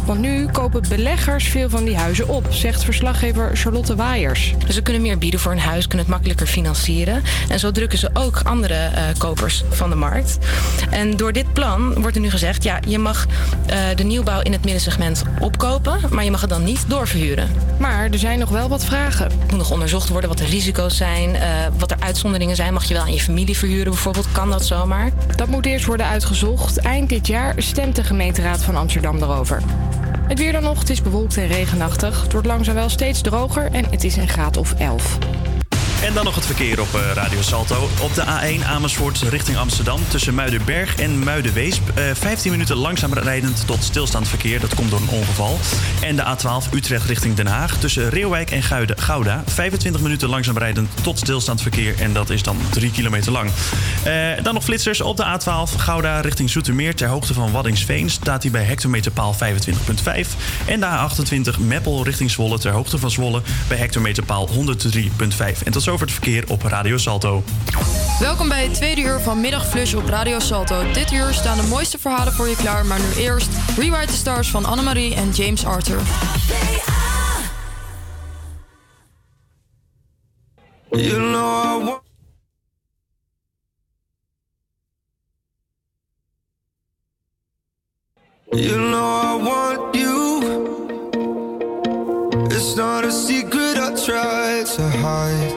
Want 0.08 0.20
nu 0.20 0.46
kopen 0.46 0.84
beleggers 0.90 1.48
veel 1.48 1.70
van 1.70 1.86
die 1.86 1.98
huizen 1.98 2.28
op, 2.28 2.48
zegt 2.50 2.84
verslaggever 2.84 3.58
Charlotte 3.58 3.96
Waaiers. 3.96 4.56
Dus 4.66 4.76
ze 4.76 4.82
kunnen 4.82 5.02
meer 5.02 5.18
bieden 5.18 5.40
voor 5.40 5.52
een 5.52 5.60
huis, 5.60 5.88
kunnen 5.88 6.06
het 6.06 6.16
makkelijker 6.16 6.48
financieren. 6.48 7.24
En 7.50 7.60
zo 7.60 7.72
drukken 7.72 7.98
ze 7.98 8.10
ook 8.14 8.42
andere 8.44 8.74
eh, 8.74 9.04
kopers 9.18 9.64
van 9.70 9.90
de 9.90 9.96
markt. 9.96 10.38
En 10.90 11.18
door 11.18 11.32
dit 11.32 11.54
plan 11.54 12.02
wordt 12.02 12.16
er 12.16 12.22
nu 12.22 12.30
gezegd: 12.30 12.64
ja, 12.64 12.80
je 12.88 12.98
mag 12.98 13.26
eh, 13.66 13.78
de 13.96 14.04
nieuwbouw 14.04 14.42
in 14.42 14.52
het 14.52 14.64
middensegment 14.64 15.24
opkopen, 15.40 16.00
maar 16.10 16.24
je 16.24 16.32
mag 16.32 16.42
het 16.42 16.50
dan 16.50 16.64
niet 16.64 16.86
doorverhuren. 16.88 17.50
Maar 17.80 18.10
er 18.12 18.20
zijn 18.20 18.40
nog 18.40 18.50
wel 18.50 18.70
wat 18.70 18.86
vragen. 18.86 19.26
Het 19.26 19.50
moet 19.50 19.60
nog 19.60 19.72
onderzocht 19.72 20.10
worden 20.10 20.30
wat 20.30 20.38
de 20.38 20.46
risico's 20.46 20.98
zijn, 20.98 21.36
eh, 21.36 21.50
wat 21.78 21.92
er 21.92 21.98
uitzonderingen 22.00 22.56
zijn. 22.56 22.74
Mag 22.74 22.86
je 22.86 22.94
wel 22.94 23.04
aan 23.04 23.14
je 23.14 23.20
familie 23.20 23.58
verhuren 23.58 23.92
bijvoorbeeld? 23.92 24.32
Kan 24.32 24.50
dat 24.50 24.66
zomaar? 24.66 25.12
Dat 25.36 25.48
moet 25.48 25.66
eerst 25.66 25.86
worden 25.86 26.08
uitgezocht. 26.08 26.78
Eind 26.78 27.10
dit 27.10 27.28
jaar 27.28 27.54
stemt 27.58 27.96
de 27.96 28.04
gemeenteraad 28.04 28.64
van 28.64 28.76
Amsterdam 28.76 29.16
erover. 29.18 29.62
Het 30.28 30.40
weer 30.40 30.52
dan 30.52 30.64
nog, 30.64 30.80
het 30.80 30.90
is 30.90 31.02
bewolkt 31.02 31.38
en 31.38 31.48
regenachtig. 31.48 32.22
Het 32.22 32.32
wordt 32.32 32.48
langzaam 32.48 32.76
wel 32.76 32.90
steeds 32.90 33.22
droger 33.22 33.72
en 33.72 33.86
het 33.90 34.04
is 34.04 34.16
een 34.16 34.28
graad 34.28 34.58
of 34.58 34.74
11. 34.74 35.18
En 36.04 36.14
dan 36.14 36.24
nog 36.24 36.36
het 36.36 36.46
verkeer 36.46 36.82
op 36.82 36.96
eh, 36.96 37.02
Radio 37.14 37.42
Salto. 37.42 37.90
Op 38.02 38.14
de 38.14 38.24
A1 38.24 38.66
Amersfoort 38.66 39.22
richting 39.22 39.58
Amsterdam 39.58 40.02
tussen 40.08 40.34
Muidenberg 40.34 40.96
en 40.96 41.20
Muidenweesp. 41.24 41.90
eh 41.96 42.04
15 42.14 42.52
minuten 42.52 42.76
langzaam 42.76 43.14
rijdend 43.14 43.64
tot 43.68 43.84
stilstaand 43.84 44.28
verkeer. 44.28 44.60
Dat 44.60 44.76
komt 44.76 44.90
door 44.90 45.00
een 45.00 45.10
ongeval. 45.10 45.60
En 46.02 46.16
de 46.16 46.24
A12 46.24 46.74
Utrecht 46.74 47.06
richting 47.06 47.36
Den 47.36 47.48
Haag 47.48 47.78
tussen 47.78 48.10
Reeuwijk 48.10 48.52
en 48.52 48.64
Gouda. 48.96 49.44
25 49.46 50.02
minuten 50.02 50.30
langzaam 50.30 50.58
rijdend 50.58 50.90
tot 51.04 51.18
stilstaand 51.18 51.62
verkeer. 51.62 51.96
En 52.00 52.14
dat 52.14 52.30
is 52.30 52.44
dan 52.44 52.58
3 52.70 52.92
kilometer 52.92 53.32
lang. 53.32 53.52
Eh, 54.04 54.14
dan 54.44 54.54
nog 54.54 54.64
flitsers 54.64 55.02
op 55.02 55.18
de 55.18 55.26
A12 55.26 55.76
Gouda 55.78 56.20
richting 56.20 56.50
Zoetermeer. 56.50 56.96
Ter 56.96 57.08
hoogte 57.08 57.34
van 57.34 57.52
Waddingsveen 57.52 58.10
staat 58.10 58.42
hij 58.42 58.52
bij 58.52 58.64
hectometerpaal 58.64 59.34
25.5. 59.34 60.36
En 60.66 60.80
de 60.80 60.86
A28 60.86 61.60
Meppel 61.60 62.04
richting 62.04 62.32
Zwolle 62.32 62.60
ter 62.60 62.72
hoogte 62.72 62.98
van 62.98 63.12
Zwolle 63.12 63.42
bij 63.68 63.78
hectometerpaal 63.78 64.50
103.5. 64.50 65.64
En 65.64 65.72
tot 65.72 65.86
zover 65.88 66.06
het 66.06 66.16
verkeer 66.16 66.44
op 66.48 66.62
Radio 66.62 66.98
Salto. 66.98 67.44
Welkom 68.20 68.50
bij 68.50 68.64
het 68.64 68.74
tweede 68.74 69.02
uur 69.02 69.20
van 69.20 69.42
Middagflush 69.42 69.94
op 69.94 70.06
Radio 70.06 70.40
Salto. 70.40 70.92
Dit 70.92 71.12
uur 71.12 71.34
staan 71.34 71.58
de 71.58 71.68
mooiste 71.68 71.98
verhalen 71.98 72.34
voor 72.34 72.48
je 72.48 72.56
klaar, 72.56 72.86
maar 72.86 73.00
nu 73.00 73.24
eerst 73.24 73.50
Rewrite 73.78 74.12
the 74.12 74.18
Stars 74.18 74.50
van 74.50 74.66
Annemarie 74.66 75.16
en 75.16 75.30
James 75.30 75.66
Arthur. 75.66 76.00
You 80.90 81.18
know 81.18 81.82
I 81.82 81.86
want. 81.86 82.02
You 88.52 88.78
know 88.78 89.24
I 89.24 89.44
want 89.44 89.96
you. 89.96 90.42
It's 92.50 92.76
not 92.76 93.04
a 93.06 93.12
secret 93.12 93.78
I 93.78 93.94
try 94.06 94.64
to 94.76 94.82
hide. 94.82 95.57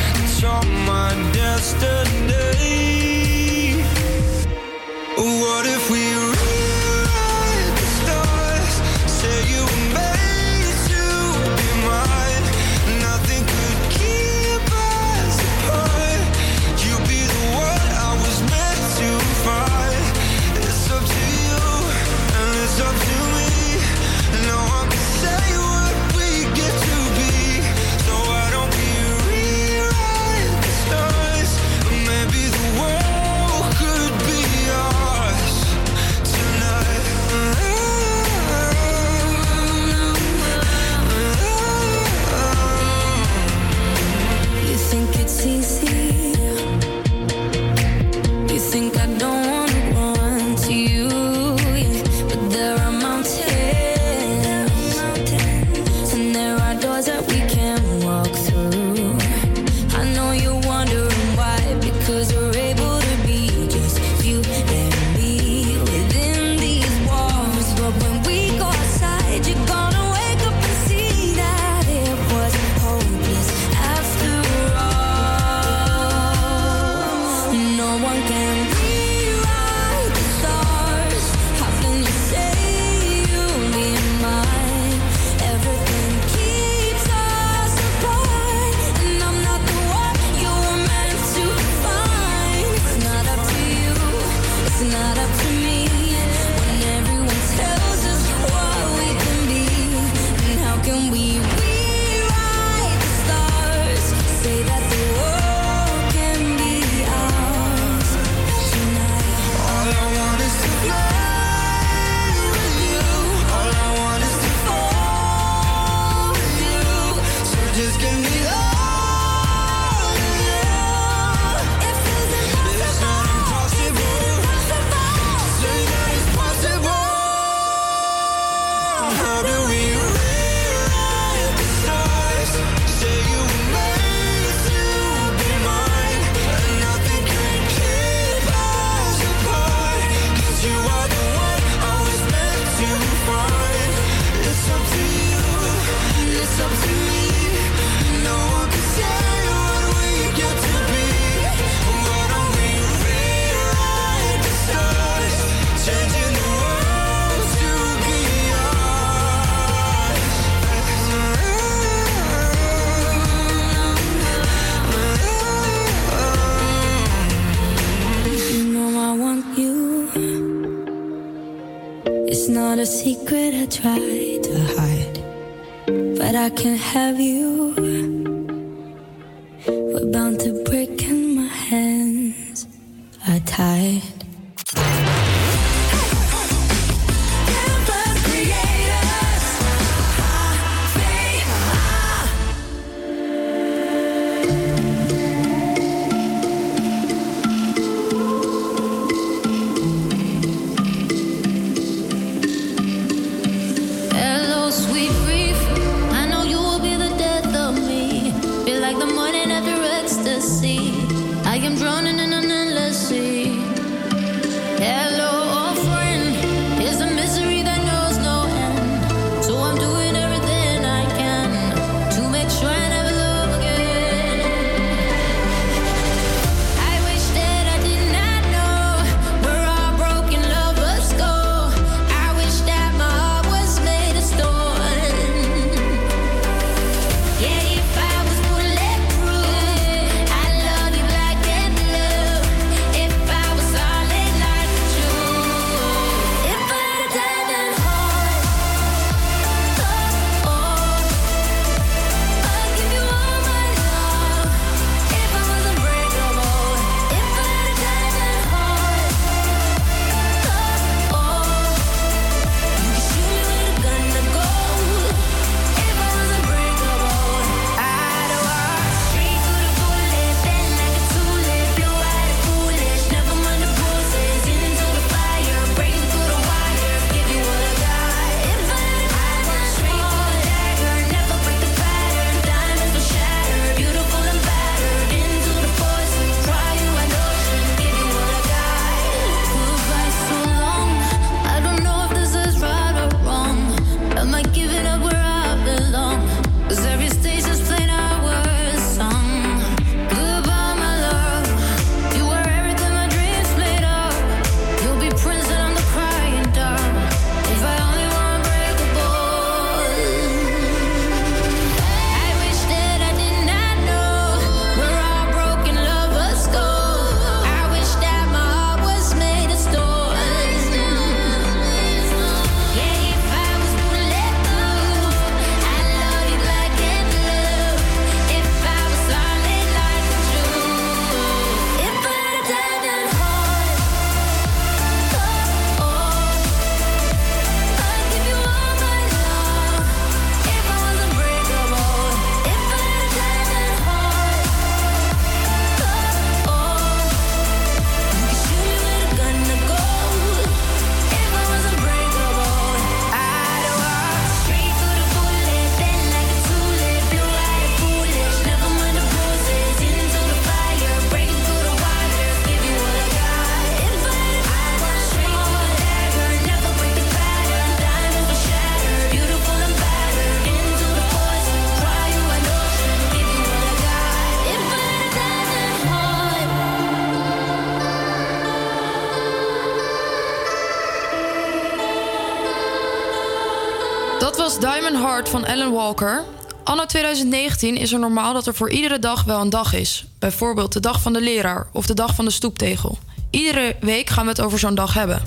van 385.31 385.45
Alan 385.45 385.71
Walker. 385.71 386.23
Anno 386.63 386.85
2019 386.85 387.77
is 387.77 387.93
er 387.93 387.99
normaal 387.99 388.33
dat 388.33 388.47
er 388.47 388.55
voor 388.55 388.69
iedere 388.69 388.99
dag 388.99 389.23
wel 389.23 389.41
een 389.41 389.49
dag 389.49 389.73
is. 389.73 390.05
Bijvoorbeeld 390.19 390.73
de 390.73 390.79
dag 390.79 391.01
van 391.01 391.13
de 391.13 391.21
leraar 391.21 391.67
of 391.73 391.85
de 391.85 391.93
dag 391.93 392.15
van 392.15 392.25
de 392.25 392.31
stoeptegel. 392.31 392.97
Iedere 393.29 393.75
week 393.79 394.09
gaan 394.09 394.23
we 394.23 394.29
het 394.29 394.41
over 394.41 394.59
zo'n 394.59 394.75
dag 394.75 394.93
hebben. 394.93 395.21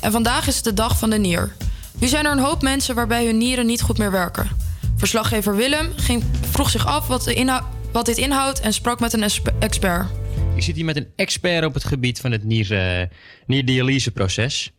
En 0.00 0.12
vandaag 0.12 0.46
is 0.46 0.54
het 0.54 0.64
de 0.64 0.74
dag 0.74 0.98
van 0.98 1.10
de 1.10 1.18
nier. 1.18 1.52
Nu 1.98 2.06
zijn 2.06 2.24
er 2.24 2.32
een 2.32 2.38
hoop 2.38 2.62
mensen 2.62 2.94
waarbij 2.94 3.24
hun 3.26 3.38
nieren 3.38 3.66
niet 3.66 3.82
goed 3.82 3.98
meer 3.98 4.10
werken. 4.10 4.48
Verslaggever 4.96 5.56
Willem 5.56 5.92
ging, 5.96 6.24
vroeg 6.50 6.70
zich 6.70 6.86
af 6.86 7.06
wat, 7.06 7.22
de 7.22 7.60
wat 7.92 8.06
dit 8.06 8.18
inhoudt 8.18 8.60
en 8.60 8.72
sprak 8.72 9.00
met 9.00 9.12
een 9.12 9.30
expert. 9.58 10.06
Ik 10.54 10.62
zit 10.62 10.76
hier 10.76 10.84
met 10.84 10.96
een 10.96 11.08
expert 11.16 11.64
op 11.64 11.74
het 11.74 11.84
gebied 11.84 12.20
van 12.20 12.32
het 12.32 12.44
nier, 12.44 12.72
eh, 12.72 13.06
nierdialyseproces. 13.46 14.70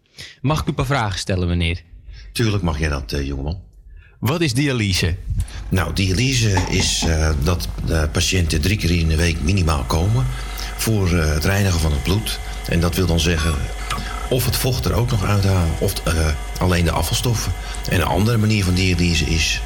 Mag 0.41 0.59
ik 0.59 0.65
u 0.65 0.69
een 0.69 0.75
paar 0.75 0.85
vragen 0.85 1.19
stellen, 1.19 1.47
meneer? 1.47 1.81
Tuurlijk 2.33 2.63
mag 2.63 2.79
jij 2.79 2.89
dat, 2.89 3.13
eh, 3.13 3.27
jongeman. 3.27 3.68
Wat 4.19 4.41
is 4.41 4.53
dialyse? 4.53 5.15
Nou, 5.69 5.93
dialyse 5.93 6.57
is 6.69 7.03
eh, 7.07 7.29
dat 7.43 7.67
de 7.85 8.09
patiënten 8.11 8.61
drie 8.61 8.77
keer 8.77 8.91
in 8.91 9.07
de 9.07 9.15
week 9.15 9.41
minimaal 9.41 9.83
komen 9.83 10.25
voor 10.77 11.17
eh, 11.17 11.33
het 11.33 11.45
reinigen 11.45 11.79
van 11.79 11.91
het 11.91 12.03
bloed. 12.03 12.39
En 12.67 12.79
dat 12.79 12.95
wil 12.95 13.05
dan 13.05 13.19
zeggen 13.19 13.55
of 14.29 14.45
het 14.45 14.55
vocht 14.55 14.85
er 14.85 14.93
ook 14.93 15.11
nog 15.11 15.25
uithalen 15.25 15.69
of 15.79 15.93
eh, 16.03 16.13
alleen 16.59 16.83
de 16.83 16.91
afvalstoffen. 16.91 17.51
En 17.89 18.01
een 18.01 18.07
andere 18.07 18.37
manier 18.37 18.63
van 18.63 18.73
dialyse 18.73 19.25
is 19.25 19.61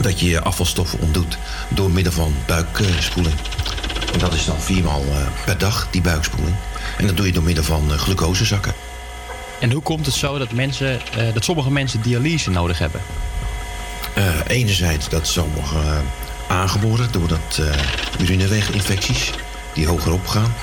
dat 0.00 0.20
je 0.20 0.28
je 0.28 0.40
afvalstoffen 0.40 1.00
ontdoet 1.00 1.38
door 1.68 1.90
middel 1.90 2.12
van 2.12 2.34
buikspoeling. 2.46 3.34
En 4.12 4.18
dat 4.20 4.34
is 4.34 4.44
dan 4.44 4.60
viermaal 4.60 5.02
eh, 5.10 5.44
per 5.44 5.58
dag, 5.58 5.88
die 5.90 6.00
buikspoeling. 6.00 6.56
En 6.98 7.06
dat 7.06 7.16
doe 7.16 7.26
je 7.26 7.32
door 7.32 7.42
middel 7.42 7.64
van 7.64 7.92
eh, 7.92 7.98
glucosezakken. 7.98 8.72
En 9.60 9.72
hoe 9.72 9.82
komt 9.82 10.06
het 10.06 10.14
zo 10.14 10.38
dat, 10.38 10.52
mensen, 10.52 11.00
eh, 11.16 11.34
dat 11.34 11.44
sommige 11.44 11.70
mensen 11.70 12.02
dialyse 12.02 12.50
nodig 12.50 12.78
hebben? 12.78 13.00
Eh, 14.14 14.24
enerzijds 14.46 15.08
dat 15.08 15.26
sommigen 15.26 15.82
eh, 15.82 15.98
aangeboren 16.48 17.12
doordat 17.12 17.58
eh 17.60 17.80
urineweginfecties 18.18 19.30
die 19.72 19.86
hoger 19.86 20.12
opgaan. 20.12 20.54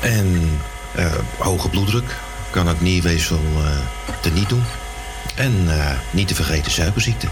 En 0.00 0.60
eh, 0.94 1.12
hoge 1.38 1.68
bloeddruk 1.68 2.16
kan 2.50 2.66
het 2.66 2.80
nierweefsel 2.80 3.40
eh 3.56 3.70
teniet 4.20 4.48
doen. 4.48 4.64
En 5.34 5.68
niet 6.10 6.28
te 6.28 6.34
vergeten 6.34 6.72
suikerziekte 6.72 7.26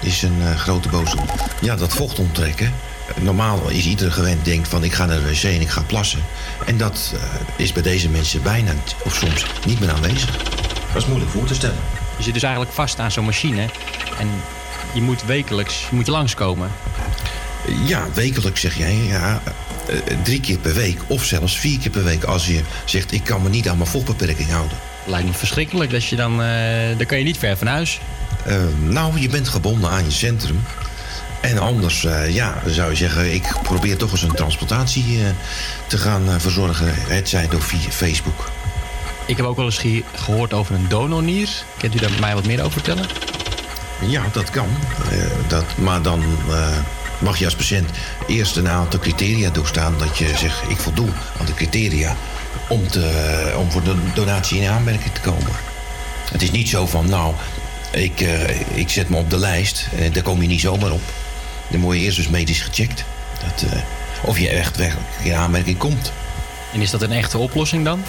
is 0.00 0.22
een 0.22 0.58
grote 0.58 0.88
boze. 0.88 1.16
Ja, 1.60 1.76
dat 1.76 1.92
vocht 1.92 2.18
onttrekken. 2.18 2.72
Normaal 3.20 3.68
is 3.68 3.86
iedereen 3.86 4.12
gewend, 4.12 4.44
denkt 4.44 4.68
van 4.68 4.84
ik 4.84 4.92
ga 4.92 5.04
naar 5.06 5.18
de 5.18 5.30
wc 5.30 5.42
en 5.42 5.60
ik 5.60 5.68
ga 5.68 5.82
plassen. 5.82 6.20
En 6.66 6.76
dat 6.76 7.14
is 7.56 7.72
bij 7.72 7.82
deze 7.82 8.08
mensen 8.08 8.42
bijna 8.42 8.72
of 9.04 9.14
soms 9.14 9.46
niet 9.66 9.80
meer 9.80 9.90
aanwezig. 9.90 10.36
Dat 10.92 11.02
is 11.02 11.06
moeilijk 11.06 11.30
voor 11.30 11.44
te 11.44 11.54
stellen. 11.54 11.99
Je 12.20 12.26
zit 12.26 12.34
dus 12.34 12.42
eigenlijk 12.42 12.74
vast 12.74 12.98
aan 12.98 13.10
zo'n 13.10 13.24
machine. 13.24 13.66
En 14.18 14.28
je 14.94 15.00
moet 15.00 15.24
wekelijks 15.24 15.80
je 15.90 15.96
moet 15.96 16.06
langskomen. 16.06 16.70
Ja, 17.86 18.06
wekelijks 18.14 18.60
zeg 18.60 18.78
jij. 18.78 18.94
Ja, 18.94 19.42
eh, 19.88 19.96
drie 20.22 20.40
keer 20.40 20.58
per 20.58 20.74
week 20.74 20.98
of 21.06 21.24
zelfs 21.24 21.58
vier 21.58 21.78
keer 21.78 21.90
per 21.90 22.04
week 22.04 22.24
als 22.24 22.46
je 22.46 22.60
zegt 22.84 23.12
ik 23.12 23.24
kan 23.24 23.42
me 23.42 23.48
niet 23.48 23.68
aan 23.68 23.76
mijn 23.76 23.90
vochtbeperking 23.90 24.50
houden. 24.50 24.76
Lijkt 25.04 25.26
me 25.26 25.32
verschrikkelijk. 25.32 25.90
Dat 25.90 26.04
je 26.04 26.16
dan, 26.16 26.42
eh, 26.42 26.96
dan 26.96 27.06
kan 27.06 27.18
je 27.18 27.24
niet 27.24 27.38
ver 27.38 27.56
van 27.56 27.66
huis. 27.66 28.00
Eh, 28.44 28.56
nou, 28.82 29.20
je 29.20 29.28
bent 29.28 29.48
gebonden 29.48 29.90
aan 29.90 30.04
je 30.04 30.10
centrum. 30.10 30.60
En 31.40 31.58
anders, 31.58 32.04
eh, 32.04 32.34
ja, 32.34 32.62
zou 32.66 32.90
je 32.90 32.96
zeggen, 32.96 33.34
ik 33.34 33.54
probeer 33.62 33.96
toch 33.96 34.12
eens 34.12 34.22
een 34.22 34.34
transplantatie 34.34 35.04
eh, 35.04 35.30
te 35.86 35.98
gaan 35.98 36.28
eh, 36.28 36.34
verzorgen. 36.38 36.94
Het 36.94 37.28
zij 37.28 37.48
door 37.48 37.62
via 37.62 37.90
Facebook. 37.90 38.50
Ik 39.30 39.36
heb 39.36 39.46
ook 39.46 39.56
wel 39.56 39.64
eens 39.64 39.78
ge- 39.78 40.02
gehoord 40.14 40.52
over 40.52 40.74
een 40.74 40.88
donornier. 40.88 41.48
Kunt 41.78 41.94
u 41.94 41.98
daar 41.98 42.10
mij 42.20 42.34
wat 42.34 42.46
meer 42.46 42.60
over 42.60 42.72
vertellen? 42.72 43.06
Ja, 44.06 44.22
dat 44.32 44.50
kan. 44.50 44.68
Eh, 45.10 45.18
dat, 45.48 45.64
maar 45.76 46.02
dan 46.02 46.24
eh, 46.48 46.78
mag 47.18 47.38
je 47.38 47.44
als 47.44 47.54
patiënt 47.54 47.90
eerst 48.26 48.56
een 48.56 48.68
aantal 48.68 49.00
criteria 49.00 49.50
doorstaan. 49.50 49.94
Dat 49.98 50.18
je 50.18 50.36
zegt, 50.36 50.62
ik 50.68 50.76
voldoe 50.76 51.08
aan 51.40 51.46
de 51.46 51.54
criteria 51.54 52.16
om, 52.68 52.88
te, 52.88 53.52
om 53.56 53.70
voor 53.70 53.82
de 53.82 53.94
donatie 54.14 54.60
in 54.60 54.68
aanmerking 54.68 55.14
te 55.14 55.20
komen. 55.20 55.52
Het 56.32 56.42
is 56.42 56.50
niet 56.50 56.68
zo 56.68 56.86
van, 56.86 57.08
nou, 57.08 57.34
ik, 57.92 58.20
eh, 58.20 58.60
ik 58.78 58.88
zet 58.88 59.08
me 59.08 59.16
op 59.16 59.30
de 59.30 59.38
lijst. 59.38 59.86
Daar 60.12 60.22
kom 60.22 60.42
je 60.42 60.48
niet 60.48 60.60
zomaar 60.60 60.90
op. 60.90 61.02
Dan 61.68 61.80
word 61.80 61.96
je 61.96 62.02
eerst 62.02 62.16
dus 62.16 62.28
medisch 62.28 62.60
gecheckt. 62.62 63.04
Dat, 63.40 63.64
of 64.22 64.38
je 64.38 64.48
echt 64.48 64.76
werkelijk 64.76 65.08
in 65.22 65.34
aanmerking 65.34 65.78
komt. 65.78 66.12
En 66.72 66.80
is 66.82 66.90
dat 66.90 67.02
een 67.02 67.12
echte 67.12 67.38
oplossing 67.38 67.84
dan? 67.84 68.02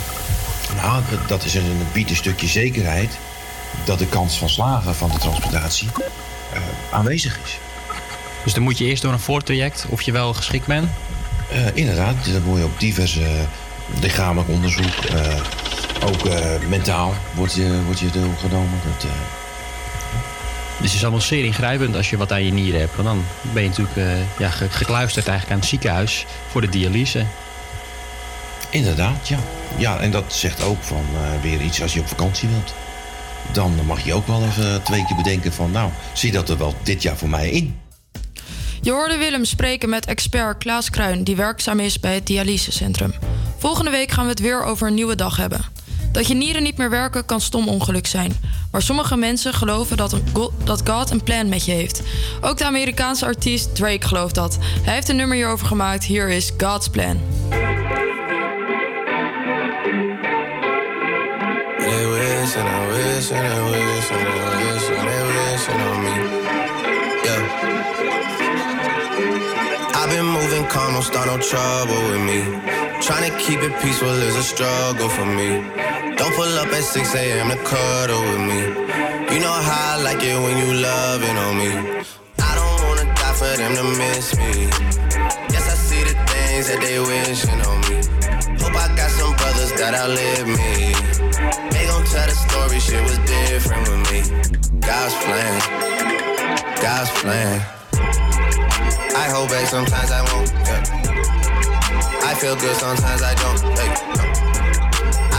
Nou, 0.75 1.03
dat, 1.09 1.19
dat 1.27 1.43
is 1.45 1.53
een, 1.53 1.87
biedt 1.91 2.09
een 2.09 2.15
stukje 2.15 2.47
zekerheid 2.47 3.17
dat 3.83 3.99
de 3.99 4.05
kans 4.07 4.37
van 4.37 4.49
slagen 4.49 4.95
van 4.95 5.09
de 5.09 5.17
transplantatie 5.17 5.87
eh, 6.53 6.61
aanwezig 6.91 7.39
is. 7.45 7.57
Dus 8.43 8.53
dan 8.53 8.63
moet 8.63 8.77
je 8.77 8.85
eerst 8.85 9.01
door 9.01 9.13
een 9.13 9.19
voortraject 9.19 9.85
of 9.89 10.01
je 10.01 10.11
wel 10.11 10.33
geschikt 10.33 10.65
bent? 10.65 10.89
Eh, 11.51 11.59
inderdaad, 11.73 12.15
dan 12.31 12.41
word 12.41 12.59
je 12.59 12.65
op 12.65 12.79
diverse 12.79 13.23
eh, 13.23 13.29
lichamelijk 14.01 14.49
onderzoek, 14.49 14.93
ook 16.05 16.23
mentaal 16.69 17.13
wordt 17.33 17.53
je, 17.53 17.81
wordt 17.85 17.99
je 17.99 18.09
doorgenomen. 18.09 18.79
Dat, 18.83 19.01
Dus 20.77 20.87
het 20.89 20.93
is 20.93 21.01
allemaal 21.01 21.21
zeer 21.21 21.43
ingrijpend 21.45 21.95
als 21.95 22.09
je 22.09 22.17
wat 22.17 22.31
aan 22.31 22.43
je 22.45 22.53
nieren 22.53 22.79
hebt. 22.79 22.95
Want 22.95 23.07
dan 23.07 23.23
ben 23.41 23.63
je 23.63 23.69
natuurlijk 23.69 23.99
ja, 24.37 24.49
ge- 24.49 24.69
gekluisterd 24.69 25.27
eigenlijk 25.27 25.55
aan 25.55 25.61
het 25.61 25.69
ziekenhuis 25.69 26.25
voor 26.51 26.61
de 26.61 26.69
dialyse. 26.69 27.25
Inderdaad, 28.71 29.27
ja. 29.27 29.39
Ja, 29.77 29.99
en 29.99 30.11
dat 30.11 30.33
zegt 30.33 30.63
ook 30.63 30.83
van 30.83 31.05
eh, 31.13 31.41
weer 31.41 31.61
iets 31.61 31.81
als 31.81 31.93
je 31.93 31.99
op 31.99 32.07
vakantie 32.07 32.49
wilt. 32.49 32.73
Dan 33.51 33.85
mag 33.85 34.05
je 34.05 34.13
ook 34.13 34.27
wel 34.27 34.43
even 34.43 34.83
twee 34.83 35.05
keer 35.05 35.15
bedenken 35.15 35.53
van, 35.53 35.71
nou, 35.71 35.89
zie 36.13 36.31
dat 36.31 36.49
er 36.49 36.57
wel 36.57 36.75
dit 36.83 37.01
jaar 37.01 37.17
voor 37.17 37.29
mij 37.29 37.49
in. 37.49 37.79
Je 38.81 38.91
hoorde 38.91 39.17
Willem 39.17 39.45
spreken 39.45 39.89
met 39.89 40.05
expert 40.05 40.57
Klaas 40.57 40.89
Kruin, 40.89 41.23
die 41.23 41.35
werkzaam 41.35 41.79
is 41.79 41.99
bij 41.99 42.13
het 42.13 42.27
dialysecentrum. 42.27 43.13
Volgende 43.57 43.91
week 43.91 44.11
gaan 44.11 44.23
we 44.23 44.29
het 44.29 44.39
weer 44.39 44.63
over 44.63 44.87
een 44.87 44.93
nieuwe 44.93 45.15
dag 45.15 45.37
hebben. 45.37 45.65
Dat 46.11 46.27
je 46.27 46.33
nieren 46.33 46.63
niet 46.63 46.77
meer 46.77 46.89
werken 46.89 47.25
kan 47.25 47.41
stom 47.41 47.67
ongeluk 47.67 48.07
zijn. 48.07 48.33
Maar 48.71 48.81
sommige 48.81 49.17
mensen 49.17 49.53
geloven 49.53 49.97
dat, 49.97 50.15
dat 50.63 50.89
God 50.89 51.09
een 51.09 51.23
plan 51.23 51.49
met 51.49 51.65
je 51.65 51.71
heeft. 51.71 52.01
Ook 52.41 52.57
de 52.57 52.65
Amerikaanse 52.65 53.25
artiest 53.25 53.75
Drake 53.75 54.07
gelooft 54.07 54.35
dat. 54.35 54.57
Hij 54.83 54.93
heeft 54.93 55.09
een 55.09 55.15
nummer 55.15 55.35
hierover 55.35 55.67
gemaakt. 55.67 56.03
Hier 56.03 56.29
is 56.29 56.51
God's 56.57 56.89
Plan. 56.89 57.19
Wish 63.21 63.31
and 63.31 63.47
I 63.47 63.61
wish 63.69 64.11
and 64.11 64.27
I 64.27 64.73
wish 64.73 64.89
and 64.97 65.07
they 65.09 65.21
wishing 65.29 65.81
on 65.89 65.97
me. 66.05 66.15
Yeah. 67.25 67.43
I've 69.99 70.09
been 70.09 70.25
moving 70.25 70.65
calm, 70.67 70.93
don't 70.93 71.03
start 71.03 71.27
no 71.27 71.37
trouble 71.37 72.01
with 72.09 72.23
me. 72.29 72.39
Trying 73.05 73.29
to 73.29 73.37
keep 73.37 73.59
it 73.61 73.73
peaceful 73.81 74.15
is 74.29 74.35
a 74.35 74.43
struggle 74.43 75.09
for 75.09 75.25
me. 75.25 75.49
Don't 76.17 76.33
pull 76.33 76.53
up 76.61 76.73
at 76.73 76.83
6 76.83 77.15
a.m. 77.15 77.49
to 77.49 77.57
cuddle 77.63 78.21
with 78.21 78.43
me. 78.49 78.59
You 79.33 79.39
know 79.45 79.57
how 79.69 79.97
I 79.97 80.01
like 80.01 80.23
it 80.23 80.37
when 80.43 80.55
you 80.61 80.69
loving 80.81 81.37
on 81.45 81.53
me. 81.61 81.71
I 82.49 82.51
don't 82.59 82.79
wanna 82.87 83.05
die 83.19 83.35
for 83.41 83.53
them 83.61 83.73
to 83.79 83.85
miss 84.01 84.35
me. 84.37 84.51
Yes, 85.53 85.65
I 85.73 85.75
see 85.87 86.03
the 86.09 86.15
things 86.31 86.65
that 86.69 86.79
they 86.81 86.97
wishing 86.99 87.61
on 87.69 87.77
me. 87.85 87.97
Hope 88.61 88.75
I 88.75 88.87
got 88.95 89.11
some 89.11 89.35
brothers 89.35 89.71
that 89.79 89.93
outlive 89.93 90.47
me. 90.47 91.80
Tell 92.11 92.27
the 92.27 92.35
story, 92.35 92.79
shit 92.81 93.01
was 93.03 93.17
different 93.19 93.87
with 93.87 94.03
me. 94.11 94.19
God's 94.81 95.15
plan, 95.23 95.61
God's 96.83 97.09
plan. 97.21 97.61
I 99.15 99.29
hold 99.31 99.47
back 99.47 99.65
sometimes 99.65 100.11
I 100.11 100.19
won't. 100.27 100.51
Yeah. 100.51 100.83
I 102.27 102.33
feel 102.35 102.57
good 102.57 102.75
sometimes 102.75 103.21
I 103.23 103.33
don't. 103.35 103.61
Hey, 103.79 103.87
no. 104.11 104.27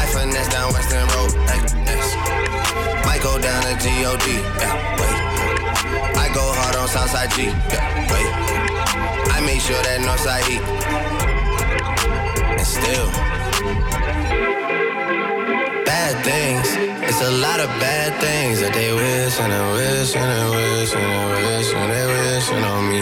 I 0.00 0.06
finesse 0.16 0.48
down 0.48 0.72
Western 0.72 1.06
Road. 1.12 1.32
Hey, 1.44 1.60
yes. 1.84 2.16
Might 3.04 3.20
go 3.22 3.38
down 3.38 3.62
to 3.64 3.76
God. 3.76 4.40
Yeah, 4.56 4.72
wait. 4.96 5.16
I 6.16 6.30
go 6.32 6.40
hard 6.56 6.76
on 6.76 6.88
Southside 6.88 7.30
G. 7.32 7.52
Yeah, 7.68 7.84
wait. 8.08 8.32
I 9.28 9.40
make 9.44 9.60
sure 9.60 9.76
that 9.76 10.00
Northside 10.00 10.48
E. 10.48 10.56
And 12.56 12.66
still. 12.66 13.31
Bad 16.12 16.24
things. 16.24 16.68
It's 17.08 17.22
a 17.22 17.30
lot 17.30 17.58
of 17.58 17.68
bad 17.80 18.20
things 18.20 18.60
that 18.60 18.74
they 18.74 18.92
wish 18.92 19.40
and 19.40 19.50
they 19.50 19.72
wish 19.72 20.14
and 20.14 20.28
they 20.28 20.44
wish 20.52 20.94
and 20.94 21.08
they 21.08 21.24
wish 21.32 21.72
and 21.72 21.90
they 21.90 22.06
wishing 22.12 22.64
on 22.72 22.82
me. 22.90 23.00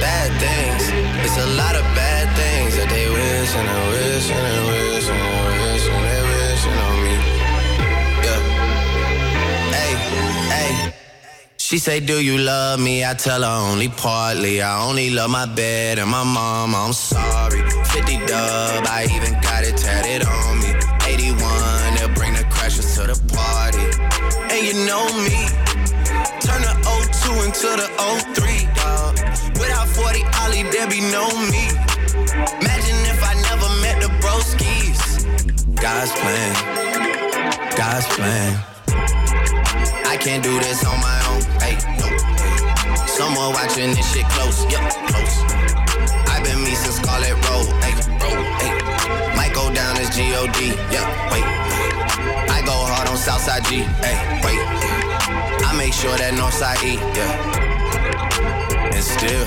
Bad 0.00 0.30
things. 0.40 0.82
It's 1.26 1.36
a 1.36 1.48
lot 1.60 1.76
of 1.76 1.84
bad 1.94 2.26
things 2.40 2.74
that 2.78 2.88
they 2.88 3.06
wish 3.06 3.54
and 3.54 3.68
they 3.68 3.88
wish 3.92 4.30
and 4.30 4.46
they 4.46 4.72
wish 4.72 4.83
She 11.64 11.78
say, 11.78 11.98
Do 11.98 12.22
you 12.22 12.36
love 12.36 12.78
me? 12.78 13.06
I 13.06 13.14
tell 13.14 13.40
her 13.40 13.72
only 13.72 13.88
partly. 13.88 14.60
I 14.60 14.86
only 14.86 15.08
love 15.08 15.30
my 15.30 15.46
bed 15.46 15.98
and 15.98 16.10
my 16.10 16.22
mom. 16.22 16.74
I'm 16.74 16.92
sorry. 16.92 17.62
50 17.62 18.18
dub, 18.26 18.84
I 18.86 19.08
even 19.10 19.32
got 19.40 19.64
it 19.64 19.74
tatted 19.74 20.26
on 20.28 20.60
me. 20.60 20.68
81, 21.08 21.40
they'll 21.96 22.12
bring 22.12 22.34
the 22.34 22.44
crashers 22.52 22.94
to 22.96 23.08
the 23.08 23.16
party. 23.32 23.80
And 24.52 24.60
you 24.60 24.74
know 24.84 25.08
me. 25.24 25.40
Turn 26.44 26.60
the 26.68 26.74
02 26.84 27.32
into 27.48 27.68
the 27.80 27.88
03, 28.36 28.68
dog. 28.76 29.16
Without 29.58 29.88
40 29.88 30.20
Ollie, 30.44 30.68
there 30.68 30.86
be 30.86 31.00
no 31.00 31.24
me. 31.48 31.64
Imagine 32.60 33.00
if 33.08 33.24
I 33.24 33.40
never 33.48 33.68
met 33.80 34.02
the 34.04 34.12
broskies. 34.20 35.00
God's 35.80 36.12
plan. 36.12 36.52
God's 37.74 38.06
plan. 38.08 38.62
I 40.04 40.18
can't 40.18 40.44
do 40.44 40.60
this 40.60 40.84
on 40.84 41.00
my 41.00 41.18
own. 41.20 41.23
This 43.92 44.14
shit 44.14 44.24
close. 44.30 44.64
Yep, 44.72 44.80
close. 45.12 45.36
I've 46.32 46.42
been 46.42 46.64
me 46.64 46.74
since 46.74 46.96
Scarlet 46.96 47.36
Road. 47.50 47.68
Hey, 47.84 47.92
road. 48.16 48.40
Might 49.36 49.52
go 49.52 49.72
down 49.74 49.98
as 49.98 50.08
G-O-D. 50.16 50.72
Yeah, 50.88 51.04
wait. 51.30 51.44
I 52.48 52.62
go 52.64 52.72
hard 52.72 53.08
on 53.08 53.18
Southside 53.18 53.62
G. 53.66 53.84
Hey, 54.00 54.16
wait. 54.42 54.58
I 55.68 55.74
make 55.76 55.92
sure 55.92 56.16
that 56.16 56.32
Northside 56.32 56.80
E. 56.82 56.94
Yeah. 57.12 57.32
And 58.94 59.04
still. 59.04 59.44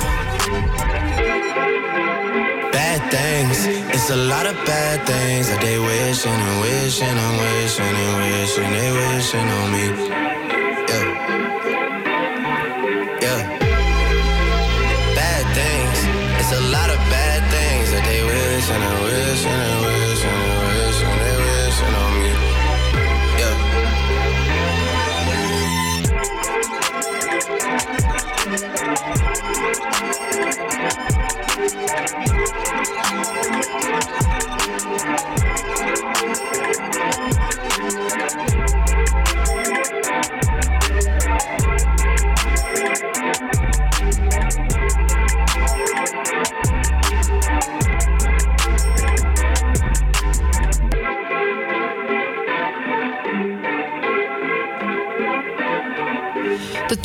Bad 2.72 3.10
things. 3.10 3.66
It's 3.90 4.12
a 4.12 4.16
lot 4.16 4.46
of 4.46 4.54
bad 4.68 5.08
things 5.08 5.50
that 5.50 5.62
they 5.62 5.80
wishing 5.80 6.32
and 6.32 6.62
wishing 6.62 7.08
and 7.08 7.36
wishing 7.42 7.86
and 7.86 8.14
wishing 8.22 8.72
they 8.72 8.92
wishing 8.92 9.50
on 9.50 9.72
me. 9.72 10.27
They 18.68 18.74
wishing 18.74 18.84
and 18.84 19.04
wishing 19.04 19.52
and 19.52 19.72
wishing 19.72 19.77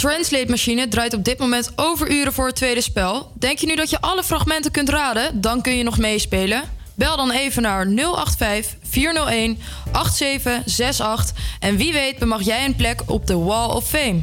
Translate 0.03 0.51
machine 0.51 0.89
draait 0.89 1.15
op 1.15 1.25
dit 1.25 1.39
moment 1.39 1.73
overuren 1.77 2.33
voor 2.33 2.47
het 2.47 2.55
tweede 2.57 2.81
spel. 2.81 3.33
Denk 3.35 3.59
je 3.59 3.67
nu 3.67 3.75
dat 3.75 3.91
je 3.91 4.01
alle 4.01 4.23
fragmenten 4.23 4.71
kunt 4.71 4.89
raden? 4.89 5.41
Dan 5.41 5.63
kun 5.63 5.77
je 5.77 5.83
nog 5.83 5.99
meespelen. 5.99 6.63
Bel 6.95 7.17
dan 7.17 7.31
even 7.31 7.63
naar 7.63 7.87
085 7.87 8.75
401 8.83 9.59
8768 9.93 11.37
en 11.61 11.77
wie 11.77 11.93
weet 11.93 12.19
bemag 12.19 12.43
jij 12.43 12.65
een 12.65 12.77
plek 12.77 13.03
op 13.07 13.27
de 13.27 13.37
Wall 13.37 13.69
of 13.69 13.89
Fame. 13.89 14.21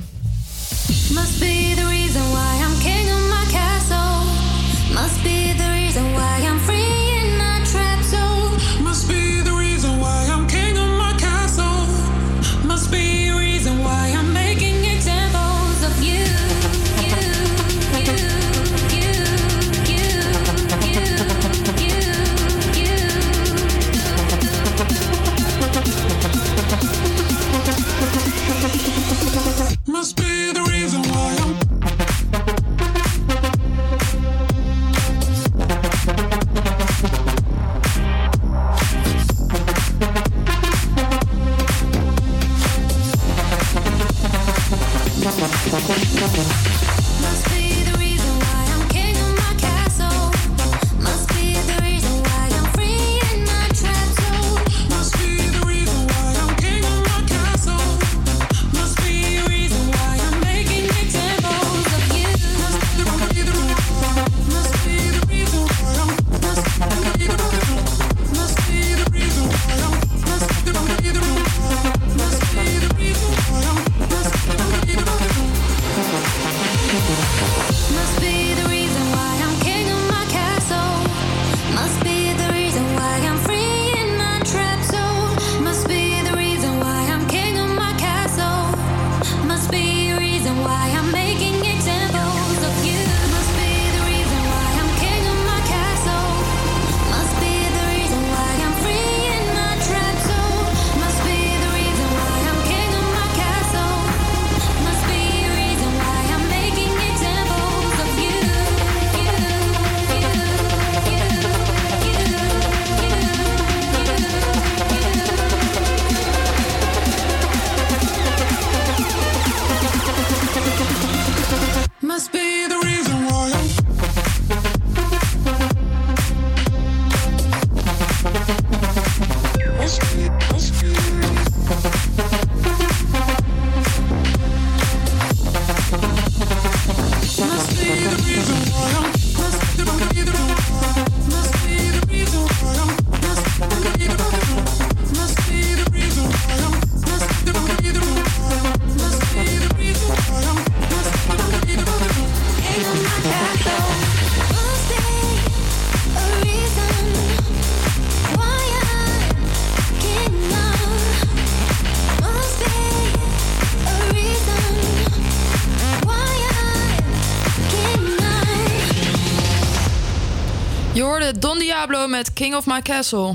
Met 172.20 172.34
King 172.34 172.56
of 172.56 172.66
My 172.66 172.82
Castle. 172.82 173.34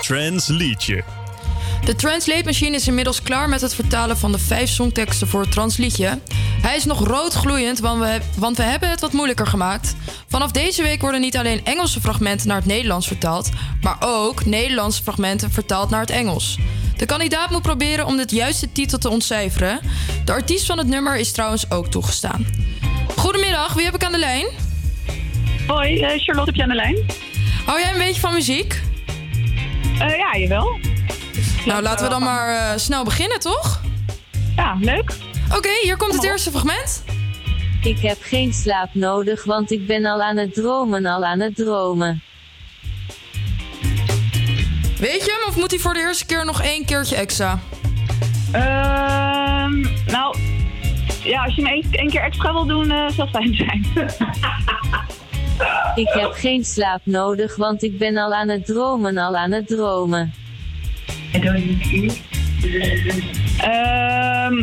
Transliedje. 0.00 1.04
De 1.84 1.94
Translate 1.96 2.44
Machine 2.44 2.76
is 2.76 2.88
inmiddels 2.88 3.22
klaar 3.22 3.48
met 3.48 3.60
het 3.60 3.74
vertalen 3.74 4.16
van 4.16 4.32
de 4.32 4.38
vijf 4.38 4.70
songteksten 4.70 5.28
voor 5.28 5.40
het 5.40 5.50
Transliedje. 5.50 6.18
Hij 6.62 6.76
is 6.76 6.84
nog 6.84 7.06
roodgloeiend, 7.06 7.78
want 7.78 8.00
we, 8.00 8.20
want 8.38 8.56
we 8.56 8.62
hebben 8.62 8.90
het 8.90 9.00
wat 9.00 9.12
moeilijker 9.12 9.46
gemaakt. 9.46 9.94
Vanaf 10.28 10.50
deze 10.50 10.82
week 10.82 11.00
worden 11.00 11.20
niet 11.20 11.36
alleen 11.36 11.64
Engelse 11.64 12.00
fragmenten 12.00 12.48
naar 12.48 12.56
het 12.56 12.66
Nederlands 12.66 13.06
vertaald, 13.06 13.48
maar 13.80 13.96
ook 14.00 14.44
Nederlandse 14.44 15.02
fragmenten 15.02 15.50
vertaald 15.50 15.90
naar 15.90 16.00
het 16.00 16.10
Engels. 16.10 16.58
De 16.96 17.06
kandidaat 17.06 17.50
moet 17.50 17.62
proberen 17.62 18.06
om 18.06 18.16
de 18.16 18.26
juiste 18.28 18.72
titel 18.72 18.98
te 18.98 19.08
ontcijferen. 19.08 19.80
De 20.24 20.32
artiest 20.32 20.66
van 20.66 20.78
het 20.78 20.86
nummer 20.86 21.16
is 21.16 21.32
trouwens 21.32 21.70
ook 21.70 21.86
toegestaan. 21.86 22.46
Goedemiddag, 23.16 23.72
wie 23.72 23.84
heb 23.84 23.94
ik 23.94 24.04
aan 24.04 24.12
de 24.12 24.18
lijn? 24.18 24.63
Hoi, 25.66 26.00
eh, 26.00 26.20
Charlotte 26.20 26.50
heb 26.50 26.54
je 26.54 26.62
aan 26.62 26.68
de 26.68 26.74
lijn? 26.74 26.96
Hou 27.66 27.80
jij 27.80 27.92
een 27.92 27.98
beetje 27.98 28.20
van 28.20 28.32
muziek? 28.34 28.82
Eh, 29.98 30.16
ja, 30.16 30.36
jawel. 30.36 30.78
Nou, 31.66 31.82
laten 31.82 32.04
we 32.04 32.10
dan 32.10 32.22
maar 32.22 32.48
eh, 32.48 32.78
snel 32.78 33.04
beginnen, 33.04 33.40
toch? 33.40 33.80
Ja, 34.56 34.76
leuk. 34.80 35.12
Oké, 35.56 35.68
hier 35.82 35.96
komt 35.96 36.12
het 36.12 36.24
eerste 36.24 36.50
fragment. 36.50 37.04
Ik 37.82 37.98
heb 37.98 38.16
geen 38.20 38.52
slaap 38.52 38.88
nodig, 38.92 39.44
want 39.44 39.70
ik 39.70 39.86
ben 39.86 40.04
al 40.04 40.22
aan 40.22 40.36
het 40.36 40.54
dromen, 40.54 41.06
al 41.06 41.24
aan 41.24 41.40
het 41.40 41.56
dromen. 41.56 42.22
Weet 44.98 45.24
je 45.24 45.38
hem 45.40 45.48
of 45.48 45.56
moet 45.56 45.70
hij 45.70 45.80
voor 45.80 45.94
de 45.94 46.00
eerste 46.00 46.26
keer 46.26 46.44
nog 46.44 46.62
één 46.62 46.84
keertje 46.84 47.16
extra? 47.16 47.60
Ehm, 48.52 49.80
nou, 50.06 50.36
ja, 51.22 51.44
als 51.44 51.54
je 51.54 51.62
hem 51.66 51.82
één 51.90 52.10
keer 52.10 52.22
extra 52.22 52.52
wil 52.52 52.66
doen, 52.66 52.90
eh 52.90 53.08
zal 53.08 53.28
het 53.30 53.36
fijn 53.36 53.54
zijn. 53.54 53.86
Ik 55.94 56.08
heb 56.08 56.32
geen 56.32 56.64
slaap 56.64 57.00
nodig, 57.04 57.56
want 57.56 57.82
ik 57.82 57.98
ben 57.98 58.16
al 58.16 58.34
aan 58.34 58.48
het 58.48 58.66
dromen, 58.66 59.18
al 59.18 59.36
aan 59.36 59.52
het 59.52 59.66
dromen. 59.66 60.34
Ehm, 63.58 64.54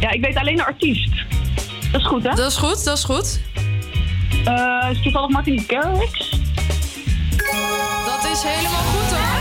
ja, 0.00 0.10
ik 0.10 0.20
weet 0.20 0.36
alleen 0.36 0.56
de 0.56 0.64
artiest. 0.64 1.12
Dat 1.92 2.00
is 2.00 2.06
goed, 2.06 2.22
hè? 2.22 2.34
Dat 2.34 2.50
is 2.50 2.56
goed, 2.56 2.84
dat 2.84 2.96
is 2.96 3.04
goed. 3.04 3.40
Eh 4.44 4.86
is 4.90 4.96
het 4.96 5.02
toevallig 5.02 5.30
Martin 5.30 5.64
Garrix? 5.66 6.30
Dat 8.06 8.30
is 8.32 8.42
helemaal 8.42 8.82
goed 8.82 9.10
hoor. 9.16 9.40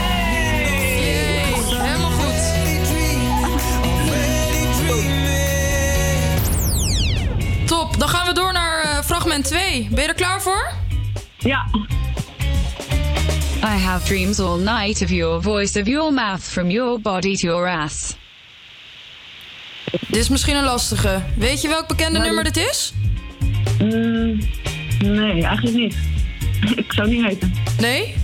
Helemaal 1.83 2.09
goed. 2.09 2.49
Top, 7.67 7.99
dan 7.99 8.09
gaan 8.09 8.27
we 8.27 8.33
door 8.33 8.53
naar 8.53 8.83
eh, 8.83 9.01
fragment 9.03 9.45
2. 9.45 9.87
Ben 9.91 10.03
je 10.03 10.09
er 10.09 10.13
klaar 10.15 10.41
voor? 10.41 10.80
Ja. 11.43 11.65
I 13.63 13.77
have 13.77 14.05
dreams 14.05 14.39
all 14.39 14.57
night 14.57 15.01
of 15.01 15.09
your 15.09 15.41
voice, 15.41 15.79
of 15.79 15.87
your 15.87 16.13
mouth, 16.13 16.43
from 16.43 16.69
your 16.69 16.99
body 16.99 17.35
to 17.35 17.47
your 17.47 17.67
ass. 17.67 18.15
Dit 19.91 20.15
is 20.15 20.29
misschien 20.29 20.55
een 20.55 20.63
lastige. 20.63 21.21
Weet 21.37 21.61
je 21.61 21.67
welk 21.67 21.87
bekende 21.87 22.19
nummer 22.19 22.43
dit 22.43 22.57
is? 22.57 22.93
Mm, 23.79 24.39
nee, 24.99 25.43
eigenlijk 25.43 25.77
niet. 25.77 25.95
ik 26.85 26.93
zou 26.93 27.07
het 27.07 27.17
niet 27.17 27.25
weten. 27.25 27.53
Nee? 27.79 28.15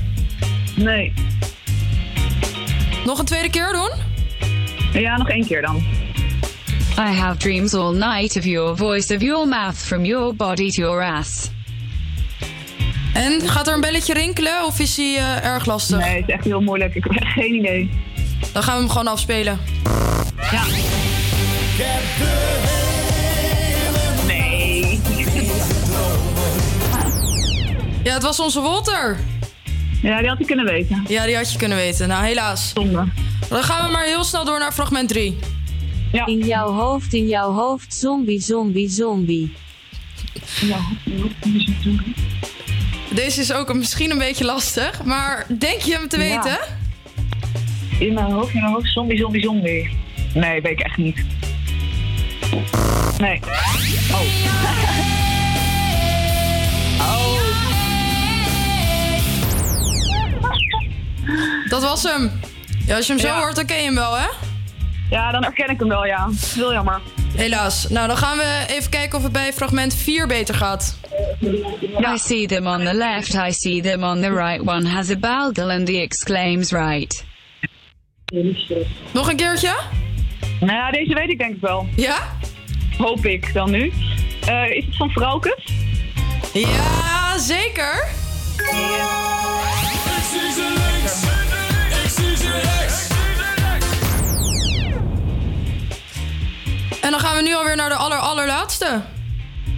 Nee. 0.75 1.13
Nog 3.05 3.19
een 3.19 3.25
tweede 3.25 3.49
keer 3.49 3.71
doen? 3.71 3.91
Ja, 5.01 5.17
nog 5.17 5.29
één 5.29 5.45
keer 5.45 5.61
dan. 5.61 5.83
I 6.99 7.13
have 7.13 7.37
dreams 7.37 7.73
all 7.73 7.93
night 7.93 8.37
of 8.37 8.43
your 8.43 8.77
voice, 8.77 9.15
of 9.15 9.21
your 9.21 9.47
mouth, 9.47 9.77
from 9.77 10.05
your 10.05 10.35
body 10.35 10.71
to 10.71 10.81
your 10.81 11.03
ass. 11.03 11.49
En 13.13 13.49
gaat 13.49 13.67
er 13.67 13.73
een 13.73 13.81
belletje 13.81 14.13
rinkelen 14.13 14.65
of 14.65 14.79
is 14.79 14.97
hij 14.97 15.15
eh, 15.15 15.45
erg 15.45 15.65
lastig? 15.65 15.99
Nee, 15.99 16.15
het 16.15 16.27
is 16.27 16.33
echt 16.33 16.43
heel 16.43 16.61
moeilijk. 16.61 16.95
Ik 16.95 17.03
heb 17.03 17.13
echt 17.13 17.33
geen 17.33 17.53
idee. 17.53 17.89
Dan 18.53 18.63
gaan 18.63 18.73
we 18.73 18.79
hem 18.79 18.89
gewoon 18.89 19.07
afspelen. 19.07 19.59
Ja. 20.51 20.63
Nee. 24.27 24.99
Ja, 28.03 28.13
het 28.13 28.23
was 28.23 28.39
onze 28.39 28.61
Walter. 28.61 29.17
Ja, 30.01 30.19
die 30.19 30.27
had 30.27 30.37
je 30.37 30.45
kunnen 30.45 30.65
weten. 30.65 31.03
Ja, 31.07 31.25
die 31.25 31.35
had 31.35 31.51
je 31.51 31.57
kunnen 31.57 31.77
weten. 31.77 32.07
Nou, 32.07 32.25
helaas. 32.25 32.71
Zonde. 32.73 33.07
Dan 33.49 33.63
gaan 33.63 33.85
we 33.85 33.91
maar 33.91 34.05
heel 34.05 34.23
snel 34.23 34.45
door 34.45 34.59
naar 34.59 34.71
fragment 34.71 35.09
3. 35.09 35.37
In 36.25 36.39
jouw 36.39 36.71
hoofd, 36.71 37.13
in 37.13 37.27
jouw 37.27 37.51
hoofd, 37.51 37.93
zombie, 37.93 38.39
zombie, 38.39 38.89
zombie. 38.89 39.53
Ja. 40.61 40.77
Deze 43.17 43.39
is 43.41 43.53
ook 43.53 43.73
misschien 43.73 44.11
een 44.11 44.17
beetje 44.17 44.45
lastig, 44.45 45.03
maar 45.03 45.45
denk 45.59 45.81
je 45.81 45.93
hem 45.93 46.07
te 46.07 46.17
Ja. 46.17 46.23
weten? 46.43 46.57
In 47.99 48.13
mijn 48.13 48.31
hoofd, 48.31 48.53
in 48.53 48.61
mijn 48.61 48.73
hoofd, 48.73 48.91
zombie, 48.91 49.17
zombie, 49.17 49.41
zombie. 49.41 49.97
Nee, 50.33 50.61
weet 50.61 50.71
ik 50.71 50.79
echt 50.79 50.97
niet. 50.97 51.25
Nee. 53.17 53.39
Oh. 54.11 54.21
Dat 61.69 61.81
was 61.81 62.03
hem. 62.03 62.31
Ja, 62.85 62.95
als 62.95 63.07
je 63.07 63.13
hem 63.13 63.21
zo 63.21 63.27
Ja. 63.27 63.37
hoort, 63.39 63.55
dan 63.55 63.65
ken 63.65 63.77
je 63.77 63.83
hem 63.83 63.95
wel, 63.95 64.17
hè? 64.17 64.25
Ja, 65.09 65.31
dan 65.31 65.43
herken 65.43 65.69
ik 65.69 65.79
hem 65.79 65.87
wel, 65.87 66.05
ja. 66.05 66.29
Heel 66.55 66.73
jammer. 66.73 67.01
Helaas. 67.37 67.87
Nou, 67.89 68.07
dan 68.07 68.17
gaan 68.17 68.37
we 68.37 68.65
even 68.67 68.89
kijken 68.89 69.17
of 69.17 69.23
het 69.23 69.31
bij 69.31 69.53
fragment 69.53 69.95
4 69.95 70.27
beter 70.27 70.55
gaat. 70.55 70.99
I 72.13 72.17
see 72.17 72.47
them 72.47 72.67
on 72.67 72.83
the 72.85 72.93
left, 72.93 73.33
I 73.33 73.51
see 73.51 73.81
them 73.81 74.03
on 74.03 74.21
the 74.21 74.33
right. 74.33 74.59
One 74.67 74.87
has 74.87 75.09
a 75.09 75.15
balgal 75.15 75.69
and 75.71 75.85
the 75.85 75.99
exclaims 76.01 76.71
right. 76.71 77.25
Nog 79.13 79.29
een 79.29 79.35
keertje? 79.35 79.75
Nou 80.59 80.73
ja, 80.73 80.91
deze 80.91 81.13
weet 81.13 81.29
ik 81.29 81.37
denk 81.37 81.55
ik 81.55 81.61
wel. 81.61 81.87
Ja? 81.95 82.37
Hoop 82.97 83.25
ik 83.25 83.53
dan 83.53 83.71
nu. 83.71 83.91
Eh, 84.45 84.69
is 84.69 84.85
het 84.85 84.95
van 84.95 85.09
Vrouwkes? 85.09 85.73
Ja, 86.53 87.37
zeker. 87.37 88.07
En 97.07 97.13
dan 97.13 97.21
gaan 97.21 97.35
we 97.35 97.41
nu 97.41 97.55
alweer 97.55 97.75
naar 97.75 97.89
de 97.89 97.95
aller 97.95 98.17
allerlaatste. 98.17 99.01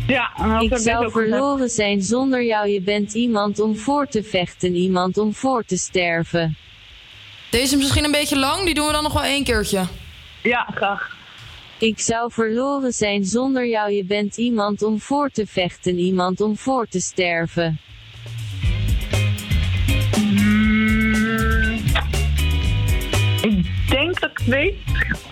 Ja, 0.08 0.32
en 0.38 0.46
Ik 0.52 0.70
heb 0.70 0.80
ik 0.80 0.84
zou 0.84 0.96
gezegd. 0.96 1.12
verloren 1.12 1.70
zijn 1.70 2.02
zonder 2.02 2.44
jou. 2.44 2.68
Je 2.68 2.82
bent 2.82 3.14
iemand 3.14 3.60
om 3.60 3.78
voor 3.78 4.08
te 4.08 4.24
vechten, 4.24 4.76
iemand 4.76 5.18
om 5.18 5.34
voor 5.34 5.64
te 5.66 5.78
sterven. 5.78 6.58
Deze 7.50 7.76
is 7.76 7.82
misschien 7.82 8.04
een 8.04 8.12
beetje 8.12 8.38
lang, 8.38 8.66
die 8.66 8.74
doen 8.74 8.86
we 8.86 8.92
dan 8.92 9.04
nog 9.04 9.14
wel 9.14 9.24
één 9.24 9.44
keertje. 9.44 9.84
Ja, 10.44 10.68
graag. 10.76 11.16
Ik 11.80 12.00
zou 12.00 12.32
verloren 12.32 12.92
zijn 12.92 13.26
zonder 13.26 13.68
jou. 13.68 13.92
Je 13.92 14.04
bent 14.04 14.38
iemand 14.38 14.84
om 14.84 15.00
voor 15.00 15.30
te 15.30 15.46
vechten, 15.48 15.98
iemand 16.00 16.42
om 16.42 16.58
voor 16.58 16.88
te 16.88 17.00
sterven. 17.00 17.80
Ik 23.42 23.90
denk 23.90 24.20
dat 24.20 24.30
ik 24.30 24.38
het 24.38 24.48
weet, 24.48 24.76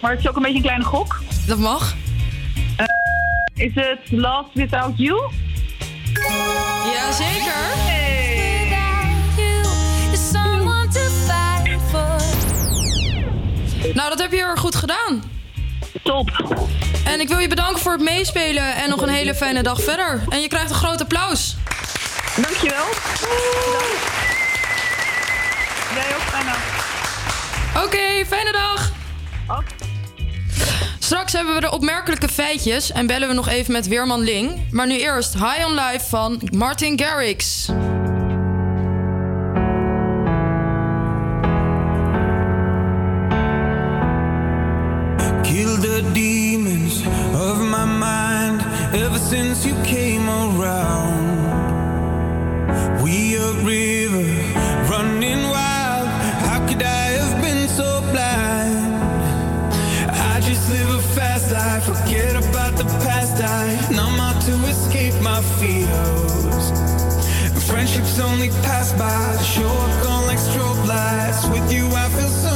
maar 0.02 0.11
het 0.11 0.19
is 0.19 0.28
ook 0.30 0.36
een 0.36 0.41
beetje 0.41 0.57
een 0.57 0.64
kleine 0.64 0.84
gok. 0.86 1.19
Dat 1.48 1.57
mag. 1.57 1.95
is 3.53 3.72
het 3.74 3.99
Last 4.11 4.49
Without 4.53 4.94
You? 4.98 5.32
Jazeker. 6.94 7.76
Nou, 13.94 14.10
dat 14.10 14.19
heb 14.19 14.32
je 14.32 14.38
heel 14.38 14.45
erg 14.45 14.60
goed 14.60 14.76
gedaan. 14.76 15.24
Top. 16.03 16.30
En 17.06 17.19
ik 17.19 17.28
wil 17.28 17.40
je 17.40 17.48
bedanken 17.48 17.82
voor 17.82 17.91
het 17.91 18.02
meespelen 18.02 18.76
en 18.76 18.90
nog 18.90 19.02
een 19.02 19.10
hele 19.10 19.36
fijne 19.36 19.64
dag 19.64 19.82
verder. 19.82 20.24
En 20.30 20.41
je 20.41 20.48
krijgt 20.48 20.69
een 20.69 20.76
groot 20.76 21.02
applaus. 21.02 21.56
Dankjewel. 22.36 22.86
Jij 25.94 26.15
ook, 26.15 26.22
fijne 26.22 26.52
Oké, 27.86 28.26
fijne 28.26 28.52
dag. 28.52 28.91
Straks 31.07 31.34
hebben 31.34 31.53
we 31.53 31.59
de 31.59 31.71
opmerkelijke 31.71 32.27
feitjes 32.27 32.91
en 32.91 33.07
bellen 33.07 33.27
we 33.27 33.34
nog 33.34 33.47
even 33.47 33.71
met 33.71 33.88
Weerman 33.88 34.21
Ling. 34.21 34.71
Maar 34.71 34.88
nu 34.88 34.99
eerst 34.99 35.34
High 35.34 35.65
on 35.65 35.73
Life 35.73 36.05
van 36.09 36.41
Martin 36.51 36.99
Garrix. 36.99 37.69
Ever 48.93 49.19
since 49.19 49.67
you 49.67 49.75
came 49.84 50.29
around. 50.29 51.38
We 53.03 53.38
a 53.38 53.65
river 53.65 53.97
forget 61.99 62.36
about 62.36 62.76
the 62.78 62.84
past. 63.06 63.41
I 63.41 63.90
numb 63.91 64.19
out 64.19 64.41
to 64.44 64.53
escape 64.68 65.15
my 65.22 65.41
fears. 65.60 66.72
Friendships 67.68 68.19
only 68.19 68.49
pass 68.64 68.94
by, 68.94 69.38
show 69.44 69.68
up 69.68 70.10
on 70.10 70.26
like 70.26 70.40
strobe 70.40 70.88
lights. 70.88 71.48
With 71.48 71.72
you, 71.72 71.86
I 71.88 72.10
feel 72.10 72.30
something 72.30 72.47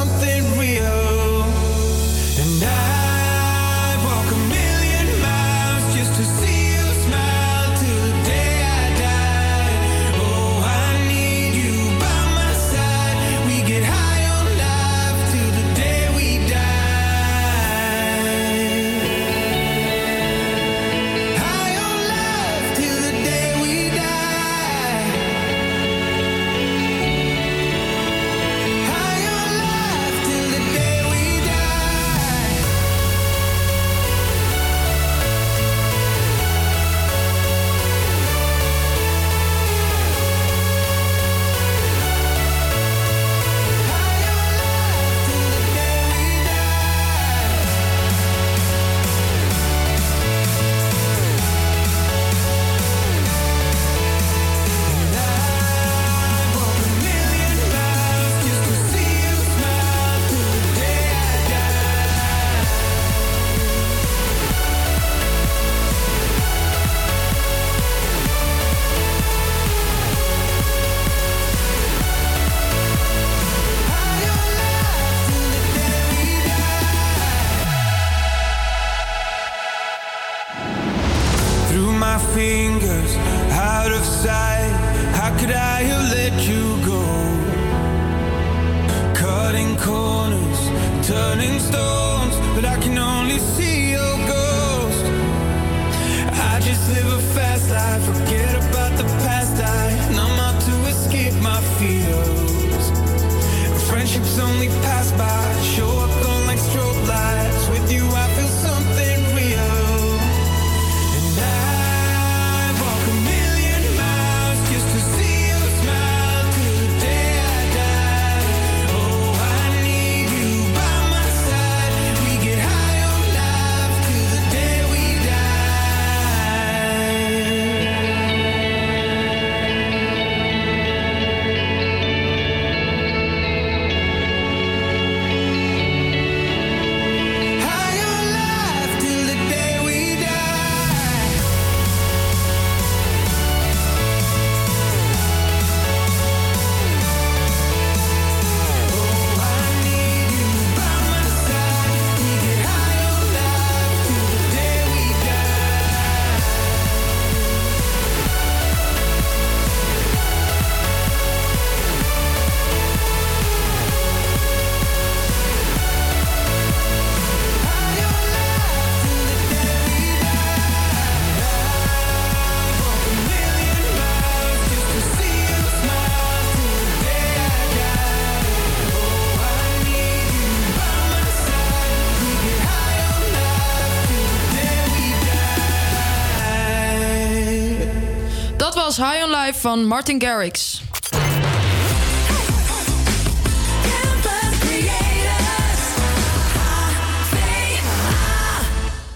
van 189.62 189.86
Martin 189.86 190.22
Garrix. 190.22 190.82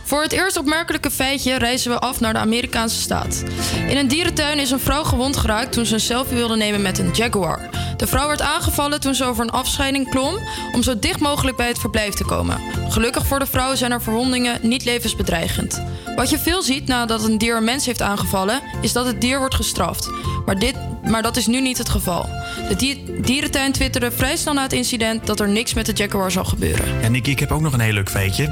Voor 0.04 0.22
het 0.22 0.32
eerst 0.32 0.58
opmerkelijke 0.58 1.12
feitje 1.12 1.58
reizen 1.58 1.92
we 1.92 2.00
af 2.00 2.20
naar 2.20 2.34
de 2.34 2.40
Amerikaanse 2.40 3.02
staat. 3.02 3.44
In 3.88 3.98
een 3.98 4.08
dierentuin 4.08 4.60
is 4.60 4.72
een 4.72 4.80
vrouw 4.80 5.04
gewond 5.04 5.38
geraakt 5.38 5.72
toen 5.72 5.86
ze 5.86 5.94
een 5.94 6.00
selfie 6.00 6.36
wilde 6.36 6.56
nemen 6.56 6.82
met 6.82 7.00
een 7.00 7.12
jaguar. 7.14 7.70
De 7.98 8.08
vrouw 8.08 8.28
werd 8.28 8.42
aangevallen 8.42 9.00
toen 9.00 9.16
ze 9.16 9.26
over 9.26 9.44
een 9.44 9.50
afscheiding 9.50 10.10
klom 10.10 10.40
om 10.74 10.84
zo 10.84 11.00
dicht 11.00 11.20
mogelijk 11.20 11.58
bij 11.58 11.68
het 11.68 11.80
verblijf 11.80 12.14
te 12.14 12.26
komen. 12.26 12.62
Gelukkig 12.90 13.26
voor 13.26 13.40
de 13.40 13.46
vrouw 13.46 13.76
zijn 13.76 13.92
haar 13.92 14.02
verwondingen 14.02 14.60
niet 14.62 14.86
levensbedreigend. 14.86 15.84
Wat 16.16 16.30
je 16.30 16.40
veel 16.40 16.62
ziet 16.62 16.88
nadat 16.88 17.24
een 17.24 17.38
dier 17.38 17.58
een 17.58 17.64
mens 17.64 17.86
heeft 17.86 18.02
aangevallen, 18.02 18.62
is 18.82 18.94
dat 18.94 19.06
het 19.06 19.22
dier 19.22 19.40
wordt 19.40 19.56
gestraft. 19.56 20.10
Maar, 20.46 20.60
dit, 20.60 20.76
maar 21.04 21.22
dat 21.22 21.36
is 21.36 21.48
nu 21.48 21.62
niet 21.62 21.78
het 21.78 21.90
geval. 21.90 22.26
De 22.70 22.76
dier- 22.76 22.98
dierentuin 23.22 23.72
twitterde 23.72 24.12
vrij 24.12 24.36
snel 24.36 24.54
na 24.54 24.62
het 24.62 24.74
incident 24.74 25.26
dat 25.26 25.40
er 25.40 25.50
niks 25.50 25.74
met 25.74 25.86
de 25.86 25.94
jaguar 25.94 26.32
zal 26.32 26.46
gebeuren. 26.46 27.02
Ja, 27.02 27.08
Nicky, 27.08 27.30
ik 27.30 27.40
heb 27.40 27.52
ook 27.52 27.62
nog 27.62 27.74
een 27.74 27.80
heel 27.80 27.94
leuk 27.94 28.10
feitje. 28.10 28.44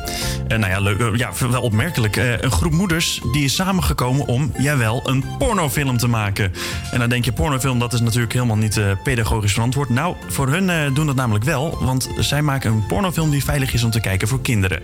Eh, 0.47 0.57
nou 0.57 0.71
ja, 0.71 0.79
leuk, 0.79 0.99
eh, 0.99 1.07
ja, 1.15 1.31
wel 1.49 1.61
opmerkelijk. 1.61 2.17
Eh, 2.17 2.41
een 2.41 2.51
groep 2.51 2.71
moeders 2.71 3.21
die 3.31 3.43
is 3.43 3.55
samengekomen 3.55 4.27
om, 4.27 4.51
jawel, 4.57 5.09
een 5.09 5.23
pornofilm 5.37 5.97
te 5.97 6.07
maken. 6.07 6.53
En 6.91 6.99
dan 6.99 7.09
denk 7.09 7.25
je, 7.25 7.31
pornofilm, 7.31 7.79
dat 7.79 7.93
is 7.93 8.01
natuurlijk 8.01 8.33
helemaal 8.33 8.55
niet 8.55 8.81
pedagogisch 9.03 9.53
verantwoord. 9.53 9.89
Nou, 9.89 10.15
voor 10.27 10.47
hun 10.49 10.93
doen 10.93 11.05
dat 11.05 11.15
namelijk 11.15 11.45
wel, 11.45 11.77
want 11.81 12.09
zij 12.17 12.41
maken 12.41 12.71
een 12.71 12.85
pornofilm 12.85 13.29
die 13.29 13.43
veilig 13.43 13.73
is 13.73 13.83
om 13.83 13.91
te 13.91 13.99
kijken 13.99 14.27
voor 14.27 14.41
kinderen. 14.41 14.81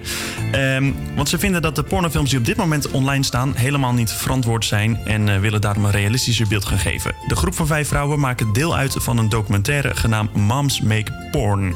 Ehm, 0.52 0.92
want 1.16 1.30
ze 1.30 1.40
vinden 1.40 1.62
dat 1.62 1.76
de 1.76 1.84
pornofilms 1.84 2.30
die 2.30 2.40
op 2.40 2.46
dit 2.46 2.58
moment 2.58 2.92
online 2.92 3.24
staan 3.24 3.54
helemaal 3.56 3.94
niet 3.94 4.12
verantwoord 4.12 4.66
zijn 4.66 5.00
en 5.06 5.42
willen 5.42 5.62
daarom 5.62 5.86
een 5.86 5.92
realistischer 5.92 6.48
beeld 6.48 6.66
gaan 6.66 6.80
geven. 6.80 7.16
De 7.28 7.36
groep 7.36 7.56
van 7.56 7.68
vijf 7.68 7.88
vrouwen 7.88 8.20
maken 8.20 8.54
deel 8.54 8.76
uit 8.76 8.96
van 9.02 9.18
een 9.18 9.30
documentaire 9.30 9.96
genaamd 9.96 10.36
Moms 10.36 10.82
Make 10.82 11.28
Porn. 11.32 11.76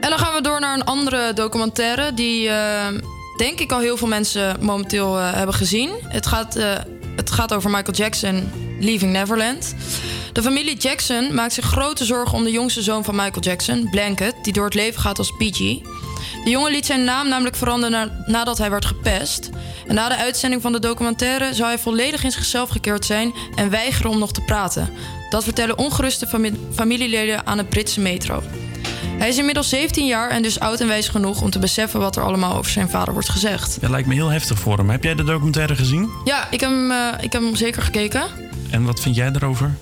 En 0.00 0.10
dan 0.10 0.18
gaan 0.18 0.34
we 0.34 0.42
door 0.42 0.60
naar 0.60 0.74
een 0.74 0.84
andere 0.84 1.32
documentaire 1.32 2.14
die 2.14 2.48
eh, 2.48 2.86
denk 3.36 3.60
ik 3.60 3.72
al 3.72 3.78
heel 3.78 3.96
veel 3.96 4.08
mensen 4.08 4.56
momenteel 4.60 5.18
eh, 5.18 5.32
hebben 5.32 5.54
gezien. 5.54 5.90
Het 6.08 6.26
gaat, 6.26 6.56
eh, 6.56 6.72
het 7.16 7.30
gaat 7.30 7.54
over 7.54 7.70
Michael 7.70 7.96
Jackson, 7.96 8.50
Leaving 8.80 9.12
Neverland. 9.12 9.74
De 10.32 10.42
familie 10.42 10.76
Jackson 10.76 11.34
maakt 11.34 11.52
zich 11.52 11.64
grote 11.64 12.04
zorgen 12.04 12.36
om 12.36 12.44
de 12.44 12.50
jongste 12.50 12.82
zoon 12.82 13.04
van 13.04 13.14
Michael 13.14 13.40
Jackson, 13.40 13.88
Blanket, 13.90 14.34
die 14.42 14.52
door 14.52 14.64
het 14.64 14.74
leven 14.74 15.00
gaat 15.00 15.18
als 15.18 15.30
PG. 15.30 15.58
De 16.44 16.50
jongen 16.50 16.72
liet 16.72 16.86
zijn 16.86 17.04
naam 17.04 17.28
namelijk 17.28 17.56
veranderen 17.56 17.92
na- 17.92 18.24
nadat 18.26 18.58
hij 18.58 18.70
werd 18.70 18.84
gepest. 18.84 19.50
En 19.86 19.94
na 19.94 20.08
de 20.08 20.16
uitzending 20.16 20.62
van 20.62 20.72
de 20.72 20.78
documentaire 20.78 21.54
zou 21.54 21.68
hij 21.68 21.78
volledig 21.78 22.24
in 22.24 22.30
zichzelf 22.30 22.68
gekeerd 22.68 23.04
zijn 23.04 23.34
en 23.54 23.70
weigeren 23.70 24.10
om 24.10 24.18
nog 24.18 24.32
te 24.32 24.40
praten. 24.40 24.90
Dat 25.34 25.44
vertellen 25.44 25.78
ongeruste 25.78 26.26
fami- 26.26 26.58
familieleden 26.74 27.46
aan 27.46 27.58
het 27.58 27.68
Britse 27.68 28.00
metro. 28.00 28.42
Hij 29.18 29.28
is 29.28 29.38
inmiddels 29.38 29.68
17 29.68 30.06
jaar 30.06 30.30
en 30.30 30.42
dus 30.42 30.60
oud 30.60 30.80
en 30.80 30.86
wijs 30.86 31.08
genoeg 31.08 31.40
om 31.42 31.50
te 31.50 31.58
beseffen 31.58 32.00
wat 32.00 32.16
er 32.16 32.22
allemaal 32.22 32.56
over 32.56 32.70
zijn 32.70 32.88
vader 32.88 33.12
wordt 33.12 33.28
gezegd. 33.28 33.80
Dat 33.80 33.90
lijkt 33.90 34.08
me 34.08 34.14
heel 34.14 34.28
heftig 34.28 34.58
voor 34.58 34.76
hem. 34.78 34.90
Heb 34.90 35.04
jij 35.04 35.14
de 35.14 35.24
documentaire 35.24 35.76
gezien? 35.76 36.10
Ja, 36.24 36.50
ik 36.50 36.60
heb 36.60 36.70
hem, 36.70 36.90
eh, 36.90 36.98
ik 37.20 37.32
heb 37.32 37.42
hem 37.42 37.56
zeker 37.56 37.82
gekeken. 37.82 38.22
En 38.70 38.84
wat 38.84 39.00
vind 39.00 39.16
jij 39.16 39.30
erover? 39.34 39.74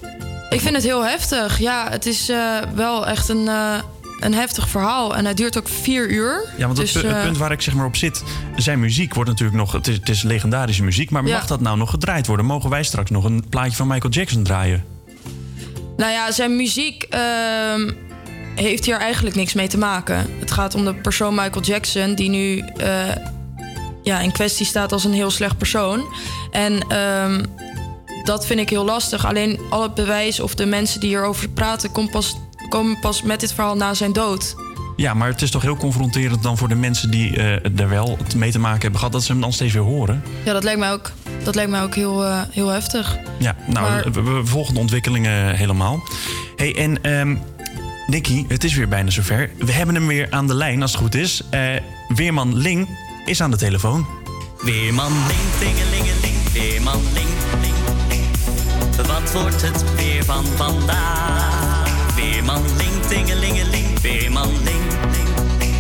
Ik 0.51 0.61
vind 0.61 0.75
het 0.75 0.85
heel 0.85 1.05
heftig. 1.05 1.59
Ja, 1.59 1.87
het 1.91 2.07
is 2.07 2.29
eh, 2.29 2.59
wel 2.75 3.07
echt 3.07 3.29
een, 3.29 3.49
eh, 3.49 3.75
een 4.21 4.35
heftig 4.35 4.69
verhaal. 4.69 5.17
En 5.17 5.25
hij 5.25 5.35
duurt 5.35 5.59
ook 5.59 5.69
vier 5.69 6.11
uur. 6.11 6.49
Ja, 6.57 6.67
want 6.67 6.79
het, 6.79 6.93
Dus, 6.93 7.03
pu- 7.03 7.09
het 7.09 7.23
punt 7.25 7.37
waar 7.39 7.53
ik 7.53 7.61
zeg 7.61 7.75
maar 7.75 7.87
op 7.87 7.97
zit, 7.97 8.23
zijn 8.57 8.81
muziek 8.81 9.15
wordt 9.15 9.31
natuurlijk 9.31 9.59
nog, 9.59 9.73
het 9.73 9.89
is, 9.89 9.95
het 9.97 10.09
is 10.09 10.23
legendarische 10.23 10.83
muziek, 10.83 11.11
maar 11.11 11.27
Ja. 11.27 11.37
mag 11.37 11.47
dat 11.47 11.61
nou 11.61 11.77
nog 11.77 11.91
gedraaid 11.91 12.27
worden? 12.27 12.47
Mogen 12.47 12.71
wij 12.71 12.83
straks 12.83 13.11
nog 13.11 13.25
een 13.25 13.45
plaatje 13.49 13.77
van 13.77 13.87
Michael 13.87 14.13
Jackson 14.13 14.43
draaien? 14.43 14.85
Nou 16.03 16.15
ja, 16.15 16.31
zijn 16.31 16.57
muziek 16.57 17.03
ehm, 17.03 17.91
heeft 18.55 18.85
hier 18.85 18.97
eigenlijk 18.97 19.37
niks 19.37 19.53
mee 19.53 19.69
te 19.69 19.79
maken. 19.79 20.27
Het 20.41 20.51
gaat 20.51 20.75
om 20.75 20.85
de 20.85 20.95
persoon 20.95 21.35
Michael 21.35 21.65
Jackson, 21.65 22.15
die 22.15 22.29
nu 22.29 22.59
eh, 22.59 23.09
ja, 24.03 24.21
in 24.21 24.33
kwestie 24.33 24.67
staat 24.67 24.93
als 24.93 25.05
een 25.05 25.13
heel 25.13 25.31
slecht 25.31 25.59
persoon. 25.59 26.05
En 26.51 26.89
ehm, 26.89 27.45
dat 28.25 28.47
vind 28.47 28.61
ik 28.61 28.71
heel 28.71 28.85
lastig. 28.85 29.27
Alleen 29.27 29.61
al 29.71 29.83
het 29.83 29.95
bewijs 29.95 30.41
of 30.41 30.55
de 30.55 30.67
mensen 30.67 31.01
die 31.01 31.09
hierover 31.09 31.49
praten, 31.49 31.93
komen 31.93 32.11
pas, 32.11 32.37
komen 32.69 32.99
pas 33.01 33.23
met 33.23 33.41
dit 33.41 33.53
verhaal 33.53 33.77
na 33.77 33.95
zijn 33.95 34.13
dood. 34.13 34.55
Ja, 34.97 35.15
maar 35.15 35.29
het 35.29 35.43
is 35.43 35.51
toch 35.51 35.63
heel 35.63 35.77
confronterend 35.77 36.43
dan 36.43 36.57
voor 36.59 36.69
de 36.69 36.75
mensen 36.75 37.11
die 37.11 37.37
eh, 37.37 37.81
er 37.81 37.89
wel 37.89 38.19
mee 38.37 38.51
te 38.51 38.59
maken 38.59 38.81
hebben 38.81 38.99
gehad, 38.99 39.13
dat 39.13 39.23
ze 39.23 39.33
hem 39.33 39.41
dan 39.41 39.53
steeds 39.53 39.73
weer 39.73 39.83
horen. 39.83 40.23
Ja, 40.45 40.53
dat 40.53 40.65
lijkt 40.65 40.79
mij 40.79 40.93
ook, 40.93 41.13
dat 41.45 41.55
lijkt 41.55 41.71
mij 41.71 41.83
ook 41.83 41.95
heel, 41.95 42.25
eh, 42.25 42.41
heel 42.51 42.69
heftig. 42.69 43.17
Ja, 43.39 43.57
nou, 43.67 43.91
Maar- 43.91 44.13
we, 44.13 44.23
we 44.23 44.41
volgen 44.47 44.75
de 44.75 44.81
ontwikkelingen 44.81 45.57
helemaal. 45.57 46.03
hey, 46.57 46.77
en 46.77 47.03
ehm 47.03 47.37
Nicky, 48.07 48.45
het 48.49 48.65
is 48.65 48.75
weer 48.75 48.89
bijna 48.89 49.11
zover. 49.11 49.51
We 49.59 49.73
hebben 49.73 49.95
hem 49.95 50.07
weer 50.07 50.27
aan 50.31 50.47
de 50.47 50.55
lijn, 50.55 50.83
als 50.83 50.91
het 50.93 51.01
goed 51.01 51.15
is. 51.15 51.43
Eh, 51.51 51.61
Weerman 52.09 52.57
Ling 52.57 52.89
is 53.27 53.41
aan 53.43 53.51
de 53.51 53.57
telefoon. 53.57 54.07
Weerman 54.63 55.13
Ling, 55.13 55.41
tingelingeling, 55.59 56.53
Weerman 56.53 57.01
Ling, 57.15 57.29
ling, 57.61 57.75
ling. 58.09 59.07
Wat 59.07 59.33
wordt 59.33 59.63
het 59.63 59.85
weer 59.95 60.25
van 60.25 60.45
vandaag? 60.45 62.15
Weerman 62.15 62.63
Ling, 62.77 63.03
tingelingeling, 63.09 64.01
Weerman 64.01 64.49
Ling, 64.65 64.83
ling, 65.13 65.29
ling. 65.59 65.75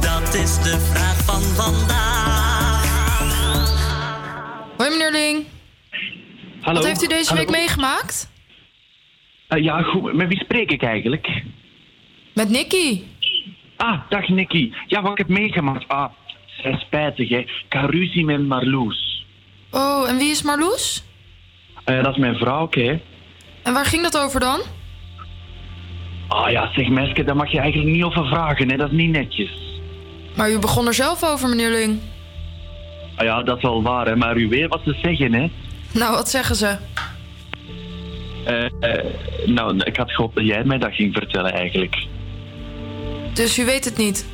Dat 0.00 0.34
is 0.34 0.54
de 0.62 0.78
vraag 0.92 1.16
van 1.24 1.42
vandaag. 1.42 2.29
Hoi 4.90 5.02
meneer 5.02 5.20
Ling. 5.20 5.46
Hallo. 6.60 6.78
Wat 6.78 6.86
heeft 6.88 7.02
u 7.02 7.06
deze 7.06 7.28
Hallo. 7.28 7.40
week 7.44 7.50
meegemaakt? 7.50 8.30
Eh, 9.48 9.62
ja, 9.62 9.82
goed. 9.82 10.12
Met 10.12 10.28
wie 10.28 10.38
spreek 10.38 10.70
ik 10.70 10.82
eigenlijk? 10.82 11.42
Met 12.34 12.48
Nicky. 12.48 13.02
Ah, 13.76 14.00
dag 14.08 14.28
Nicky. 14.28 14.72
Ja, 14.86 15.02
wat 15.02 15.10
ik 15.12 15.18
heb 15.18 15.28
meegemaakt. 15.28 15.88
Ah, 15.88 16.10
spijtig, 16.78 17.28
hè. 17.28 17.38
Ik 17.38 17.64
had 17.68 17.90
ruzie 17.90 18.24
met 18.24 18.46
Marloes. 18.46 19.26
Oh, 19.70 20.08
en 20.08 20.16
wie 20.16 20.30
is 20.30 20.42
Marloes? 20.42 21.04
Eh, 21.84 22.02
dat 22.02 22.12
is 22.12 22.20
mijn 22.20 22.36
vrouw, 22.36 22.68
hè. 22.70 23.00
En 23.62 23.72
waar 23.72 23.86
ging 23.86 24.02
dat 24.02 24.18
over 24.18 24.40
dan? 24.40 24.60
Ah 26.28 26.50
ja, 26.50 26.72
zeg 26.72 26.88
meisje, 26.88 27.24
daar 27.24 27.36
mag 27.36 27.52
je 27.52 27.58
eigenlijk 27.58 27.92
niet 27.92 28.04
over 28.04 28.26
vragen, 28.26 28.70
hè. 28.70 28.76
Dat 28.76 28.90
is 28.90 28.96
niet 28.96 29.10
netjes. 29.10 29.50
Maar 30.36 30.50
u 30.50 30.58
begon 30.58 30.86
er 30.86 30.94
zelf 30.94 31.24
over, 31.24 31.48
meneer 31.48 31.70
Ling. 31.70 32.00
Ah 33.20 33.26
ja, 33.26 33.42
dat 33.42 33.56
is 33.56 33.62
wel 33.62 33.82
waar, 33.82 34.06
hè. 34.06 34.16
Maar 34.16 34.36
u 34.36 34.48
weet 34.48 34.68
wat 34.68 34.80
ze 34.84 34.96
zeggen, 35.02 35.32
hè. 35.32 35.50
Nou, 35.92 36.14
wat 36.14 36.28
zeggen 36.28 36.56
ze? 36.56 36.76
Eh, 38.44 38.64
eh, 38.64 39.04
nou, 39.46 39.76
ik 39.76 39.96
had 39.96 40.10
gehoopt 40.10 40.34
dat 40.34 40.46
jij 40.46 40.64
mij 40.64 40.78
dat 40.78 40.94
ging 40.94 41.14
vertellen, 41.14 41.52
eigenlijk. 41.52 42.06
Dus 43.34 43.58
u 43.58 43.64
weet 43.64 43.84
het 43.84 43.96
niet? 43.96 44.26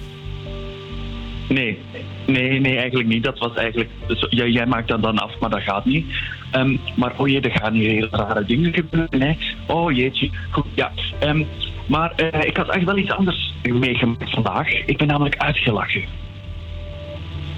Nee, 1.48 1.78
nee, 2.26 2.60
nee, 2.60 2.78
eigenlijk 2.78 3.08
niet. 3.08 3.24
Dat 3.24 3.38
was 3.38 3.54
eigenlijk. 3.54 3.90
Dus, 4.06 4.26
ja, 4.30 4.46
jij 4.46 4.66
maakt 4.66 4.88
dat 4.88 5.02
dan 5.02 5.18
af, 5.18 5.38
maar 5.40 5.50
dat 5.50 5.62
gaat 5.62 5.84
niet. 5.84 6.06
Ehm, 6.50 6.76
maar 6.96 7.12
oh 7.16 7.28
jee, 7.28 7.40
er 7.40 7.60
gaan 7.60 7.72
hier 7.72 7.90
hele 7.90 8.08
rare 8.10 8.44
dingen 8.44 8.74
gebeuren, 8.74 9.22
hè? 9.22 9.36
Oh 9.66 9.92
jeetje. 9.92 10.30
Goed, 10.50 10.66
ja. 10.74 10.92
Ehm, 11.18 11.42
maar 11.86 12.12
eh, 12.16 12.44
ik 12.44 12.56
had 12.56 12.68
echt 12.68 12.84
wel 12.84 12.98
iets 12.98 13.10
anders 13.10 13.54
meegemaakt 13.62 14.30
vandaag. 14.30 14.72
Ik 14.72 14.96
ben 14.96 15.06
namelijk 15.06 15.36
uitgelachen. 15.36 16.04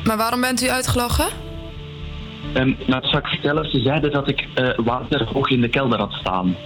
Maar 0.08 0.16
waarom 0.16 0.40
bent 0.40 0.62
u 0.62 0.68
uitgelachen? 0.68 1.26
Ehm, 2.54 2.66
nou, 2.66 3.00
dat 3.00 3.10
zal 3.10 3.18
ik 3.18 3.26
vertellen. 3.26 3.70
Ze 3.70 3.80
zeiden 3.80 4.10
dat 4.10 4.28
ik 4.28 4.46
eh, 4.54 4.68
water 4.76 5.24
hoog 5.24 5.48
in 5.48 5.60
de 5.60 5.68
kelder 5.68 5.98
had 5.98 6.12
staan. 6.12 6.56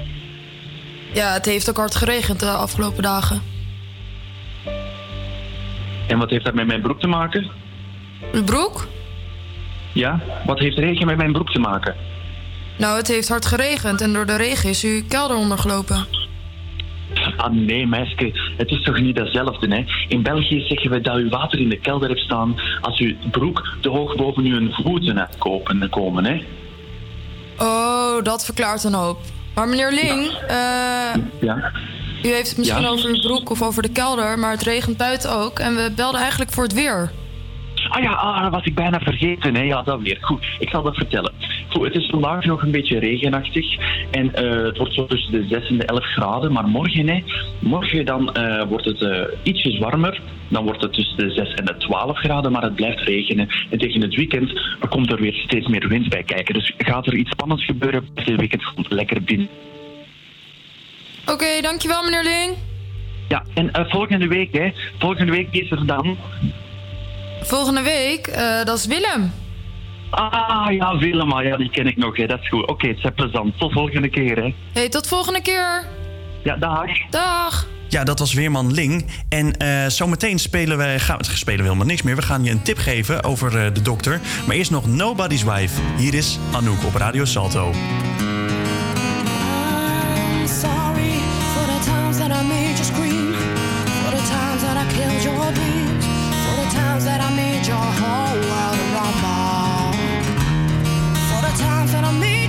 Ja, 1.12 1.32
het 1.32 1.46
heeft 1.46 1.70
ook 1.70 1.76
hard 1.76 1.94
geregend 1.94 2.40
de 2.40 2.50
afgelopen 2.50 3.02
dagen. 3.02 3.42
En 6.08 6.18
wat 6.18 6.30
heeft 6.30 6.44
dat 6.44 6.54
met 6.54 6.66
mijn 6.66 6.80
broek 6.80 7.00
te 7.00 7.06
maken? 7.06 7.50
Uw 8.32 8.44
broek? 8.44 8.86
Ja? 9.92 10.20
Wat 10.46 10.58
heeft 10.58 10.78
regen 10.78 11.06
met 11.06 11.16
mijn 11.16 11.32
broek 11.32 11.50
te 11.50 11.58
maken? 11.58 11.94
Nou, 12.78 12.96
het 12.96 13.08
heeft 13.08 13.28
hard 13.28 13.46
geregend 13.46 14.00
en 14.00 14.12
door 14.12 14.26
de 14.26 14.36
regen 14.36 14.70
is 14.70 14.84
uw 14.84 15.02
kelder 15.08 15.36
ondergelopen. 15.36 16.21
Ah 17.36 17.52
nee, 17.52 17.86
meisje, 17.86 18.52
het 18.56 18.70
is 18.70 18.82
toch 18.82 19.00
niet 19.00 19.16
datzelfde, 19.16 19.74
hè? 19.74 19.84
In 20.08 20.22
België 20.22 20.60
zeggen 20.68 20.90
we 20.90 21.00
dat 21.00 21.18
u 21.18 21.28
water 21.28 21.58
in 21.60 21.68
de 21.68 21.78
kelder 21.78 22.08
hebt 22.08 22.20
staan 22.20 22.54
als 22.80 22.98
uw 22.98 23.14
broek 23.30 23.76
te 23.80 23.88
hoog 23.88 24.16
boven 24.16 24.44
uw 24.44 24.70
voeten 24.72 25.16
hebt 25.16 25.38
kopen, 25.38 25.88
komen, 25.90 26.24
hè? 26.24 26.42
Oh, 27.58 28.22
dat 28.22 28.44
verklaart 28.44 28.84
een 28.84 28.94
hoop. 28.94 29.18
Maar 29.54 29.68
meneer 29.68 29.92
Ling, 29.92 30.26
eh, 30.48 31.14
Ja. 31.40 31.72
u 32.22 32.28
heeft 32.28 32.48
het 32.48 32.58
misschien 32.58 32.82
Ja? 32.82 32.88
over 32.88 33.08
uw 33.08 33.20
broek 33.20 33.50
of 33.50 33.62
over 33.62 33.82
de 33.82 33.88
kelder, 33.92 34.38
maar 34.38 34.50
het 34.50 34.62
regent 34.62 34.96
buiten 34.96 35.30
ook. 35.32 35.58
En 35.58 35.74
we 35.76 35.92
belden 35.96 36.20
eigenlijk 36.20 36.52
voor 36.52 36.62
het 36.62 36.72
weer. 36.72 37.10
Ah 37.92 38.02
ja, 38.02 38.12
ah, 38.12 38.42
dat 38.42 38.50
was 38.50 38.64
ik 38.64 38.74
bijna 38.74 39.00
vergeten, 39.00 39.54
hè? 39.54 39.62
Ja, 39.62 39.82
dat 39.82 40.00
weer. 40.00 40.18
Goed, 40.20 40.44
ik 40.58 40.68
zal 40.68 40.82
dat 40.82 40.94
vertellen. 40.94 41.32
Zo, 41.68 41.84
het 41.84 41.94
is 41.94 42.06
vandaag 42.10 42.44
nog 42.44 42.62
een 42.62 42.70
beetje 42.70 42.98
regenachtig 42.98 43.76
en 44.10 44.34
eh, 44.34 44.64
het 44.64 44.76
wordt 44.76 44.94
zo 44.94 45.06
tussen 45.06 45.32
de 45.32 45.46
6 45.48 45.68
en 45.68 45.78
de 45.78 45.84
11 45.84 46.04
graden. 46.04 46.52
Maar 46.52 46.68
morgen, 46.68 47.08
hè, 47.08 47.22
morgen 47.58 48.04
dan, 48.04 48.34
eh, 48.34 48.68
wordt 48.68 48.84
het 48.84 49.02
eh, 49.02 49.20
ietsjes 49.42 49.78
warmer. 49.78 50.20
Dan 50.48 50.64
wordt 50.64 50.82
het 50.82 50.92
tussen 50.92 51.16
de 51.16 51.30
6 51.30 51.54
en 51.54 51.64
de 51.64 51.76
12 51.76 52.18
graden, 52.18 52.52
maar 52.52 52.62
het 52.62 52.74
blijft 52.74 53.00
regenen. 53.00 53.48
En 53.70 53.78
tegen 53.78 54.00
het 54.00 54.14
weekend 54.14 54.60
komt 54.88 55.12
er 55.12 55.20
weer 55.20 55.34
steeds 55.34 55.68
meer 55.68 55.88
wind 55.88 56.08
bij 56.08 56.22
kijken. 56.22 56.54
Dus 56.54 56.72
gaat 56.78 57.06
er 57.06 57.14
iets 57.14 57.30
spannends 57.30 57.64
gebeuren, 57.64 58.08
dit 58.14 58.36
weekend 58.36 58.64
gewoon 58.64 58.86
lekker 58.88 59.22
binnen. 59.22 59.48
Oké, 61.26 61.60
dankjewel 61.60 62.02
meneer 62.02 62.22
Ling. 62.22 62.56
Ja, 63.28 63.44
en 63.54 63.70
volgende 63.88 64.26
week, 64.26 64.52
hè, 64.52 64.70
volgende 64.98 65.32
week 65.32 65.48
is 65.50 65.70
er 65.70 65.86
dan... 65.86 66.16
Volgende 67.42 67.82
week, 67.82 68.26
eh, 68.26 68.64
dat 68.64 68.78
is 68.78 68.86
Willem. 68.86 69.32
Ah 70.10 70.72
ja, 70.72 70.98
Willem, 70.98 71.32
ah, 71.32 71.44
ja, 71.44 71.56
die 71.56 71.70
ken 71.70 71.86
ik 71.86 71.96
nog, 71.96 72.16
hè. 72.16 72.26
dat 72.26 72.40
is 72.40 72.48
goed. 72.48 72.66
Oké, 72.66 72.88
het 72.88 72.96
is 72.96 73.10
plezant. 73.14 73.58
Tot 73.58 73.72
volgende 73.72 74.08
keer, 74.08 74.36
hè. 74.36 74.54
Hey, 74.72 74.88
tot 74.88 75.06
volgende 75.06 75.42
keer. 75.42 75.84
Ja, 76.44 76.56
dag. 76.56 76.86
Dag. 77.10 77.66
Ja, 77.88 78.04
dat 78.04 78.18
was 78.18 78.32
Weerman 78.32 78.72
Ling. 78.72 79.06
En 79.28 79.56
eh, 79.56 79.86
zometeen 79.86 80.38
spelen 80.38 80.78
we, 80.78 80.94
gaan, 80.98 81.18
spelen 81.24 81.58
we 81.58 81.64
helemaal 81.64 81.86
niks 81.86 82.02
meer. 82.02 82.16
We 82.16 82.22
gaan 82.22 82.44
je 82.44 82.50
een 82.50 82.62
tip 82.62 82.78
geven 82.78 83.24
over 83.24 83.58
eh, 83.58 83.74
de 83.74 83.82
dokter. 83.82 84.20
Maar 84.46 84.56
eerst 84.56 84.70
nog 84.70 84.86
Nobody's 84.86 85.42
Wife. 85.42 85.80
Hier 85.96 86.14
is 86.14 86.38
Anouk 86.52 86.84
op 86.84 86.94
Radio 86.94 87.24
Salto. 87.24 87.72
Times 101.62 101.92
that 101.92 102.04
I 102.04 102.12
made 102.18 102.41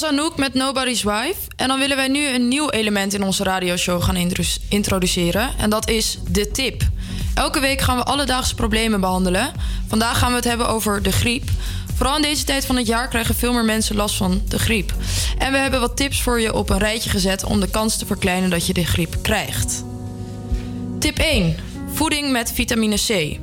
was 0.00 0.10
Anouk 0.10 0.36
met 0.36 0.54
Nobody's 0.54 1.02
Wife. 1.02 1.36
En 1.56 1.68
dan 1.68 1.78
willen 1.78 1.96
wij 1.96 2.08
nu 2.08 2.26
een 2.26 2.48
nieuw 2.48 2.70
element 2.70 3.14
in 3.14 3.22
onze 3.22 3.42
radioshow 3.42 4.02
gaan 4.02 4.16
intro- 4.16 4.42
introduceren. 4.68 5.50
En 5.58 5.70
dat 5.70 5.88
is 5.88 6.18
de 6.28 6.50
tip. 6.50 6.82
Elke 7.34 7.60
week 7.60 7.80
gaan 7.80 7.96
we 7.96 8.02
alledaagse 8.02 8.54
problemen 8.54 9.00
behandelen. 9.00 9.52
Vandaag 9.88 10.18
gaan 10.18 10.30
we 10.30 10.36
het 10.36 10.44
hebben 10.44 10.68
over 10.68 11.02
de 11.02 11.12
griep. 11.12 11.48
Vooral 11.94 12.16
in 12.16 12.22
deze 12.22 12.44
tijd 12.44 12.66
van 12.66 12.76
het 12.76 12.86
jaar 12.86 13.08
krijgen 13.08 13.34
veel 13.34 13.52
meer 13.52 13.64
mensen 13.64 13.96
last 13.96 14.16
van 14.16 14.42
de 14.48 14.58
griep. 14.58 14.94
En 15.38 15.52
we 15.52 15.58
hebben 15.58 15.80
wat 15.80 15.96
tips 15.96 16.22
voor 16.22 16.40
je 16.40 16.54
op 16.54 16.70
een 16.70 16.78
rijtje 16.78 17.10
gezet 17.10 17.44
om 17.44 17.60
de 17.60 17.70
kans 17.70 17.96
te 17.96 18.06
verkleinen 18.06 18.50
dat 18.50 18.66
je 18.66 18.72
de 18.72 18.84
griep 18.84 19.16
krijgt. 19.22 19.84
Tip 20.98 21.18
1. 21.18 21.56
Voeding 21.92 22.30
met 22.30 22.52
vitamine 22.52 22.96
C. 22.96 23.38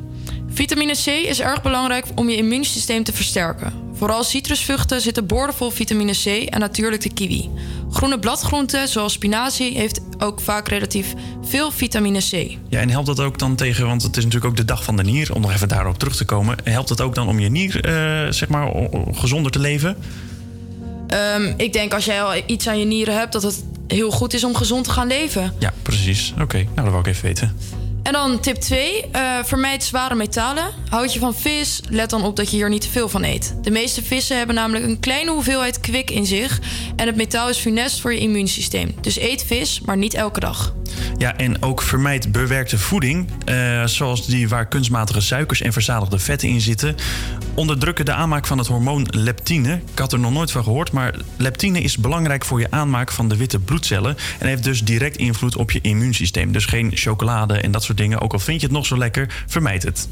Vitamine 0.49 0.93
C 0.93 1.05
is 1.05 1.39
erg 1.39 1.61
belangrijk 1.61 2.05
om 2.15 2.29
je 2.29 2.37
immuunsysteem 2.37 3.03
te 3.03 3.13
versterken. 3.13 3.80
Vooral 4.01 4.23
citrusvruchten 4.23 5.01
zitten 5.01 5.25
boordevol 5.25 5.69
vitamine 5.69 6.11
C 6.11 6.25
en 6.25 6.59
natuurlijk 6.59 7.01
de 7.01 7.13
kiwi. 7.13 7.49
Groene 7.91 8.19
bladgroenten 8.19 8.87
zoals 8.87 9.13
spinazie 9.13 9.77
heeft 9.77 10.01
ook 10.17 10.41
vaak 10.41 10.67
relatief 10.67 11.13
veel 11.43 11.71
vitamine 11.71 12.19
C. 12.19 12.57
Ja, 12.69 12.79
en 12.79 12.89
helpt 12.89 13.07
dat 13.07 13.19
ook 13.19 13.39
dan 13.39 13.55
tegen, 13.55 13.85
want 13.85 14.01
het 14.01 14.17
is 14.17 14.23
natuurlijk 14.23 14.51
ook 14.51 14.57
de 14.57 14.65
dag 14.65 14.83
van 14.83 14.95
de 14.95 15.03
nier, 15.03 15.33
om 15.33 15.41
nog 15.41 15.51
even 15.51 15.67
daarop 15.67 15.99
terug 15.99 16.15
te 16.15 16.25
komen. 16.25 16.57
Helpt 16.63 16.89
het 16.89 17.01
ook 17.01 17.15
dan 17.15 17.27
om 17.27 17.39
je 17.39 17.49
nier, 17.49 17.85
eh, 17.85 18.31
zeg 18.31 18.47
maar, 18.49 18.71
gezonder 19.11 19.51
te 19.51 19.59
leven? 19.59 19.97
Ehm, 21.07 21.53
ik 21.57 21.73
denk 21.73 21.93
als 21.93 22.05
jij 22.05 22.23
al 22.23 22.41
iets 22.45 22.67
aan 22.67 22.79
je 22.79 22.85
nieren 22.85 23.17
hebt, 23.17 23.33
dat 23.33 23.43
het 23.43 23.63
heel 23.87 24.11
goed 24.11 24.33
is 24.33 24.43
om 24.43 24.55
gezond 24.55 24.83
te 24.83 24.91
gaan 24.91 25.07
leven. 25.07 25.53
Ja, 25.59 25.73
precies. 25.81 26.33
Oké, 26.41 26.57
nou 26.57 26.75
dat 26.75 26.85
wou 26.85 26.99
ik 26.99 27.07
even 27.07 27.23
weten. 27.23 27.57
En 28.03 28.13
dan 28.13 28.39
tip 28.39 28.55
2. 28.55 29.05
vermijd 29.43 29.83
zware 29.83 30.15
metalen. 30.15 30.63
Houd 30.89 31.13
je 31.13 31.19
van 31.19 31.35
vis, 31.35 31.81
let 31.89 32.09
dan 32.09 32.23
op 32.23 32.35
dat 32.35 32.49
je 32.49 32.55
hier 32.55 32.69
niet 32.69 32.81
te 32.81 32.89
veel 32.89 33.09
van 33.09 33.23
eet. 33.23 33.55
De 33.61 33.71
meeste 33.71 34.03
vissen 34.03 34.37
hebben 34.37 34.55
namelijk 34.55 34.85
een 34.85 34.99
kleine 34.99 35.31
hoeveelheid 35.31 35.79
kwik 35.79 36.11
in 36.11 36.25
zich. 36.25 36.59
En 36.95 37.07
het 37.07 37.15
metaal 37.15 37.49
is 37.49 37.57
funest 37.57 37.99
voor 38.01 38.13
je 38.13 38.19
immuunsysteem. 38.19 38.95
Dus 39.01 39.19
eet 39.19 39.43
vis, 39.43 39.81
maar 39.81 39.97
niet 39.97 40.13
elke 40.13 40.39
dag. 40.39 40.73
Ja, 41.17 41.37
en 41.37 41.61
ook 41.61 41.81
vermijd 41.81 42.31
bewerkte 42.31 42.77
voeding, 42.77 43.29
eh, 43.45 43.85
zoals 43.85 44.25
die 44.25 44.49
waar 44.49 44.67
kunstmatige 44.67 45.21
suikers 45.21 45.61
en 45.61 45.73
verzadigde 45.73 46.19
vetten 46.19 46.49
in 46.49 46.61
zitten, 46.61 46.95
onderdrukken 47.53 48.05
de 48.05 48.13
aanmaak 48.13 48.47
van 48.47 48.57
het 48.57 48.67
hormoon 48.67 49.07
leptine. 49.09 49.81
Ik 49.91 49.99
had 49.99 50.13
er 50.13 50.19
nog 50.19 50.31
nooit 50.31 50.51
van 50.51 50.63
gehoord, 50.63 50.91
maar 50.91 51.15
leptine 51.37 51.81
is 51.81 51.97
belangrijk 51.97 52.45
voor 52.45 52.59
je 52.59 52.71
aanmaak 52.71 53.11
van 53.11 53.29
de 53.29 53.37
witte 53.37 53.59
bloedcellen 53.59 54.17
en 54.39 54.47
heeft 54.47 54.63
dus 54.63 54.83
direct 54.83 55.17
invloed 55.17 55.55
op 55.55 55.71
je 55.71 55.81
immuunsysteem. 55.81 56.51
Dus 56.51 56.65
geen 56.65 56.91
chocolade 56.93 57.53
en 57.53 57.71
dat 57.71 57.83
soort 57.83 57.97
dingen, 57.97 58.19
ook 58.19 58.33
al 58.33 58.39
vind 58.39 58.61
je 58.61 58.67
het 58.67 58.75
nog 58.75 58.85
zo 58.85 58.97
lekker, 58.97 59.43
vermijd 59.47 59.83
het. 59.83 60.07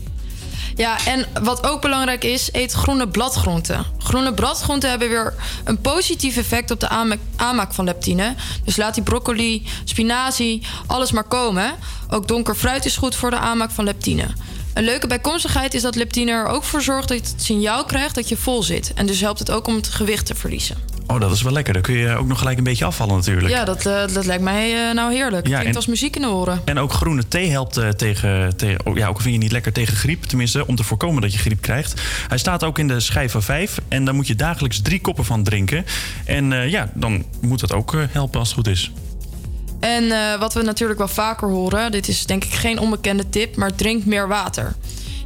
Ja, 0.80 1.06
en 1.06 1.26
wat 1.42 1.68
ook 1.68 1.82
belangrijk 1.82 2.24
is, 2.24 2.50
eet 2.52 2.72
groene 2.72 3.08
bladgroenten. 3.08 3.86
Groene 3.98 4.34
bladgroenten 4.34 4.90
hebben 4.90 5.10
weer 5.10 5.34
een 5.64 5.82
positief 5.82 6.38
effect 6.38 6.72
op 6.72 6.80
de 6.80 6.90
aanmaak, 7.36 7.74
van 7.74 7.86
leptine. 7.86 8.36
Dus 8.64 8.78
laat 8.78 8.94
die 8.94 9.04
broccoli, 9.04 9.68
spinazie, 9.84 10.66
alles 10.88 11.12
maar 11.12 11.24
komen. 11.24 11.76
Ook 12.10 12.28
donker 12.28 12.56
fruit 12.56 12.86
is 12.86 12.98
goed 12.98 13.16
voor 13.16 13.30
de 13.30 13.38
aanmaak 13.38 13.72
van 13.72 13.84
leptine. 13.84 14.28
Een 14.74 14.84
leuke 14.84 15.08
bijkomstigheid 15.08 15.74
is 15.74 15.82
dat 15.82 15.96
leptine 15.96 16.32
er 16.32 16.48
ook 16.48 16.64
voor 16.64 16.82
zorgt 16.82 17.08
dat 17.08 17.18
je 17.18 17.34
het 17.34 17.44
signaal 17.44 17.86
krijgt 17.86 18.16
dat 18.16 18.30
je 18.30 18.38
vol 18.38 18.64
zit. 18.64 18.94
En 18.94 19.06
dus 19.06 19.22
helpt 19.22 19.40
het 19.40 19.52
ook 19.52 19.68
om 19.68 19.76
het 19.76 19.88
gewicht 19.88 20.26
te 20.26 20.36
verliezen. 20.36 20.99
Oh, 21.12 21.20
dat 21.20 21.32
is 21.32 21.42
wel 21.42 21.54
lekker. 21.54 21.74
Dan 21.74 21.82
kun 21.82 21.94
je 21.96 22.16
ook 22.16 22.28
nog 22.28 22.38
gelijk 22.38 22.58
een 22.58 22.64
beetje 22.64 22.86
afvallen 22.86 23.16
natuurlijk. 23.16 23.50
Ja, 23.50 23.64
dat, 23.66 23.86
eh, 23.86 24.08
dat 24.14 24.26
lijkt 24.26 24.44
mij 24.44 24.88
eh, 24.88 24.94
nou 24.96 25.14
heerlijk. 25.14 25.48
Ja, 25.48 25.52
Klinkt 25.52 25.70
en- 25.70 25.76
als 25.76 25.86
muziek 25.88 26.16
in 26.16 26.22
de 26.22 26.28
oren. 26.28 26.62
En 26.66 26.80
ook 26.80 26.94
groene 26.94 27.28
thee 27.28 27.50
helpt 27.50 27.78
eh, 27.78 27.90
tegen, 27.90 28.58
tegen 28.58 28.86
oh, 28.86 28.98
ja, 28.98 29.08
ook 29.08 29.16
al 29.16 29.22
vind 29.22 29.34
je 29.34 29.40
niet 29.42 29.52
lekker 29.52 29.72
tegen 29.72 29.96
griep, 29.96 30.24
tenminste 30.24 30.68
om 30.68 30.76
te 30.76 30.84
voorkomen 30.84 31.22
dat 31.22 31.34
je 31.34 31.40
griep 31.40 31.62
krijgt. 31.62 32.02
Hij 32.28 32.38
staat 32.38 32.64
ook 32.64 32.80
in 32.80 32.88
de 32.88 33.00
schijf 33.00 33.32
van 33.32 33.44
5 33.44 33.80
en 33.88 34.06
daar 34.06 34.14
moet 34.14 34.28
je 34.28 34.36
dagelijks 34.36 34.82
drie 34.82 35.02
koppen 35.02 35.26
van 35.26 35.44
drinken. 35.44 35.86
En 36.26 36.70
ja, 36.70 36.90
dan 36.94 37.26
moet 37.42 37.60
dat 37.60 37.74
ook 37.74 37.96
helpen 38.12 38.40
als 38.40 38.48
het 38.50 38.58
goed 38.58 38.68
is. 38.68 38.92
En 39.80 40.40
wat 40.40 40.54
we 40.54 40.62
natuurlijk 40.62 41.00
wel 41.00 41.08
vaker 41.08 41.48
horen, 41.48 41.92
dit 41.92 42.08
is 42.08 42.26
denk 42.26 42.44
ik 42.44 42.54
geen 42.54 42.80
onbekende 42.80 43.30
tip, 43.30 43.56
maar 43.56 43.76
drink 43.76 44.06
meer 44.06 44.28
water. 44.28 44.76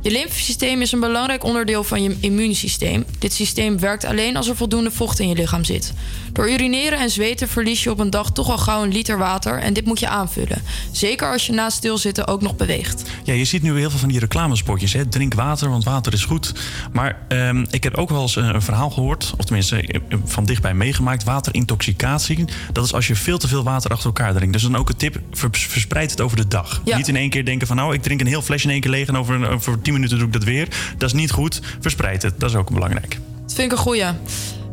Je 0.03 0.11
lymfesysteem 0.11 0.81
is 0.81 0.91
een 0.91 0.99
belangrijk 0.99 1.43
onderdeel 1.43 1.83
van 1.83 2.03
je 2.03 2.15
immuunsysteem. 2.19 3.05
Dit 3.19 3.33
systeem 3.33 3.79
werkt 3.79 4.05
alleen 4.05 4.37
als 4.37 4.47
er 4.49 4.55
voldoende 4.55 4.91
vocht 4.91 5.19
in 5.19 5.27
je 5.27 5.35
lichaam 5.35 5.63
zit. 5.63 5.93
Door 6.33 6.49
urineren 6.51 6.99
en 6.99 7.09
zweten 7.09 7.47
verlies 7.49 7.83
je 7.83 7.91
op 7.91 7.99
een 7.99 8.09
dag 8.09 8.31
toch 8.31 8.49
al 8.49 8.57
gauw 8.57 8.83
een 8.83 8.91
liter 8.91 9.17
water 9.17 9.59
en 9.59 9.73
dit 9.73 9.85
moet 9.85 9.99
je 9.99 10.07
aanvullen. 10.07 10.61
Zeker 10.91 11.31
als 11.31 11.45
je 11.45 11.53
na 11.53 11.69
stilzitten 11.69 12.27
ook 12.27 12.41
nog 12.41 12.55
beweegt. 12.55 13.03
Ja, 13.23 13.33
je 13.33 13.45
ziet 13.45 13.61
nu 13.61 13.77
heel 13.77 13.89
veel 13.89 13.99
van 13.99 14.09
die 14.09 14.19
reclamespotjes. 14.19 14.93
Hè? 14.93 15.05
Drink 15.05 15.33
water, 15.33 15.69
want 15.69 15.83
water 15.83 16.13
is 16.13 16.25
goed. 16.25 16.53
Maar 16.91 17.25
ehm, 17.27 17.65
ik 17.69 17.83
heb 17.83 17.95
ook 17.97 18.09
wel 18.09 18.21
eens 18.21 18.35
een, 18.35 18.55
een 18.55 18.61
verhaal 18.61 18.89
gehoord, 18.89 19.33
of 19.37 19.45
tenminste 19.45 19.81
eh, 19.81 19.99
van 20.25 20.45
dichtbij 20.45 20.73
meegemaakt. 20.73 21.23
Waterintoxicatie. 21.23 22.45
Dat 22.73 22.85
is 22.85 22.93
als 22.93 23.07
je 23.07 23.15
veel 23.15 23.37
te 23.37 23.47
veel 23.47 23.63
water 23.63 23.91
achter 23.91 24.05
elkaar 24.05 24.33
drinkt. 24.33 24.53
Dus 24.53 24.61
dan 24.61 24.75
ook 24.75 24.89
een 24.89 24.95
tip, 24.95 25.19
vers- 25.31 25.65
verspreid 25.67 26.11
het 26.11 26.21
over 26.21 26.37
de 26.37 26.47
dag. 26.47 26.81
Ja. 26.85 26.97
Niet 26.97 27.07
in 27.07 27.15
één 27.15 27.29
keer 27.29 27.45
denken 27.45 27.67
van 27.67 27.75
nou, 27.75 27.93
ik 27.93 28.01
drink 28.01 28.21
een 28.21 28.27
heel 28.27 28.41
flesje 28.41 28.65
in 28.65 28.71
één 28.71 28.81
keer 28.81 28.91
leeg... 28.91 29.07
en 29.07 29.17
over, 29.17 29.35
een- 29.35 29.47
over 29.47 29.81
10 29.81 29.92
minuten 29.93 30.17
doe 30.17 30.27
ik 30.27 30.33
dat 30.33 30.43
weer. 30.43 30.67
Dat 30.97 31.09
is 31.09 31.15
niet 31.15 31.31
goed. 31.31 31.61
Verspreid 31.79 32.21
het, 32.21 32.39
dat 32.39 32.49
is 32.49 32.55
ook 32.55 32.71
belangrijk. 32.71 33.19
Dat 33.41 33.53
vind 33.53 33.71
ik 33.71 33.77
een 33.77 33.83
goeie. 33.83 34.05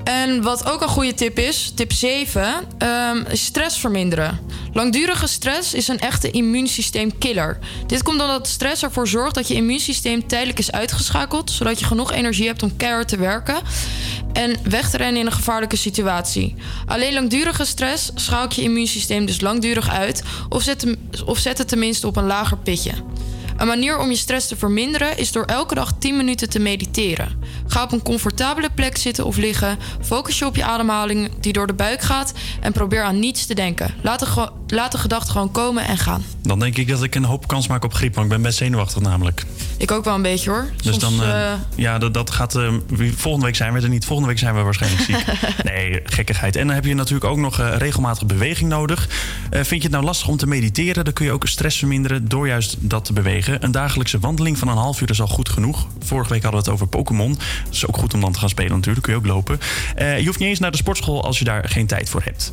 En 0.05 0.43
wat 0.43 0.71
ook 0.71 0.83
een 0.83 0.89
goede 0.89 1.15
tip 1.15 1.39
is, 1.39 1.73
tip 1.75 1.93
7, 1.93 2.55
ehm, 2.79 3.25
stress 3.33 3.79
verminderen. 3.79 4.39
Langdurige 4.73 5.27
stress 5.27 5.75
is 5.75 5.89
een 5.89 5.99
echte 5.99 6.31
immuunsysteemkiller. 6.31 7.59
Dit 7.87 8.03
komt 8.03 8.21
omdat 8.21 8.49
stress 8.49 8.83
ervoor 8.83 9.09
zorgt 9.09 9.35
dat 9.35 9.49
je 9.49 9.55
immuunsysteem 9.55 10.27
tijdelijk 10.27 10.59
is 10.59 10.73
uitgeschakeld, 10.73 11.51
zodat 11.51 11.79
je 11.79 11.85
genoeg 11.85 12.13
energie 12.13 12.47
hebt 12.47 12.63
om 12.63 12.77
keihard 12.77 13.09
te 13.09 13.17
werken 13.17 13.57
en 14.33 14.57
weg 14.63 14.91
te 14.91 14.97
rennen 14.97 15.21
in 15.21 15.27
een 15.27 15.33
gevaarlijke 15.33 15.77
situatie. 15.77 16.55
Alleen 16.87 17.13
langdurige 17.13 17.65
stress 17.65 18.11
schakelt 18.15 18.55
je 18.55 18.63
immuunsysteem 18.63 19.27
dus 19.27 19.41
langdurig 19.41 19.91
uit 19.91 20.23
of 20.49 20.63
zet, 20.63 20.83
hem, 20.83 20.97
of 21.25 21.39
zet 21.39 21.59
het 21.59 21.69
tenminste 21.69 22.07
op 22.07 22.17
een 22.17 22.27
lager 22.27 22.59
pitje. 22.59 22.93
Een 23.61 23.67
manier 23.67 23.99
om 23.99 24.11
je 24.11 24.17
stress 24.17 24.49
te 24.49 24.57
verminderen 24.57 25.19
is 25.19 25.33
door 25.33 25.45
elke 25.45 25.75
dag 25.75 25.93
10 25.99 26.17
minuten 26.17 26.51
te 26.51 26.59
mediteren. 26.59 27.29
Ga 27.67 27.83
op 27.83 27.93
een 27.93 28.03
comfortabele 28.03 28.69
plek 28.75 28.97
zitten 28.97 29.25
of 29.25 29.37
liggen. 29.37 29.79
Focus 30.03 30.39
je 30.39 30.47
op 30.47 30.57
je 30.57 30.65
ademhaling 30.65 31.31
die 31.41 31.53
door 31.53 31.67
de 31.67 31.73
buik 31.73 32.03
gaat 32.03 32.33
en 32.61 32.73
probeer 32.73 33.03
aan 33.03 33.19
niets 33.19 33.47
te 33.47 33.55
denken. 33.55 33.95
Laat 34.03 34.21
de, 34.21 34.51
laat 34.67 34.93
de 34.93 34.99
gedachten 34.99 35.33
gewoon 35.33 35.51
komen 35.51 35.85
en 35.85 35.99
gaan. 35.99 36.25
Dan 36.43 36.59
denk 36.59 36.77
ik 36.77 36.89
dat 36.89 37.03
ik 37.03 37.15
een 37.15 37.25
hoop 37.25 37.47
kans 37.47 37.69
maak 37.69 37.85
op 37.85 37.95
griep, 37.95 38.15
want 38.15 38.27
ik 38.27 38.33
ben 38.33 38.43
best 38.43 38.59
zenuwachtig 38.59 39.03
namelijk. 39.03 39.45
Ik 39.77 39.91
ook 39.91 40.05
wel 40.05 40.15
een 40.15 40.23
beetje 40.23 40.51
hoor. 40.51 40.67
Dus 40.83 40.99
dan, 40.99 41.23
eh, 41.23 41.53
eh, 41.53 41.59
ja, 41.75 41.99
dat, 41.99 42.15
dat 42.15 42.31
gaat. 42.31 42.55
eh, 42.55 42.73
volgende 43.17 43.47
week 43.47 43.57
zijn 43.57 43.73
we 43.73 43.81
er 43.81 43.89
niet. 43.89 44.05
Volgende 44.05 44.31
week 44.31 44.41
zijn 44.41 44.55
we 44.55 44.61
waarschijnlijk 44.61 45.03
ziek. 45.03 45.25
nee, 45.73 46.01
gekkigheid. 46.05 46.57
En 46.57 46.67
dan 46.67 46.75
heb 46.75 46.85
je 46.85 46.95
natuurlijk 46.95 47.31
ook 47.31 47.39
nog 47.39 47.61
regelmatige 47.79 48.27
beweging 48.27 48.71
nodig. 48.71 49.09
Vind 49.51 49.69
je 49.69 49.83
het 49.83 49.91
nou 49.91 50.05
lastig 50.05 50.29
om 50.29 50.37
te 50.37 50.47
mediteren? 50.47 51.05
Dan 51.05 51.13
kun 51.13 51.25
je 51.25 51.33
ook 51.33 51.49
stress 51.49 51.79
verminderen 51.79 52.29
door 52.29 52.47
juist 52.47 52.77
dat 52.79 53.05
te 53.05 53.13
bewegen. 53.13 53.50
Een 53.61 53.71
dagelijkse 53.71 54.19
wandeling 54.19 54.59
van 54.59 54.69
een 54.69 54.77
half 54.77 55.01
uur 55.01 55.11
is 55.11 55.21
al 55.21 55.27
goed 55.27 55.49
genoeg. 55.49 55.87
Vorige 55.99 56.31
week 56.33 56.43
hadden 56.43 56.61
we 56.61 56.67
het 56.67 56.75
over 56.75 56.87
Pokémon. 56.87 57.39
Dat 57.65 57.75
is 57.75 57.87
ook 57.87 57.97
goed 57.97 58.15
om 58.15 58.21
dan 58.21 58.33
te 58.33 58.39
gaan 58.39 58.49
spelen 58.49 58.73
natuurlijk. 58.73 59.03
Kun 59.05 59.13
je 59.13 59.19
ook 59.19 59.27
lopen. 59.27 59.59
Eh, 59.95 60.19
je 60.19 60.27
hoeft 60.27 60.39
niet 60.39 60.49
eens 60.49 60.59
naar 60.59 60.71
de 60.71 60.77
sportschool 60.77 61.25
als 61.25 61.39
je 61.39 61.45
daar 61.45 61.69
geen 61.69 61.87
tijd 61.87 62.09
voor 62.09 62.23
hebt. 62.25 62.53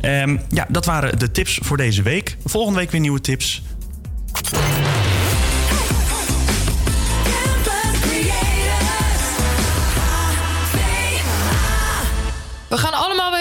Ehm, 0.00 0.36
ja, 0.48 0.66
dat 0.68 0.84
waren 0.84 1.18
de 1.18 1.30
tips 1.30 1.58
voor 1.62 1.76
deze 1.76 2.02
week. 2.02 2.36
Volgende 2.44 2.78
week 2.78 2.90
weer 2.90 3.00
nieuwe 3.00 3.20
tips. 3.20 3.62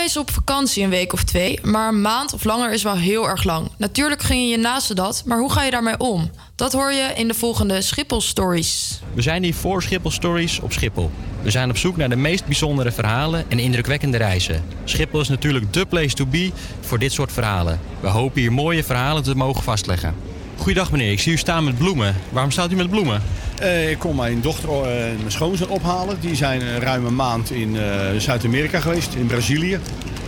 Eens 0.07 0.17
op 0.17 0.31
vakantie 0.31 0.83
een 0.83 0.89
week 0.89 1.13
of 1.13 1.23
twee, 1.23 1.59
maar 1.63 1.87
een 1.87 2.01
maand 2.01 2.33
of 2.33 2.43
langer 2.43 2.71
is 2.71 2.83
wel 2.83 2.95
heel 2.95 3.27
erg 3.29 3.43
lang. 3.43 3.69
Natuurlijk 3.77 4.21
gun 4.21 4.41
je 4.41 4.47
je 4.49 4.57
naasten 4.57 4.95
dat, 4.95 5.23
maar 5.25 5.39
hoe 5.39 5.51
ga 5.51 5.63
je 5.63 5.71
daarmee 5.71 5.97
om? 5.97 6.31
Dat 6.55 6.73
hoor 6.73 6.91
je 6.91 7.13
in 7.15 7.27
de 7.27 7.33
volgende 7.33 7.81
Schiphol 7.81 8.21
Stories. 8.21 9.01
We 9.13 9.21
zijn 9.21 9.43
hier 9.43 9.53
voor 9.53 9.83
Schiphol 9.83 10.11
Stories 10.11 10.59
op 10.59 10.71
Schiphol. 10.71 11.11
We 11.41 11.51
zijn 11.51 11.69
op 11.69 11.77
zoek 11.77 11.97
naar 11.97 12.09
de 12.09 12.15
meest 12.15 12.45
bijzondere 12.45 12.91
verhalen 12.91 13.45
en 13.47 13.59
indrukwekkende 13.59 14.17
reizen. 14.17 14.63
Schiphol 14.83 15.19
is 15.19 15.29
natuurlijk 15.29 15.73
dé 15.73 15.85
place 15.85 16.15
to 16.15 16.25
be 16.25 16.51
voor 16.81 16.99
dit 16.99 17.11
soort 17.11 17.31
verhalen. 17.31 17.79
We 17.99 18.07
hopen 18.07 18.41
hier 18.41 18.53
mooie 18.53 18.83
verhalen 18.83 19.23
te 19.23 19.35
mogen 19.35 19.63
vastleggen. 19.63 20.15
Goeiedag 20.57 20.91
meneer, 20.91 21.11
ik 21.11 21.19
zie 21.19 21.33
u 21.33 21.37
staan 21.37 21.63
met 21.63 21.77
bloemen. 21.77 22.15
Waarom 22.29 22.51
staat 22.51 22.71
u 22.71 22.75
met 22.75 22.89
bloemen? 22.89 23.21
Eh, 23.59 23.89
ik 23.89 23.99
kom 23.99 24.15
mijn 24.15 24.41
dochter 24.41 24.69
eh, 24.69 25.09
en 25.09 25.17
mijn 25.17 25.31
schoonzoon 25.31 25.69
ophalen. 25.69 26.17
Die 26.19 26.35
zijn 26.35 26.61
een 26.61 26.79
ruime 26.79 27.09
maand 27.09 27.51
in 27.51 27.77
eh, 27.77 27.83
Zuid-Amerika 28.17 28.79
geweest, 28.79 29.13
in 29.13 29.25
Brazilië. 29.25 29.79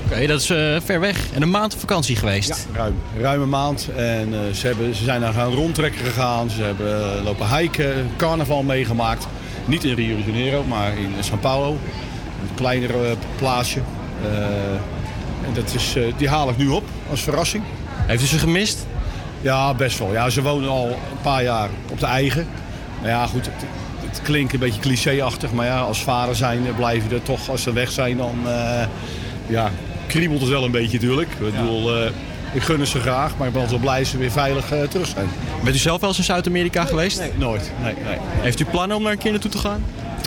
Oké, 0.05 0.27
dat 0.27 0.41
is 0.41 0.49
eh, 0.49 0.75
ver 0.83 0.99
weg. 0.99 1.17
En 1.33 1.41
een 1.41 1.49
maand 1.49 1.73
op 1.73 1.79
vakantie 1.79 2.15
geweest. 2.15 2.67
Ja, 2.73 2.77
ruim, 2.77 2.95
ruime 3.19 3.45
maand. 3.45 3.89
En 3.95 4.33
eh, 4.33 4.53
ze, 4.53 4.67
hebben, 4.67 4.95
ze 4.95 5.03
zijn 5.03 5.21
daar 5.21 5.33
gaan 5.33 5.51
rondtrekken 5.53 6.05
gegaan. 6.05 6.49
Ze 6.49 6.61
hebben 6.61 7.17
eh, 7.17 7.23
lopen 7.23 7.57
hiken, 7.57 8.09
carnaval 8.17 8.63
meegemaakt. 8.63 9.27
Niet 9.65 9.83
in 9.83 9.95
Rio 9.95 10.15
de 10.15 10.23
Janeiro, 10.25 10.63
maar 10.63 10.91
in 10.97 11.13
São 11.31 11.39
Paulo. 11.39 11.69
Een 12.41 12.55
kleiner 12.55 12.89
eh, 13.05 13.11
plaatsje. 13.37 13.79
Eh, 14.23 14.37
en 15.47 15.53
dat 15.53 15.73
is, 15.75 15.95
eh, 15.95 16.03
die 16.17 16.29
haal 16.29 16.49
ik 16.49 16.57
nu 16.57 16.67
op 16.67 16.83
als 17.09 17.21
verrassing. 17.21 17.63
Heeft 18.07 18.23
u 18.23 18.25
ze 18.25 18.39
gemist? 18.39 18.85
Ja, 19.41 19.73
best 19.73 19.99
wel. 19.99 20.11
Ja, 20.11 20.29
ze 20.29 20.41
wonen 20.41 20.69
al 20.69 20.87
een 20.87 21.21
paar 21.21 21.43
jaar 21.43 21.69
op 21.89 21.99
de 21.99 22.05
eigen. 22.05 22.47
Maar 23.01 23.09
ja, 23.09 23.27
goed, 23.27 23.45
het, 23.45 23.65
het 24.09 24.21
klinkt 24.21 24.53
een 24.53 24.59
beetje 24.59 24.79
clichéachtig. 24.79 25.51
Maar 25.51 25.65
ja, 25.65 25.79
als 25.79 26.03
vader 26.03 26.35
zijn 26.35 26.67
eh, 26.67 26.75
blijf 26.75 27.03
je 27.09 27.15
er 27.15 27.21
toch, 27.21 27.49
als 27.49 27.61
ze 27.63 27.73
weg 27.73 27.91
zijn, 27.91 28.17
dan 28.17 28.35
eh, 28.45 28.83
ja, 29.47 29.71
kriebelt 30.07 30.41
het 30.41 30.49
wel 30.49 30.63
een 30.63 30.71
beetje 30.71 30.99
natuurlijk. 30.99 31.29
Ik 31.31 31.39
bedoel, 31.39 31.95
eh, 31.95 32.11
ik 32.53 32.61
gun 32.61 32.87
ze 32.87 32.99
graag, 32.99 33.37
maar 33.37 33.47
ik 33.47 33.53
ben 33.53 33.61
altijd 33.61 33.81
blij 33.81 34.03
ze 34.03 34.17
weer 34.17 34.31
veilig 34.31 34.65
terug 34.89 35.07
zijn. 35.07 35.27
Bent 35.63 35.75
u 35.75 35.79
zelf 35.79 35.99
wel 35.99 36.09
eens 36.09 36.17
in 36.17 36.23
Zuid-Amerika 36.23 36.85
geweest? 36.85 37.19
Nee, 37.19 37.31
nooit. 37.37 37.71
Nee, 37.83 37.93
nee. 37.93 38.17
Heeft 38.21 38.59
u 38.59 38.65
plannen 38.65 38.97
om 38.97 39.03
naar 39.03 39.11
een 39.11 39.17
keer 39.17 39.31
naartoe 39.31 39.51
te 39.51 39.57
gaan? 39.57 39.83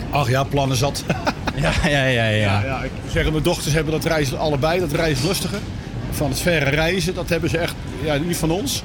Ach 0.09 0.29
ja, 0.29 0.43
plannen 0.43 0.77
zat. 0.77 1.03
Ja, 1.55 1.71
ja, 1.83 2.05
ja, 2.05 2.27
ja. 2.27 2.61
ja, 2.63 2.83
ik 2.83 2.91
moet 3.03 3.11
zeggen, 3.11 3.31
mijn 3.31 3.43
dochters 3.43 3.73
hebben 3.73 3.93
dat 3.93 4.05
reizen 4.05 4.39
allebei, 4.39 4.79
dat 4.79 4.91
reislustige. 4.91 5.55
Van 6.11 6.29
het 6.29 6.39
verre 6.39 6.69
reizen, 6.69 7.13
dat 7.13 7.29
hebben 7.29 7.49
ze 7.49 7.57
echt 7.57 7.73
ja, 8.03 8.15
niet 8.15 8.37
van 8.37 8.51
ons. 8.51 8.83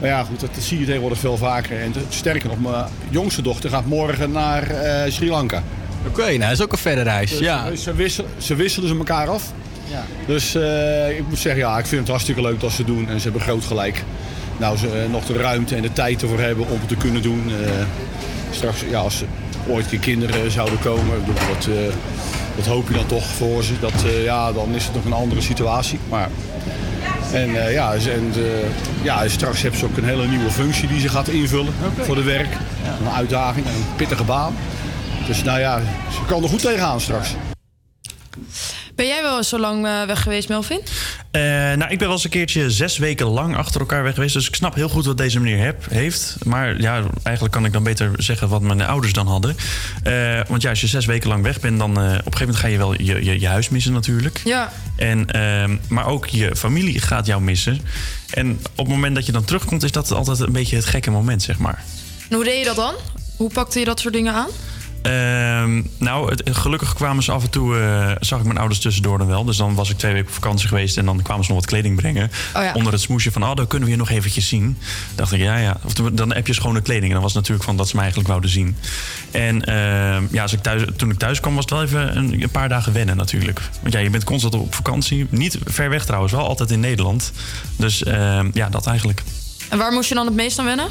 Maar 0.00 0.08
ja, 0.08 0.24
goed, 0.24 0.40
dat 0.40 0.50
zie 0.58 0.78
je 0.78 0.84
tegenwoordig 0.84 1.18
veel 1.18 1.36
vaker. 1.36 1.80
En 1.80 1.92
te- 1.92 2.00
sterker 2.08 2.48
nog, 2.48 2.72
mijn 2.72 2.84
jongste 3.10 3.42
dochter 3.42 3.70
gaat 3.70 3.86
morgen 3.86 4.30
naar 4.32 4.70
eh, 4.70 5.12
Sri 5.12 5.28
Lanka. 5.30 5.62
Oké, 6.06 6.26
nou 6.26 6.38
dat 6.38 6.50
is 6.50 6.62
ook 6.62 6.72
een 6.72 6.78
verre 6.78 7.02
reis. 7.02 7.30
Dus, 7.30 7.38
ja. 7.38 7.76
ze, 7.76 7.94
wisselen, 7.94 8.30
ze 8.38 8.54
wisselen 8.54 8.88
ze 8.88 8.96
elkaar 8.96 9.28
af. 9.28 9.52
Ja. 9.90 10.04
Dus 10.26 10.54
eh, 10.54 11.18
ik 11.18 11.28
moet 11.28 11.38
zeggen, 11.38 11.60
ja, 11.60 11.78
ik 11.78 11.86
vind 11.86 12.00
het 12.00 12.10
hartstikke 12.10 12.42
leuk 12.42 12.60
dat 12.60 12.72
ze 12.72 12.84
doen. 12.84 13.08
En 13.08 13.16
ze 13.16 13.22
hebben 13.22 13.42
groot 13.42 13.64
gelijk. 13.64 14.04
Nou, 14.56 14.76
ze 14.76 14.86
eh, 14.86 15.10
nog 15.10 15.26
de 15.26 15.32
ruimte 15.32 15.74
en 15.76 15.82
de 15.82 15.92
tijd 15.92 16.22
ervoor 16.22 16.40
hebben 16.40 16.68
om 16.68 16.78
het 16.78 16.88
te 16.88 16.96
kunnen 16.96 17.22
doen. 17.22 17.42
Straks, 18.50 18.80
ja, 18.90 18.98
als 18.98 19.18
ze 19.18 19.24
ooit 19.68 19.88
keer 19.88 19.98
kinderen 19.98 20.50
zouden 20.50 20.78
komen, 20.78 21.24
dat, 21.26 21.68
dat 22.56 22.66
hoop 22.66 22.88
je 22.88 22.94
dan 22.94 23.06
toch 23.06 23.26
voor 23.26 23.64
ze. 23.64 23.72
Dat, 23.80 23.92
ja, 24.24 24.52
dan 24.52 24.74
is 24.74 24.84
het 24.84 24.94
nog 24.94 25.04
een 25.04 25.12
andere 25.12 25.40
situatie. 25.40 25.98
Maar 26.08 26.28
En, 27.32 27.64
eh, 27.64 27.72
ja, 27.72 27.92
en 27.92 28.32
eh, 28.34 29.04
ja, 29.04 29.28
straks 29.28 29.62
heeft 29.62 29.78
ze 29.78 29.84
ook 29.84 29.96
een 29.96 30.04
hele 30.04 30.26
nieuwe 30.26 30.50
functie 30.50 30.88
die 30.88 31.00
ze 31.00 31.08
gaat 31.08 31.28
invullen 31.28 31.72
voor 32.00 32.14
de 32.14 32.22
werk. 32.22 32.48
Een 33.00 33.08
uitdaging, 33.08 33.66
een 33.66 33.96
pittige 33.96 34.24
baan. 34.24 34.54
Dus 35.26 35.42
nou 35.42 35.58
ja, 35.58 35.80
ze 36.12 36.18
kan 36.26 36.42
er 36.42 36.48
goed 36.48 36.60
tegenaan 36.60 37.00
straks. 37.00 37.34
Ben 38.98 39.06
jij 39.06 39.22
wel 39.22 39.36
eens 39.36 39.48
zo 39.48 39.58
lang 39.58 39.86
eh, 39.86 40.02
weg 40.02 40.22
geweest, 40.22 40.48
Melvin? 40.48 40.80
Eh, 41.30 41.42
nou, 41.42 41.82
ik 41.82 41.98
ben 41.98 41.98
wel 41.98 42.10
eens 42.10 42.24
een 42.24 42.30
keertje 42.30 42.70
zes 42.70 42.98
weken 42.98 43.26
lang 43.26 43.56
achter 43.56 43.80
elkaar 43.80 44.02
weg 44.02 44.14
geweest. 44.14 44.34
Dus 44.34 44.48
ik 44.48 44.54
snap 44.54 44.74
heel 44.74 44.88
goed 44.88 45.04
wat 45.04 45.16
deze 45.16 45.40
meneer 45.40 45.64
heb, 45.64 45.84
heeft. 45.90 46.36
Maar 46.44 46.80
ja, 46.80 47.02
eigenlijk 47.22 47.54
kan 47.54 47.64
ik 47.64 47.72
dan 47.72 47.82
beter 47.82 48.10
zeggen 48.16 48.48
wat 48.48 48.62
mijn 48.62 48.82
ouders 48.82 49.12
dan 49.12 49.26
hadden. 49.26 49.56
Eh, 50.02 50.40
want 50.48 50.62
ja, 50.62 50.70
als 50.70 50.80
je 50.80 50.86
zes 50.86 51.06
weken 51.06 51.28
lang 51.28 51.42
weg 51.42 51.60
bent, 51.60 51.78
dan 51.78 51.90
op 51.90 51.96
een 51.96 52.12
gegeven 52.12 52.40
moment 52.40 52.56
ga 52.56 52.66
je 52.66 52.78
wel 52.78 52.92
je, 52.92 53.24
je, 53.24 53.40
je 53.40 53.46
huis 53.46 53.68
missen 53.68 53.92
natuurlijk. 53.92 54.40
Ja. 54.44 54.72
En, 54.96 55.30
ehm, 55.30 55.76
maar 55.88 56.06
ook 56.06 56.26
je 56.26 56.56
familie 56.56 57.00
gaat 57.00 57.26
jou 57.26 57.42
missen. 57.42 57.80
En 58.30 58.50
op 58.70 58.86
het 58.86 58.88
moment 58.88 59.14
dat 59.14 59.26
je 59.26 59.32
dan 59.32 59.44
terugkomt, 59.44 59.82
is 59.82 59.92
dat 59.92 60.12
altijd 60.12 60.40
een 60.40 60.52
beetje 60.52 60.76
het 60.76 60.86
gekke 60.86 61.10
moment, 61.10 61.42
zeg 61.42 61.58
maar. 61.58 61.84
En 62.28 62.34
hoe 62.34 62.44
deed 62.44 62.58
je 62.58 62.64
dat 62.64 62.76
dan? 62.76 62.94
Hoe 63.36 63.50
pakte 63.50 63.78
je 63.78 63.84
dat 63.84 64.00
soort 64.00 64.14
dingen 64.14 64.34
aan? 64.34 64.48
Ehm, 65.02 65.82
nou, 65.98 66.30
het, 66.30 66.42
gelukkig 66.44 66.94
kwamen 66.94 67.22
ze 67.22 67.32
af 67.32 67.42
en 67.42 67.50
toe, 67.50 67.78
eh, 67.78 68.10
zag 68.20 68.38
ik 68.38 68.44
mijn 68.44 68.58
ouders 68.58 68.80
tussendoor 68.80 69.18
dan 69.18 69.26
wel. 69.26 69.44
Dus 69.44 69.56
dan 69.56 69.74
was 69.74 69.90
ik 69.90 69.98
twee 69.98 70.12
weken 70.12 70.28
op 70.28 70.34
vakantie 70.34 70.68
geweest 70.68 70.96
en 70.96 71.04
dan 71.04 71.22
kwamen 71.22 71.44
ze 71.44 71.50
nog 71.52 71.60
wat 71.60 71.70
kleding 71.70 71.96
brengen. 71.96 72.30
Oh 72.54 72.62
ja. 72.62 72.72
Onder 72.74 72.92
het 72.92 73.00
smoesje 73.02 73.32
van, 73.32 73.44
oh, 73.44 73.54
dan 73.54 73.66
kunnen 73.66 73.88
we 73.88 73.94
je 73.94 74.00
nog 74.00 74.10
eventjes 74.10 74.48
zien. 74.48 74.78
dacht 75.14 75.32
ik, 75.32 75.40
ja, 75.40 75.56
ja. 75.56 75.76
Of 75.84 75.92
dan 75.92 76.32
heb 76.32 76.46
je 76.46 76.52
schone 76.52 76.80
kleding. 76.80 77.06
En 77.06 77.12
dan 77.12 77.22
was 77.22 77.32
het 77.32 77.40
natuurlijk 77.40 77.66
van 77.68 77.76
dat 77.76 77.88
ze 77.88 77.94
me 77.94 78.00
eigenlijk 78.00 78.28
wouden 78.30 78.50
zien. 78.50 78.76
En 79.30 79.64
ehm, 79.64 80.22
ja, 80.30 80.42
als 80.42 80.52
ik 80.52 80.62
thuis, 80.62 80.82
toen 80.96 81.10
ik 81.10 81.18
thuis 81.18 81.40
kwam, 81.40 81.54
was 81.54 81.64
het 81.64 81.72
wel 81.72 81.82
even 81.82 82.16
een, 82.16 82.42
een 82.42 82.50
paar 82.50 82.68
dagen 82.68 82.92
wennen 82.92 83.16
natuurlijk. 83.16 83.60
Want 83.80 83.94
ja, 83.94 84.00
je 84.00 84.10
bent 84.10 84.24
constant 84.24 84.54
op 84.54 84.74
vakantie. 84.74 85.26
Niet 85.30 85.58
ver 85.64 85.90
weg 85.90 86.04
trouwens, 86.04 86.32
wel 86.32 86.46
altijd 86.46 86.70
in 86.70 86.80
Nederland. 86.80 87.32
Dus 87.76 88.02
ehm, 88.02 88.50
ja, 88.52 88.68
dat 88.68 88.86
eigenlijk. 88.86 89.22
En 89.68 89.78
waar 89.78 89.92
moest 89.92 90.08
je 90.08 90.14
dan 90.14 90.26
het 90.26 90.34
meest 90.34 90.58
aan 90.58 90.64
wennen? 90.64 90.88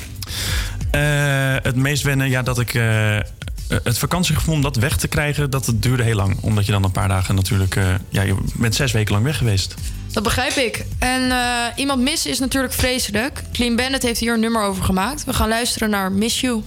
Eh, 0.92 1.64
het 1.64 1.76
meest 1.76 2.04
wennen, 2.04 2.30
ja, 2.30 2.42
dat 2.42 2.60
ik. 2.60 2.74
eh, 2.74 3.18
het 3.68 3.98
vakantiegevoel 3.98 4.54
om 4.54 4.62
dat 4.62 4.76
weg 4.76 4.98
te 4.98 5.08
krijgen, 5.08 5.50
dat 5.50 5.72
duurde 5.76 6.04
heel 6.04 6.16
lang. 6.16 6.38
Omdat 6.42 6.66
je 6.66 6.72
dan 6.72 6.84
een 6.84 6.92
paar 6.92 7.08
dagen 7.08 7.36
natuurlijk. 7.36 7.76
eh, 7.76 7.94
ja, 8.10 8.22
je 8.22 8.36
bent 8.54 8.76
zes 8.76 8.92
weken 8.92 9.14
lang 9.14 9.26
weg 9.26 9.38
geweest. 9.38 9.74
Dat 10.12 10.24
begrijp 10.24 10.54
ik. 10.54 10.86
En 11.00 11.32
eh, 11.32 11.66
iemand 11.76 12.02
missen 12.02 12.32
is 12.32 12.40
natuurlijk 12.40 12.74
vreselijk. 12.74 13.44
Clean 13.54 13.76
Bandit 13.76 14.04
heeft 14.04 14.20
hier 14.20 14.34
een 14.34 14.40
nummer 14.40 14.64
over 14.64 14.84
gemaakt. 14.84 15.24
We 15.24 15.34
gaan 15.34 15.50
luisteren 15.50 15.90
naar 15.90 16.12
Miss 16.12 16.42
You. 16.42 16.64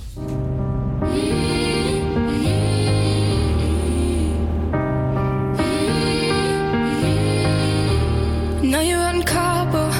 Now 8.62 8.82
you're 8.82 9.04
out 9.04 9.14
in 9.14 9.24
Cabo, 9.24 9.90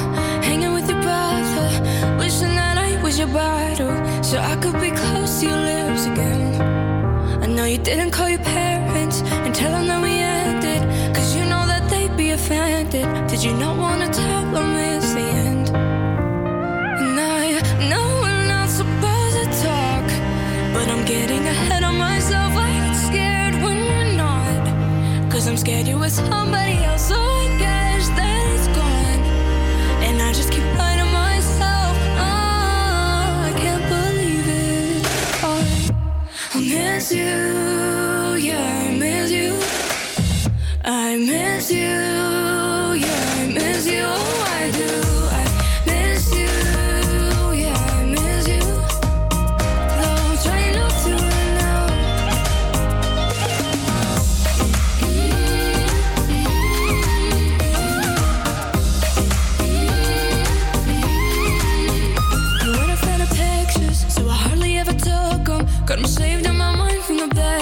hanging 0.41 0.73
with 0.73 0.89
your 0.89 1.01
brother. 1.01 2.17
Wishing 2.17 2.55
that 2.55 2.77
I 2.77 3.01
was 3.01 3.17
your 3.17 3.31
bridal, 3.31 4.23
so 4.23 4.37
I 4.37 4.55
could 4.59 4.79
be 4.79 4.91
close 4.91 5.39
to. 5.39 5.47
I 5.49 5.80
know 7.61 7.67
you 7.67 7.77
didn't 7.77 8.09
call 8.09 8.27
your 8.27 8.39
parents 8.39 9.21
and 9.21 9.53
tell 9.53 9.71
them 9.71 9.85
that 9.85 10.01
we 10.01 10.13
ended, 10.17 10.81
cause 11.15 11.35
you 11.35 11.43
know 11.43 11.63
that 11.71 11.87
they'd 11.91 12.15
be 12.17 12.31
offended. 12.31 13.05
Did 13.29 13.43
you 13.43 13.53
not 13.53 13.77
wanna 13.77 14.09
tell 14.11 14.43
them 14.55 14.69
it's 14.89 15.13
the 15.13 15.27
end? 15.49 15.69
And 17.03 17.19
I 17.19 17.43
know 17.89 18.05
we're 18.23 18.47
not 18.55 18.67
supposed 18.67 19.35
to 19.41 19.47
talk, 19.67 20.07
but 20.73 20.87
I'm 20.93 21.05
getting 21.05 21.43
ahead 21.53 21.83
of 21.83 21.93
myself. 21.93 22.51
I 22.65 22.69
get 22.87 22.97
scared 23.09 23.55
when 23.63 23.77
we're 23.89 24.13
not. 24.25 24.63
Cause 25.31 25.47
I'm 25.47 25.57
scared 25.57 25.87
you're 25.87 25.99
with 25.99 26.13
somebody 26.13 26.77
else, 26.89 27.09
so 27.09 27.15
I 27.15 27.45
guess 27.59 27.80
miss 37.01 37.13
you, 37.13 37.25
yeah, 38.47 38.85
I 38.85 38.95
miss 38.95 39.31
you. 39.31 39.59
I 40.85 41.17
miss 41.17 41.71
you, 41.71 41.80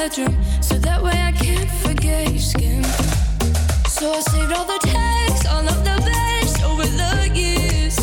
bedroom, 0.10 0.44
so 0.62 0.76
that 0.76 1.02
way 1.02 1.12
I 1.12 1.32
can't 1.32 1.70
forget 1.70 2.32
your 2.32 2.40
skin. 2.40 2.84
So 3.88 4.12
I 4.14 4.22
saved 4.22 4.52
all 4.52 4.66
the 4.66 4.80
texts, 4.82 5.46
all 5.48 5.68
of 5.68 5.84
the 5.84 6.02
best 6.06 6.64
over 6.64 6.84
the 6.84 7.32
years, 7.36 7.96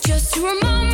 just 0.00 0.34
to 0.34 0.40
remind 0.40 0.89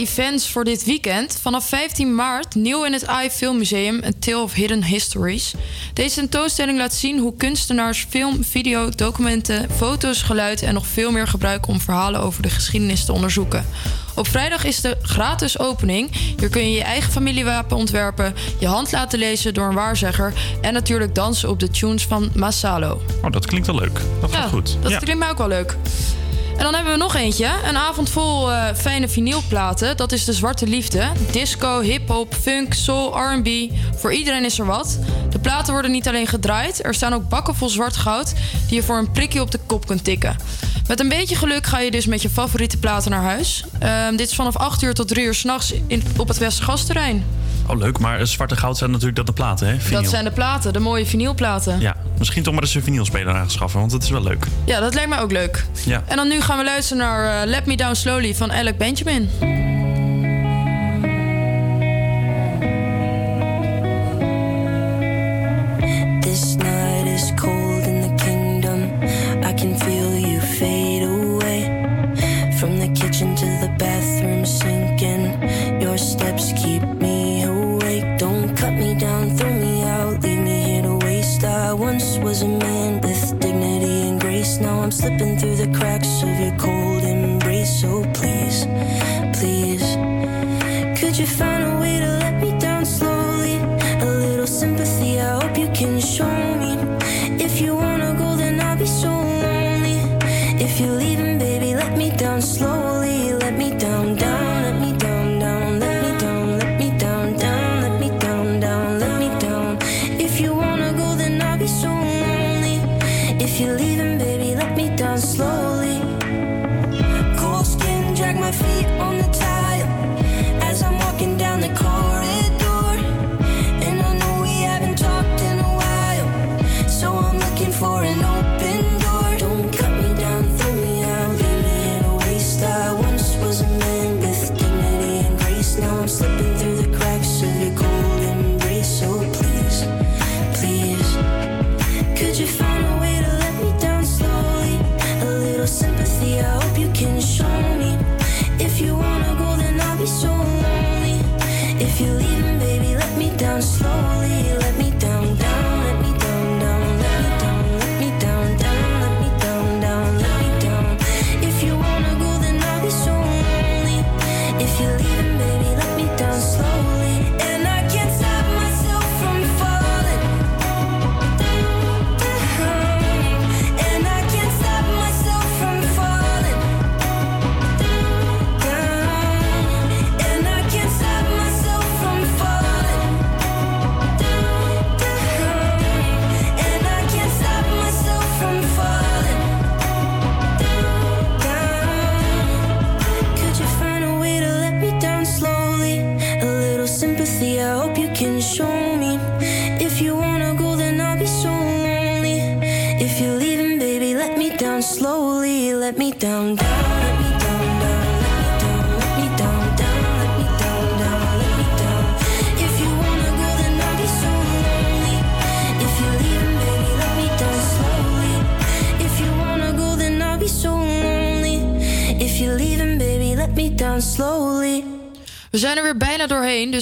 events 0.00 0.48
voor 0.48 0.64
dit 0.64 0.84
weekend. 0.84 1.38
Vanaf 1.42 1.68
15 1.68 2.14
maart 2.14 2.54
nieuw 2.54 2.84
in 2.84 2.92
het 2.92 3.06
AI 3.06 3.30
Filmmuseum, 3.30 4.00
A 4.04 4.08
Tale 4.18 4.38
of 4.42 4.52
Hidden 4.52 4.84
Histories. 4.84 5.52
Deze 5.94 6.14
tentoonstelling 6.14 6.78
laat 6.78 6.94
zien 6.94 7.18
hoe 7.18 7.36
kunstenaars 7.36 8.06
film, 8.08 8.44
video, 8.44 8.88
documenten, 8.88 9.66
foto's, 9.76 10.22
geluid 10.22 10.62
en 10.62 10.74
nog 10.74 10.86
veel 10.86 11.10
meer 11.10 11.28
gebruiken 11.28 11.72
om 11.72 11.80
verhalen 11.80 12.20
over 12.20 12.42
de 12.42 12.50
geschiedenis 12.50 13.04
te 13.04 13.12
onderzoeken. 13.12 13.66
Op 14.14 14.28
vrijdag 14.28 14.64
is 14.64 14.80
de 14.80 14.96
gratis 15.02 15.58
opening. 15.58 16.10
Hier 16.38 16.48
kun 16.48 16.62
je 16.70 16.72
je 16.76 16.82
eigen 16.82 17.12
familiewapen 17.12 17.76
ontwerpen, 17.76 18.34
je 18.58 18.66
hand 18.66 18.92
laten 18.92 19.18
lezen 19.18 19.54
door 19.54 19.68
een 19.68 19.74
waarzegger 19.74 20.32
en 20.60 20.72
natuurlijk 20.72 21.14
dansen 21.14 21.48
op 21.48 21.60
de 21.60 21.70
tunes 21.70 22.02
van 22.06 22.30
Masalo. 22.34 23.00
Oh, 23.24 23.30
dat 23.32 23.46
klinkt 23.46 23.66
wel 23.66 23.76
leuk. 23.76 24.00
Dat 24.20 24.32
gaat 24.32 24.42
Ja, 24.42 24.48
goed. 24.48 24.76
Dat 24.82 24.90
Ja. 24.90 24.98
klinkt 24.98 25.20
mij 25.20 25.30
ook 25.30 25.38
wel 25.38 25.48
leuk. 25.48 25.76
En 26.60 26.66
dan 26.66 26.74
hebben 26.74 26.92
we 26.92 26.98
nog 26.98 27.14
eentje. 27.14 27.50
Een 27.64 27.76
avond 27.76 28.10
vol 28.10 28.52
eh, 28.52 28.74
fijne 28.74 29.08
vinylplaten. 29.08 29.96
Dat 29.96 30.12
is 30.12 30.24
de 30.24 30.32
Zwarte 30.32 30.66
Liefde. 30.66 31.08
Disco, 31.30 31.80
hip-hop, 31.80 32.34
funk, 32.34 32.74
soul, 32.74 33.18
RB. 33.18 33.48
Voor 33.96 34.12
iedereen 34.12 34.44
is 34.44 34.58
er 34.58 34.66
wat. 34.66 34.98
De 35.30 35.38
platen 35.38 35.72
worden 35.72 35.90
niet 35.90 36.08
alleen 36.08 36.26
gedraaid. 36.26 36.84
Er 36.84 36.94
staan 36.94 37.12
ook 37.12 37.28
bakken 37.28 37.54
vol 37.54 37.68
zwart 37.68 37.96
goud. 37.96 38.34
die 38.66 38.76
je 38.76 38.82
voor 38.82 38.98
een 38.98 39.10
prikje 39.10 39.40
op 39.40 39.50
de 39.50 39.58
kop 39.66 39.86
kunt 39.86 40.04
tikken. 40.04 40.36
Met 40.86 41.00
een 41.00 41.08
beetje 41.08 41.36
geluk 41.36 41.66
ga 41.66 41.80
je 41.80 41.90
dus 41.90 42.06
met 42.06 42.22
je 42.22 42.30
favoriete 42.30 42.78
platen 42.78 43.10
naar 43.10 43.22
huis. 43.22 43.64
Ehm, 43.78 44.16
dit 44.16 44.30
is 44.30 44.34
vanaf 44.34 44.56
8 44.56 44.82
uur 44.82 44.94
tot 44.94 45.08
3 45.08 45.24
uur 45.24 45.34
s'nachts 45.34 45.74
op 46.16 46.28
het 46.28 46.38
Westergasterrein. 46.38 47.24
Oh, 47.66 47.78
leuk. 47.78 47.98
Maar 47.98 48.26
zwarte 48.26 48.56
goud 48.56 48.76
zijn 48.76 48.90
natuurlijk 48.90 49.16
dat 49.16 49.26
de 49.26 49.32
platen, 49.32 49.66
hè? 49.66 49.80
Vinyl. 49.80 50.00
Dat 50.00 50.10
zijn 50.10 50.24
de 50.24 50.30
platen, 50.30 50.72
de 50.72 50.80
mooie 50.80 51.06
vinylplaten. 51.06 51.80
Ja, 51.80 51.96
misschien 52.20 52.42
toch 52.42 52.54
maar 52.54 52.62
eens 52.62 52.74
een 52.74 52.82
vinylspeler 52.82 53.34
aanschaffen, 53.34 53.80
want 53.80 53.92
dat 53.92 54.02
is 54.02 54.10
wel 54.10 54.22
leuk. 54.22 54.46
Ja, 54.64 54.80
dat 54.80 54.94
lijkt 54.94 55.08
mij 55.08 55.20
ook 55.20 55.32
leuk. 55.32 55.64
Ja. 55.84 56.02
En 56.06 56.16
dan 56.16 56.28
nu 56.28 56.40
gaan 56.40 56.58
we 56.58 56.64
luisteren 56.64 57.02
naar 57.02 57.42
eh, 57.42 57.48
Let 57.48 57.66
Me 57.66 57.76
Down 57.76 57.94
Slowly 57.94 58.34
van 58.34 58.52
Alec 58.52 58.76
Benjamin. 58.78 59.28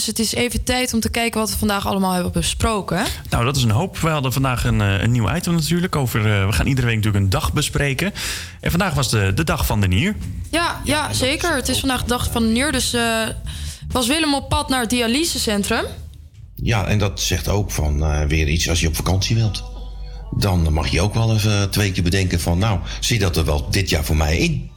Het 0.08 0.18
is 0.18 0.34
even 0.34 0.64
tijd 0.64 0.94
om 0.94 1.00
te 1.00 1.10
kijken 1.10 1.40
wat 1.40 1.50
we 1.50 1.58
vandaag 1.58 1.86
allemaal 1.86 2.12
hebben 2.12 2.32
besproken. 2.32 3.04
Nou, 3.30 3.44
dat 3.44 3.56
is 3.56 3.62
een 3.62 3.70
hoop. 3.70 3.98
We 3.98 4.08
hadden 4.08 4.32
vandaag 4.32 4.64
een, 4.64 4.80
eh, 4.80 5.02
een 5.02 5.10
nieuw 5.10 5.34
item 5.34 5.54
natuurlijk. 5.54 5.96
Over, 5.96 6.20
eh, 6.20 6.46
we 6.46 6.52
gaan 6.52 6.66
iedere 6.66 6.86
week 6.86 6.96
natuurlijk 6.96 7.24
een 7.24 7.30
dag 7.30 7.52
bespreken. 7.52 8.12
En 8.60 8.70
vandaag 8.70 8.94
was 8.94 9.10
de, 9.10 9.34
de 9.34 9.44
dag 9.44 9.66
van 9.66 9.80
de 9.80 9.88
nier. 9.88 10.14
Ja, 10.50 10.80
ja 10.84 11.12
zeker. 11.12 11.54
Het 11.54 11.68
is 11.68 11.78
vandaag 11.78 12.00
de 12.02 12.08
dag 12.08 12.30
van 12.32 12.42
de 12.42 12.48
nier, 12.48 12.72
dus 12.72 12.92
eh, 12.92 13.28
was 13.88 14.06
Willem 14.06 14.34
op 14.34 14.48
pad 14.48 14.68
naar 14.68 14.80
het 14.80 14.90
dialysecentrum. 14.90 15.84
Ja, 16.54 16.86
en 16.86 16.98
dat 16.98 17.20
zegt 17.20 17.48
ook 17.48 17.70
van 17.70 18.02
eh, 18.02 18.26
weer 18.26 18.48
iets 18.48 18.68
als 18.68 18.80
je 18.80 18.88
op 18.88 18.96
vakantie 18.96 19.36
wilt. 19.36 19.64
Dan 20.36 20.72
mag 20.72 20.88
je 20.88 21.00
ook 21.00 21.14
wel 21.14 21.34
even 21.34 21.70
twee 21.70 21.92
keer 21.92 22.02
bedenken 22.02 22.40
van... 22.40 22.58
nou, 22.58 22.80
zit 23.00 23.20
dat 23.20 23.36
er 23.36 23.44
wel 23.44 23.70
dit 23.70 23.90
jaar 23.90 24.04
voor 24.04 24.16
mij 24.16 24.38
in? 24.38 24.70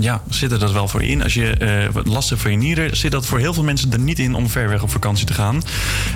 Ja, 0.00 0.22
zit 0.28 0.52
er 0.52 0.58
dat 0.58 0.72
wel 0.72 0.88
voor 0.88 1.02
in? 1.02 1.22
Als 1.22 1.34
je 1.34 1.50
eh, 1.50 1.92
wat 1.92 2.06
last 2.06 2.28
hebt 2.28 2.42
van 2.42 2.50
je 2.50 2.56
nieren, 2.56 2.96
zit 2.96 3.10
dat 3.10 3.26
voor 3.26 3.38
heel 3.38 3.54
veel 3.54 3.62
mensen 3.62 3.92
er 3.92 3.98
niet 3.98 4.18
in 4.18 4.34
om 4.34 4.48
ver 4.48 4.68
weg 4.68 4.82
op 4.82 4.90
vakantie 4.90 5.26
te 5.26 5.32
gaan. 5.32 5.62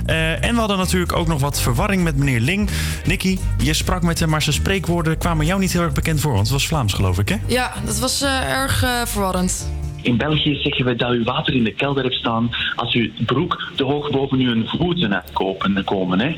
Eh, 0.07 0.45
en 0.45 0.55
we 0.55 0.59
hadden 0.59 0.79
natuurlijk 0.79 1.13
ook 1.13 1.27
nog 1.27 1.41
wat 1.41 1.61
verwarring 1.61 2.03
met 2.03 2.17
meneer 2.17 2.41
Ling. 2.41 2.69
Nicky, 3.07 3.39
je 3.59 3.75
sprak 3.75 4.03
met 4.03 4.19
hem, 4.19 4.29
maar 4.29 4.43
zijn 4.43 4.55
spreekwoorden 4.55 5.19
kwamen 5.19 5.47
jou 5.47 5.61
niet 5.61 5.73
heel 5.73 5.83
erg 5.83 5.93
bekend 5.93 6.21
voor. 6.21 6.33
Want 6.33 6.43
het 6.43 6.53
was 6.53 6.67
Vlaams, 6.67 6.93
geloof 6.93 7.19
ik, 7.19 7.29
hè? 7.29 7.37
Ja, 7.47 7.73
dat 7.85 7.99
was 7.99 8.23
eh, 8.23 8.51
erg 8.51 8.83
eh, 8.83 8.91
verwarrend. 9.05 9.71
In 10.03 10.17
België 10.17 10.55
zeggen 10.55 10.85
we 10.85 10.97
dat 10.97 11.13
u 11.13 11.23
water 11.23 11.55
in 11.55 11.65
de 11.65 11.75
kelder 11.75 12.03
hebt 12.03 12.15
staan 12.15 12.51
als 12.77 12.95
uw 12.95 13.11
broek 13.27 13.73
te 13.77 13.85
hoog 13.85 14.11
boven 14.11 14.39
uw 14.39 14.67
voeten 14.67 15.15
uitkomen 15.15 15.85
komen. 15.85 16.21
Hè? 16.21 16.37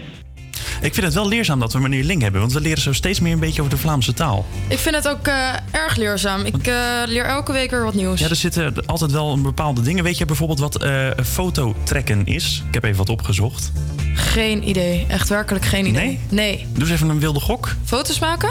Ik 0.80 0.94
vind 0.94 1.06
het 1.06 1.14
wel 1.14 1.28
leerzaam 1.28 1.60
dat 1.60 1.72
we 1.72 1.78
meneer 1.78 2.04
Ling 2.04 2.22
hebben, 2.22 2.40
want 2.40 2.52
we 2.52 2.60
leren 2.60 2.82
zo 2.82 2.92
steeds 2.92 3.20
meer 3.20 3.32
een 3.32 3.38
beetje 3.38 3.60
over 3.60 3.74
de 3.74 3.80
Vlaamse 3.80 4.12
taal. 4.14 4.46
Ik 4.68 4.78
vind 4.78 4.94
het 4.94 5.08
ook 5.08 5.26
eh, 5.26 5.48
erg 5.70 5.96
leerzaam. 5.96 6.44
Ik 6.44 6.66
eh, 6.66 6.74
leer 7.06 7.24
elke 7.24 7.52
week 7.52 7.70
weer 7.70 7.84
wat 7.84 7.94
nieuws. 7.94 8.20
Ja, 8.20 8.28
er 8.28 8.36
zitten 8.36 8.86
altijd 8.86 9.10
wel 9.12 9.32
een 9.32 9.42
bepaalde 9.42 9.82
dingen. 9.82 10.04
Weet 10.04 10.18
je 10.18 10.24
bijvoorbeeld 10.24 10.58
wat 10.58 10.82
eh 10.82 11.08
fototrekken 11.24 12.26
is? 12.26 12.62
Ik 12.68 12.74
heb 12.74 12.84
even 12.84 12.96
wat 12.96 13.08
opgezocht. 13.08 13.72
Geen 14.14 14.68
idee. 14.68 15.04
Echt 15.08 15.28
werkelijk 15.28 15.64
geen 15.64 15.86
idee. 15.86 16.04
Nee? 16.06 16.18
Nee. 16.28 16.66
Doe 16.72 16.82
eens 16.82 16.90
even 16.92 17.08
een 17.08 17.20
wilde 17.20 17.40
gok. 17.40 17.74
Foto's 17.84 18.18
maken? 18.18 18.50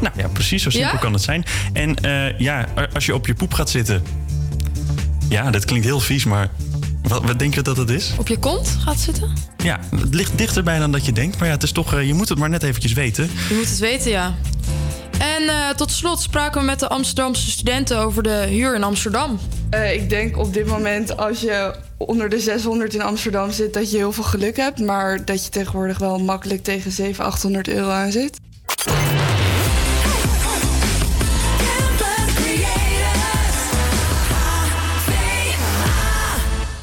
Nou 0.00 0.14
ja, 0.16 0.28
precies, 0.28 0.62
zo 0.62 0.70
simpel 0.70 0.92
Ja? 0.92 0.98
kan 0.98 1.12
het 1.12 1.22
zijn. 1.22 1.44
En 1.72 1.96
ja, 2.38 2.66
als 2.94 3.06
je 3.06 3.14
op 3.14 3.26
je 3.26 3.34
poep 3.34 3.52
gaat 3.54 3.70
zitten, 3.70 4.02
Ja, 5.28 5.50
dat 5.50 5.64
klinkt 5.64 5.84
heel 5.86 6.00
vies, 6.00 6.24
maar 6.24 6.48
wat, 7.02 7.22
wat 7.24 7.38
denk 7.38 7.54
je 7.54 7.62
dat 7.62 7.76
het 7.76 7.90
is? 7.90 8.12
Op 8.18 8.28
je 8.28 8.38
kont 8.38 8.76
gaat 8.84 8.98
zitten? 8.98 9.32
Ja, 9.56 9.80
het 9.96 10.14
ligt 10.14 10.38
dichterbij 10.38 10.78
dan 10.78 10.92
dat 10.92 11.04
je 11.04 11.12
denkt. 11.12 11.38
Maar 11.38 11.48
ja, 11.48 11.54
het 11.54 11.62
is 11.62 11.72
toch, 11.72 11.94
eh, 11.94 12.06
je 12.06 12.14
moet 12.14 12.28
het 12.28 12.38
maar 12.38 12.48
net 12.48 12.62
eventjes 12.62 12.92
weten. 12.92 13.30
Je 13.48 13.54
moet 13.54 13.68
het 13.68 13.78
weten, 13.78 14.10
ja. 14.10 14.34
En 15.18 15.48
eh, 15.48 15.68
tot 15.76 15.90
slot 15.90 16.20
spraken 16.20 16.60
we 16.60 16.66
met 16.66 16.80
de 16.80 16.88
Amsterdamse 16.88 17.50
studenten 17.50 17.98
over 17.98 18.22
de 18.22 18.46
huur 18.48 18.74
in 18.74 18.82
Amsterdam. 18.82 19.38
Eh, 19.70 19.94
ik 19.94 20.10
denk 20.10 20.36
op 20.36 20.54
dit 20.54 20.66
moment 20.66 21.16
als 21.16 21.40
je 21.40 21.74
onder 21.96 22.28
de 22.28 22.40
600 22.40 22.94
in 22.94 23.02
Amsterdam 23.02 23.50
zit... 23.50 23.74
dat 23.74 23.90
je 23.90 23.96
heel 23.96 24.12
veel 24.12 24.24
geluk 24.24 24.56
hebt. 24.56 24.78
Maar 24.78 25.24
dat 25.24 25.44
je 25.44 25.50
tegenwoordig 25.50 25.98
wel 25.98 26.18
makkelijk 26.18 26.62
tegen 26.62 26.92
700, 26.92 27.34
800 27.34 27.68
euro 27.68 27.88
aan 27.88 28.12
zit. 28.12 28.38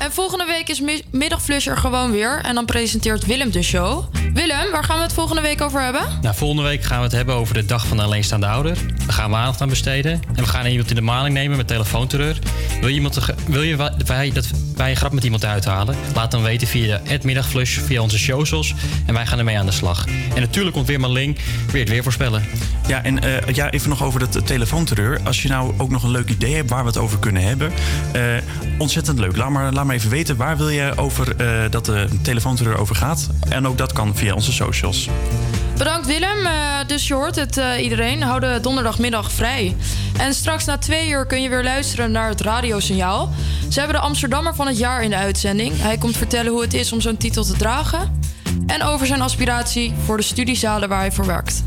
En 0.08 0.14
volgende 0.14 0.46
week 0.46 0.70
is 0.70 0.82
mi- 0.82 1.04
Middagflush 1.12 1.68
er 1.68 1.78
gewoon 1.78 2.12
weer. 2.12 2.42
En 2.44 2.56
dan 2.56 2.66
presenteert 2.66 3.26
Willem 3.26 3.52
de 3.52 3.62
show. 3.62 4.04
Willem, 4.34 4.72
waar 4.72 4.84
gaan 4.84 4.98
we 4.98 5.04
het 5.04 5.14
volgende 5.14 5.42
week 5.42 5.62
over 5.62 5.82
hebben? 5.82 6.02
Nou, 6.22 6.36
volgende 6.36 6.64
week 6.64 6.84
gaan 6.84 6.98
we 6.98 7.04
het 7.04 7.12
hebben 7.12 7.36
over 7.36 7.54
de 7.54 7.66
dag 7.66 7.88
van 7.88 7.98
de 7.98 8.04
alleenstaande 8.04 8.48
ouder. 8.48 8.78
Daar 9.06 9.14
gaan 9.16 9.30
we 9.30 9.36
aandacht 9.36 9.62
aan 9.62 9.70
besteden. 9.70 10.12
En 10.36 10.44
we 10.44 10.50
gaan 10.50 10.66
iemand 10.66 10.90
in 10.90 10.96
de 10.96 11.02
maling 11.02 11.34
nemen 11.34 11.58
met 11.58 11.68
telefoonterreur. 11.68 12.40
Wil 12.80 12.90
je, 12.90 12.96
iemand 12.96 13.20
wil 13.48 13.62
je 13.62 13.76
wij, 14.06 14.32
dat 14.32 14.48
wij 14.76 14.90
een 14.90 14.96
grap 14.96 15.12
met 15.14 15.24
iemand 15.24 15.46
uithalen? 15.46 15.96
Laat 16.16 16.32
dan 16.32 16.44
weten 16.44 16.68
via 16.68 17.02
het 17.04 17.24
middagflush, 17.24 17.78
via 17.80 18.02
onze 18.02 18.18
socials. 18.20 18.74
En 19.06 19.14
wij 19.14 19.26
gaan 19.26 19.38
ermee 19.38 19.58
aan 19.58 19.66
de 19.66 19.72
slag. 19.72 20.06
En 20.36 20.42
natuurlijk 20.42 20.76
komt 20.76 20.88
weer 20.88 21.00
Marling 21.00 21.38
weer 21.72 21.82
het 21.82 21.90
weer 21.90 22.04
voorspellen. 22.04 22.46
Ja, 22.88 23.04
en 23.04 23.24
eh, 23.24 23.54
ja, 23.56 23.72
even 23.72 23.90
nog 23.90 24.04
over 24.04 24.20
dat 24.20 24.48
telefoonterreur. 24.48 25.20
Als 25.24 25.42
je 25.42 25.48
nou 25.50 25.74
ook 25.78 25.90
nog 25.90 26.04
een 26.04 26.12
leuk 26.12 26.30
idee 26.30 26.56
hebt 26.56 26.70
waar 26.70 26.82
we 26.82 26.88
het 26.88 26.98
over 26.98 27.20
kunnen 27.20 27.42
hebben. 27.44 27.72
eh, 28.14 28.22
ontzettend 28.78 29.20
leuk. 29.20 29.36
Laat 29.38 29.50
maar, 29.50 29.74
laat 29.74 29.86
maar 29.86 29.96
even 29.98 30.10
weten 30.10 30.36
waar 30.36 30.58
wil 30.58 30.70
je 30.70 30.94
over 30.96 31.36
eh, 31.36 31.72
dat 31.72 31.86
de 31.86 32.08
telefoonterreur 32.22 32.78
over 32.78 32.96
gaat. 32.96 33.30
En 33.50 33.68
ook 33.68 33.78
dat 33.78 33.94
kan 33.94 34.16
via 34.16 34.34
onze 34.34 34.52
socials. 34.52 35.10
Bedankt 35.78 36.08
Willem. 36.08 36.46
Eh, 36.46 36.54
dus 36.88 37.08
je 37.08 37.14
hoort 37.14 37.36
het 37.36 37.58
eh, 37.58 37.84
iedereen. 37.84 38.22
Hou 38.22 38.40
de 38.40 38.60
donderdagmiddag 38.62 39.32
vrij. 39.32 39.76
En 40.18 40.34
straks 40.34 40.66
na 40.66 40.78
twee 40.78 41.10
uur 41.10 41.26
kun 41.26 41.42
je 41.42 41.50
weer 41.50 41.64
luisteren 41.64 42.12
naar 42.12 42.30
het 42.30 42.42
radiosignaal. 42.42 43.34
Ze 43.70 43.80
hebben 43.80 43.98
de 43.98 44.04
Amsterdammer 44.04 44.56
van 44.56 44.68
het 44.68 44.78
jaar 44.78 45.04
in 45.04 45.10
de 45.10 45.16
uitzending. 45.16 45.82
Hij 45.82 45.98
komt 45.98 46.18
vertellen 46.18 46.52
hoe 46.52 46.62
het 46.62 46.74
is 46.74 46.94
om 46.94 47.02
zo'n 47.02 47.18
titel 47.18 47.44
te 47.44 47.54
dragen. 47.54 48.20
En 48.68 48.84
over 48.84 49.08
zijn 49.08 49.22
aspiratie 49.22 49.94
voor 50.06 50.18
de 50.18 50.24
studiezalen 50.24 50.90
waar 50.90 51.00
hij 51.00 51.12
voor 51.12 51.26
werkt. 51.26 51.64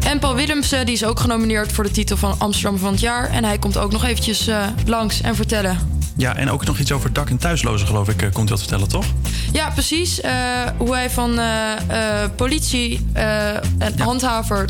En 0.00 0.18
Paul 0.18 0.34
Willemsen 0.34 0.86
die 0.86 0.94
is 0.94 1.04
ook 1.04 1.20
genomineerd 1.20 1.72
voor 1.72 1.84
de 1.84 1.90
titel 1.90 2.16
van 2.16 2.34
Amsterdammer 2.38 2.80
van 2.80 2.92
het 2.92 3.00
jaar. 3.00 3.30
En 3.30 3.44
hij 3.44 3.58
komt 3.58 3.78
ook 3.78 3.92
nog 3.92 4.04
eventjes 4.04 4.50
langs 4.86 5.20
en 5.20 5.34
vertellen 5.34 5.97
Ja, 6.18 6.36
en 6.36 6.50
ook 6.50 6.64
nog 6.64 6.78
iets 6.78 6.92
over 6.92 7.12
dak- 7.12 7.30
en 7.30 7.36
thuislozen, 7.36 7.86
geloof 7.86 8.08
ik, 8.08 8.22
eh, 8.22 8.32
komt 8.32 8.46
u 8.46 8.50
dat 8.50 8.58
vertellen, 8.58 8.88
toch? 8.88 9.04
Ja, 9.52 9.70
precies. 9.70 10.20
Eh, 10.20 10.32
hoe 10.76 10.94
hij 10.94 11.10
van 11.10 11.38
eh, 11.38 12.24
politie 12.36 13.06
eh, 13.12 13.48
en 13.56 13.98
handhaver. 13.98 14.68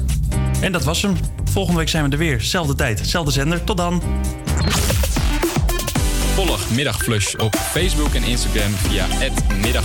En 0.60 0.72
dat 0.72 0.84
was 0.84 1.02
hem. 1.02 1.16
Volgende 1.50 1.78
week 1.78 1.88
zijn 1.88 2.04
we 2.04 2.10
er 2.10 2.18
weer. 2.18 2.40
Zelfde 2.40 2.74
tijd, 2.74 3.00
zelfde 3.04 3.32
zender. 3.32 3.64
Tot 3.64 3.76
dan. 3.76 4.02
Volg 6.34 6.70
Middagflush 6.70 7.34
op 7.34 7.56
Facebook 7.56 8.14
en 8.14 8.22
Instagram 8.22 8.72
via 8.72 9.06
@middag 9.62 9.84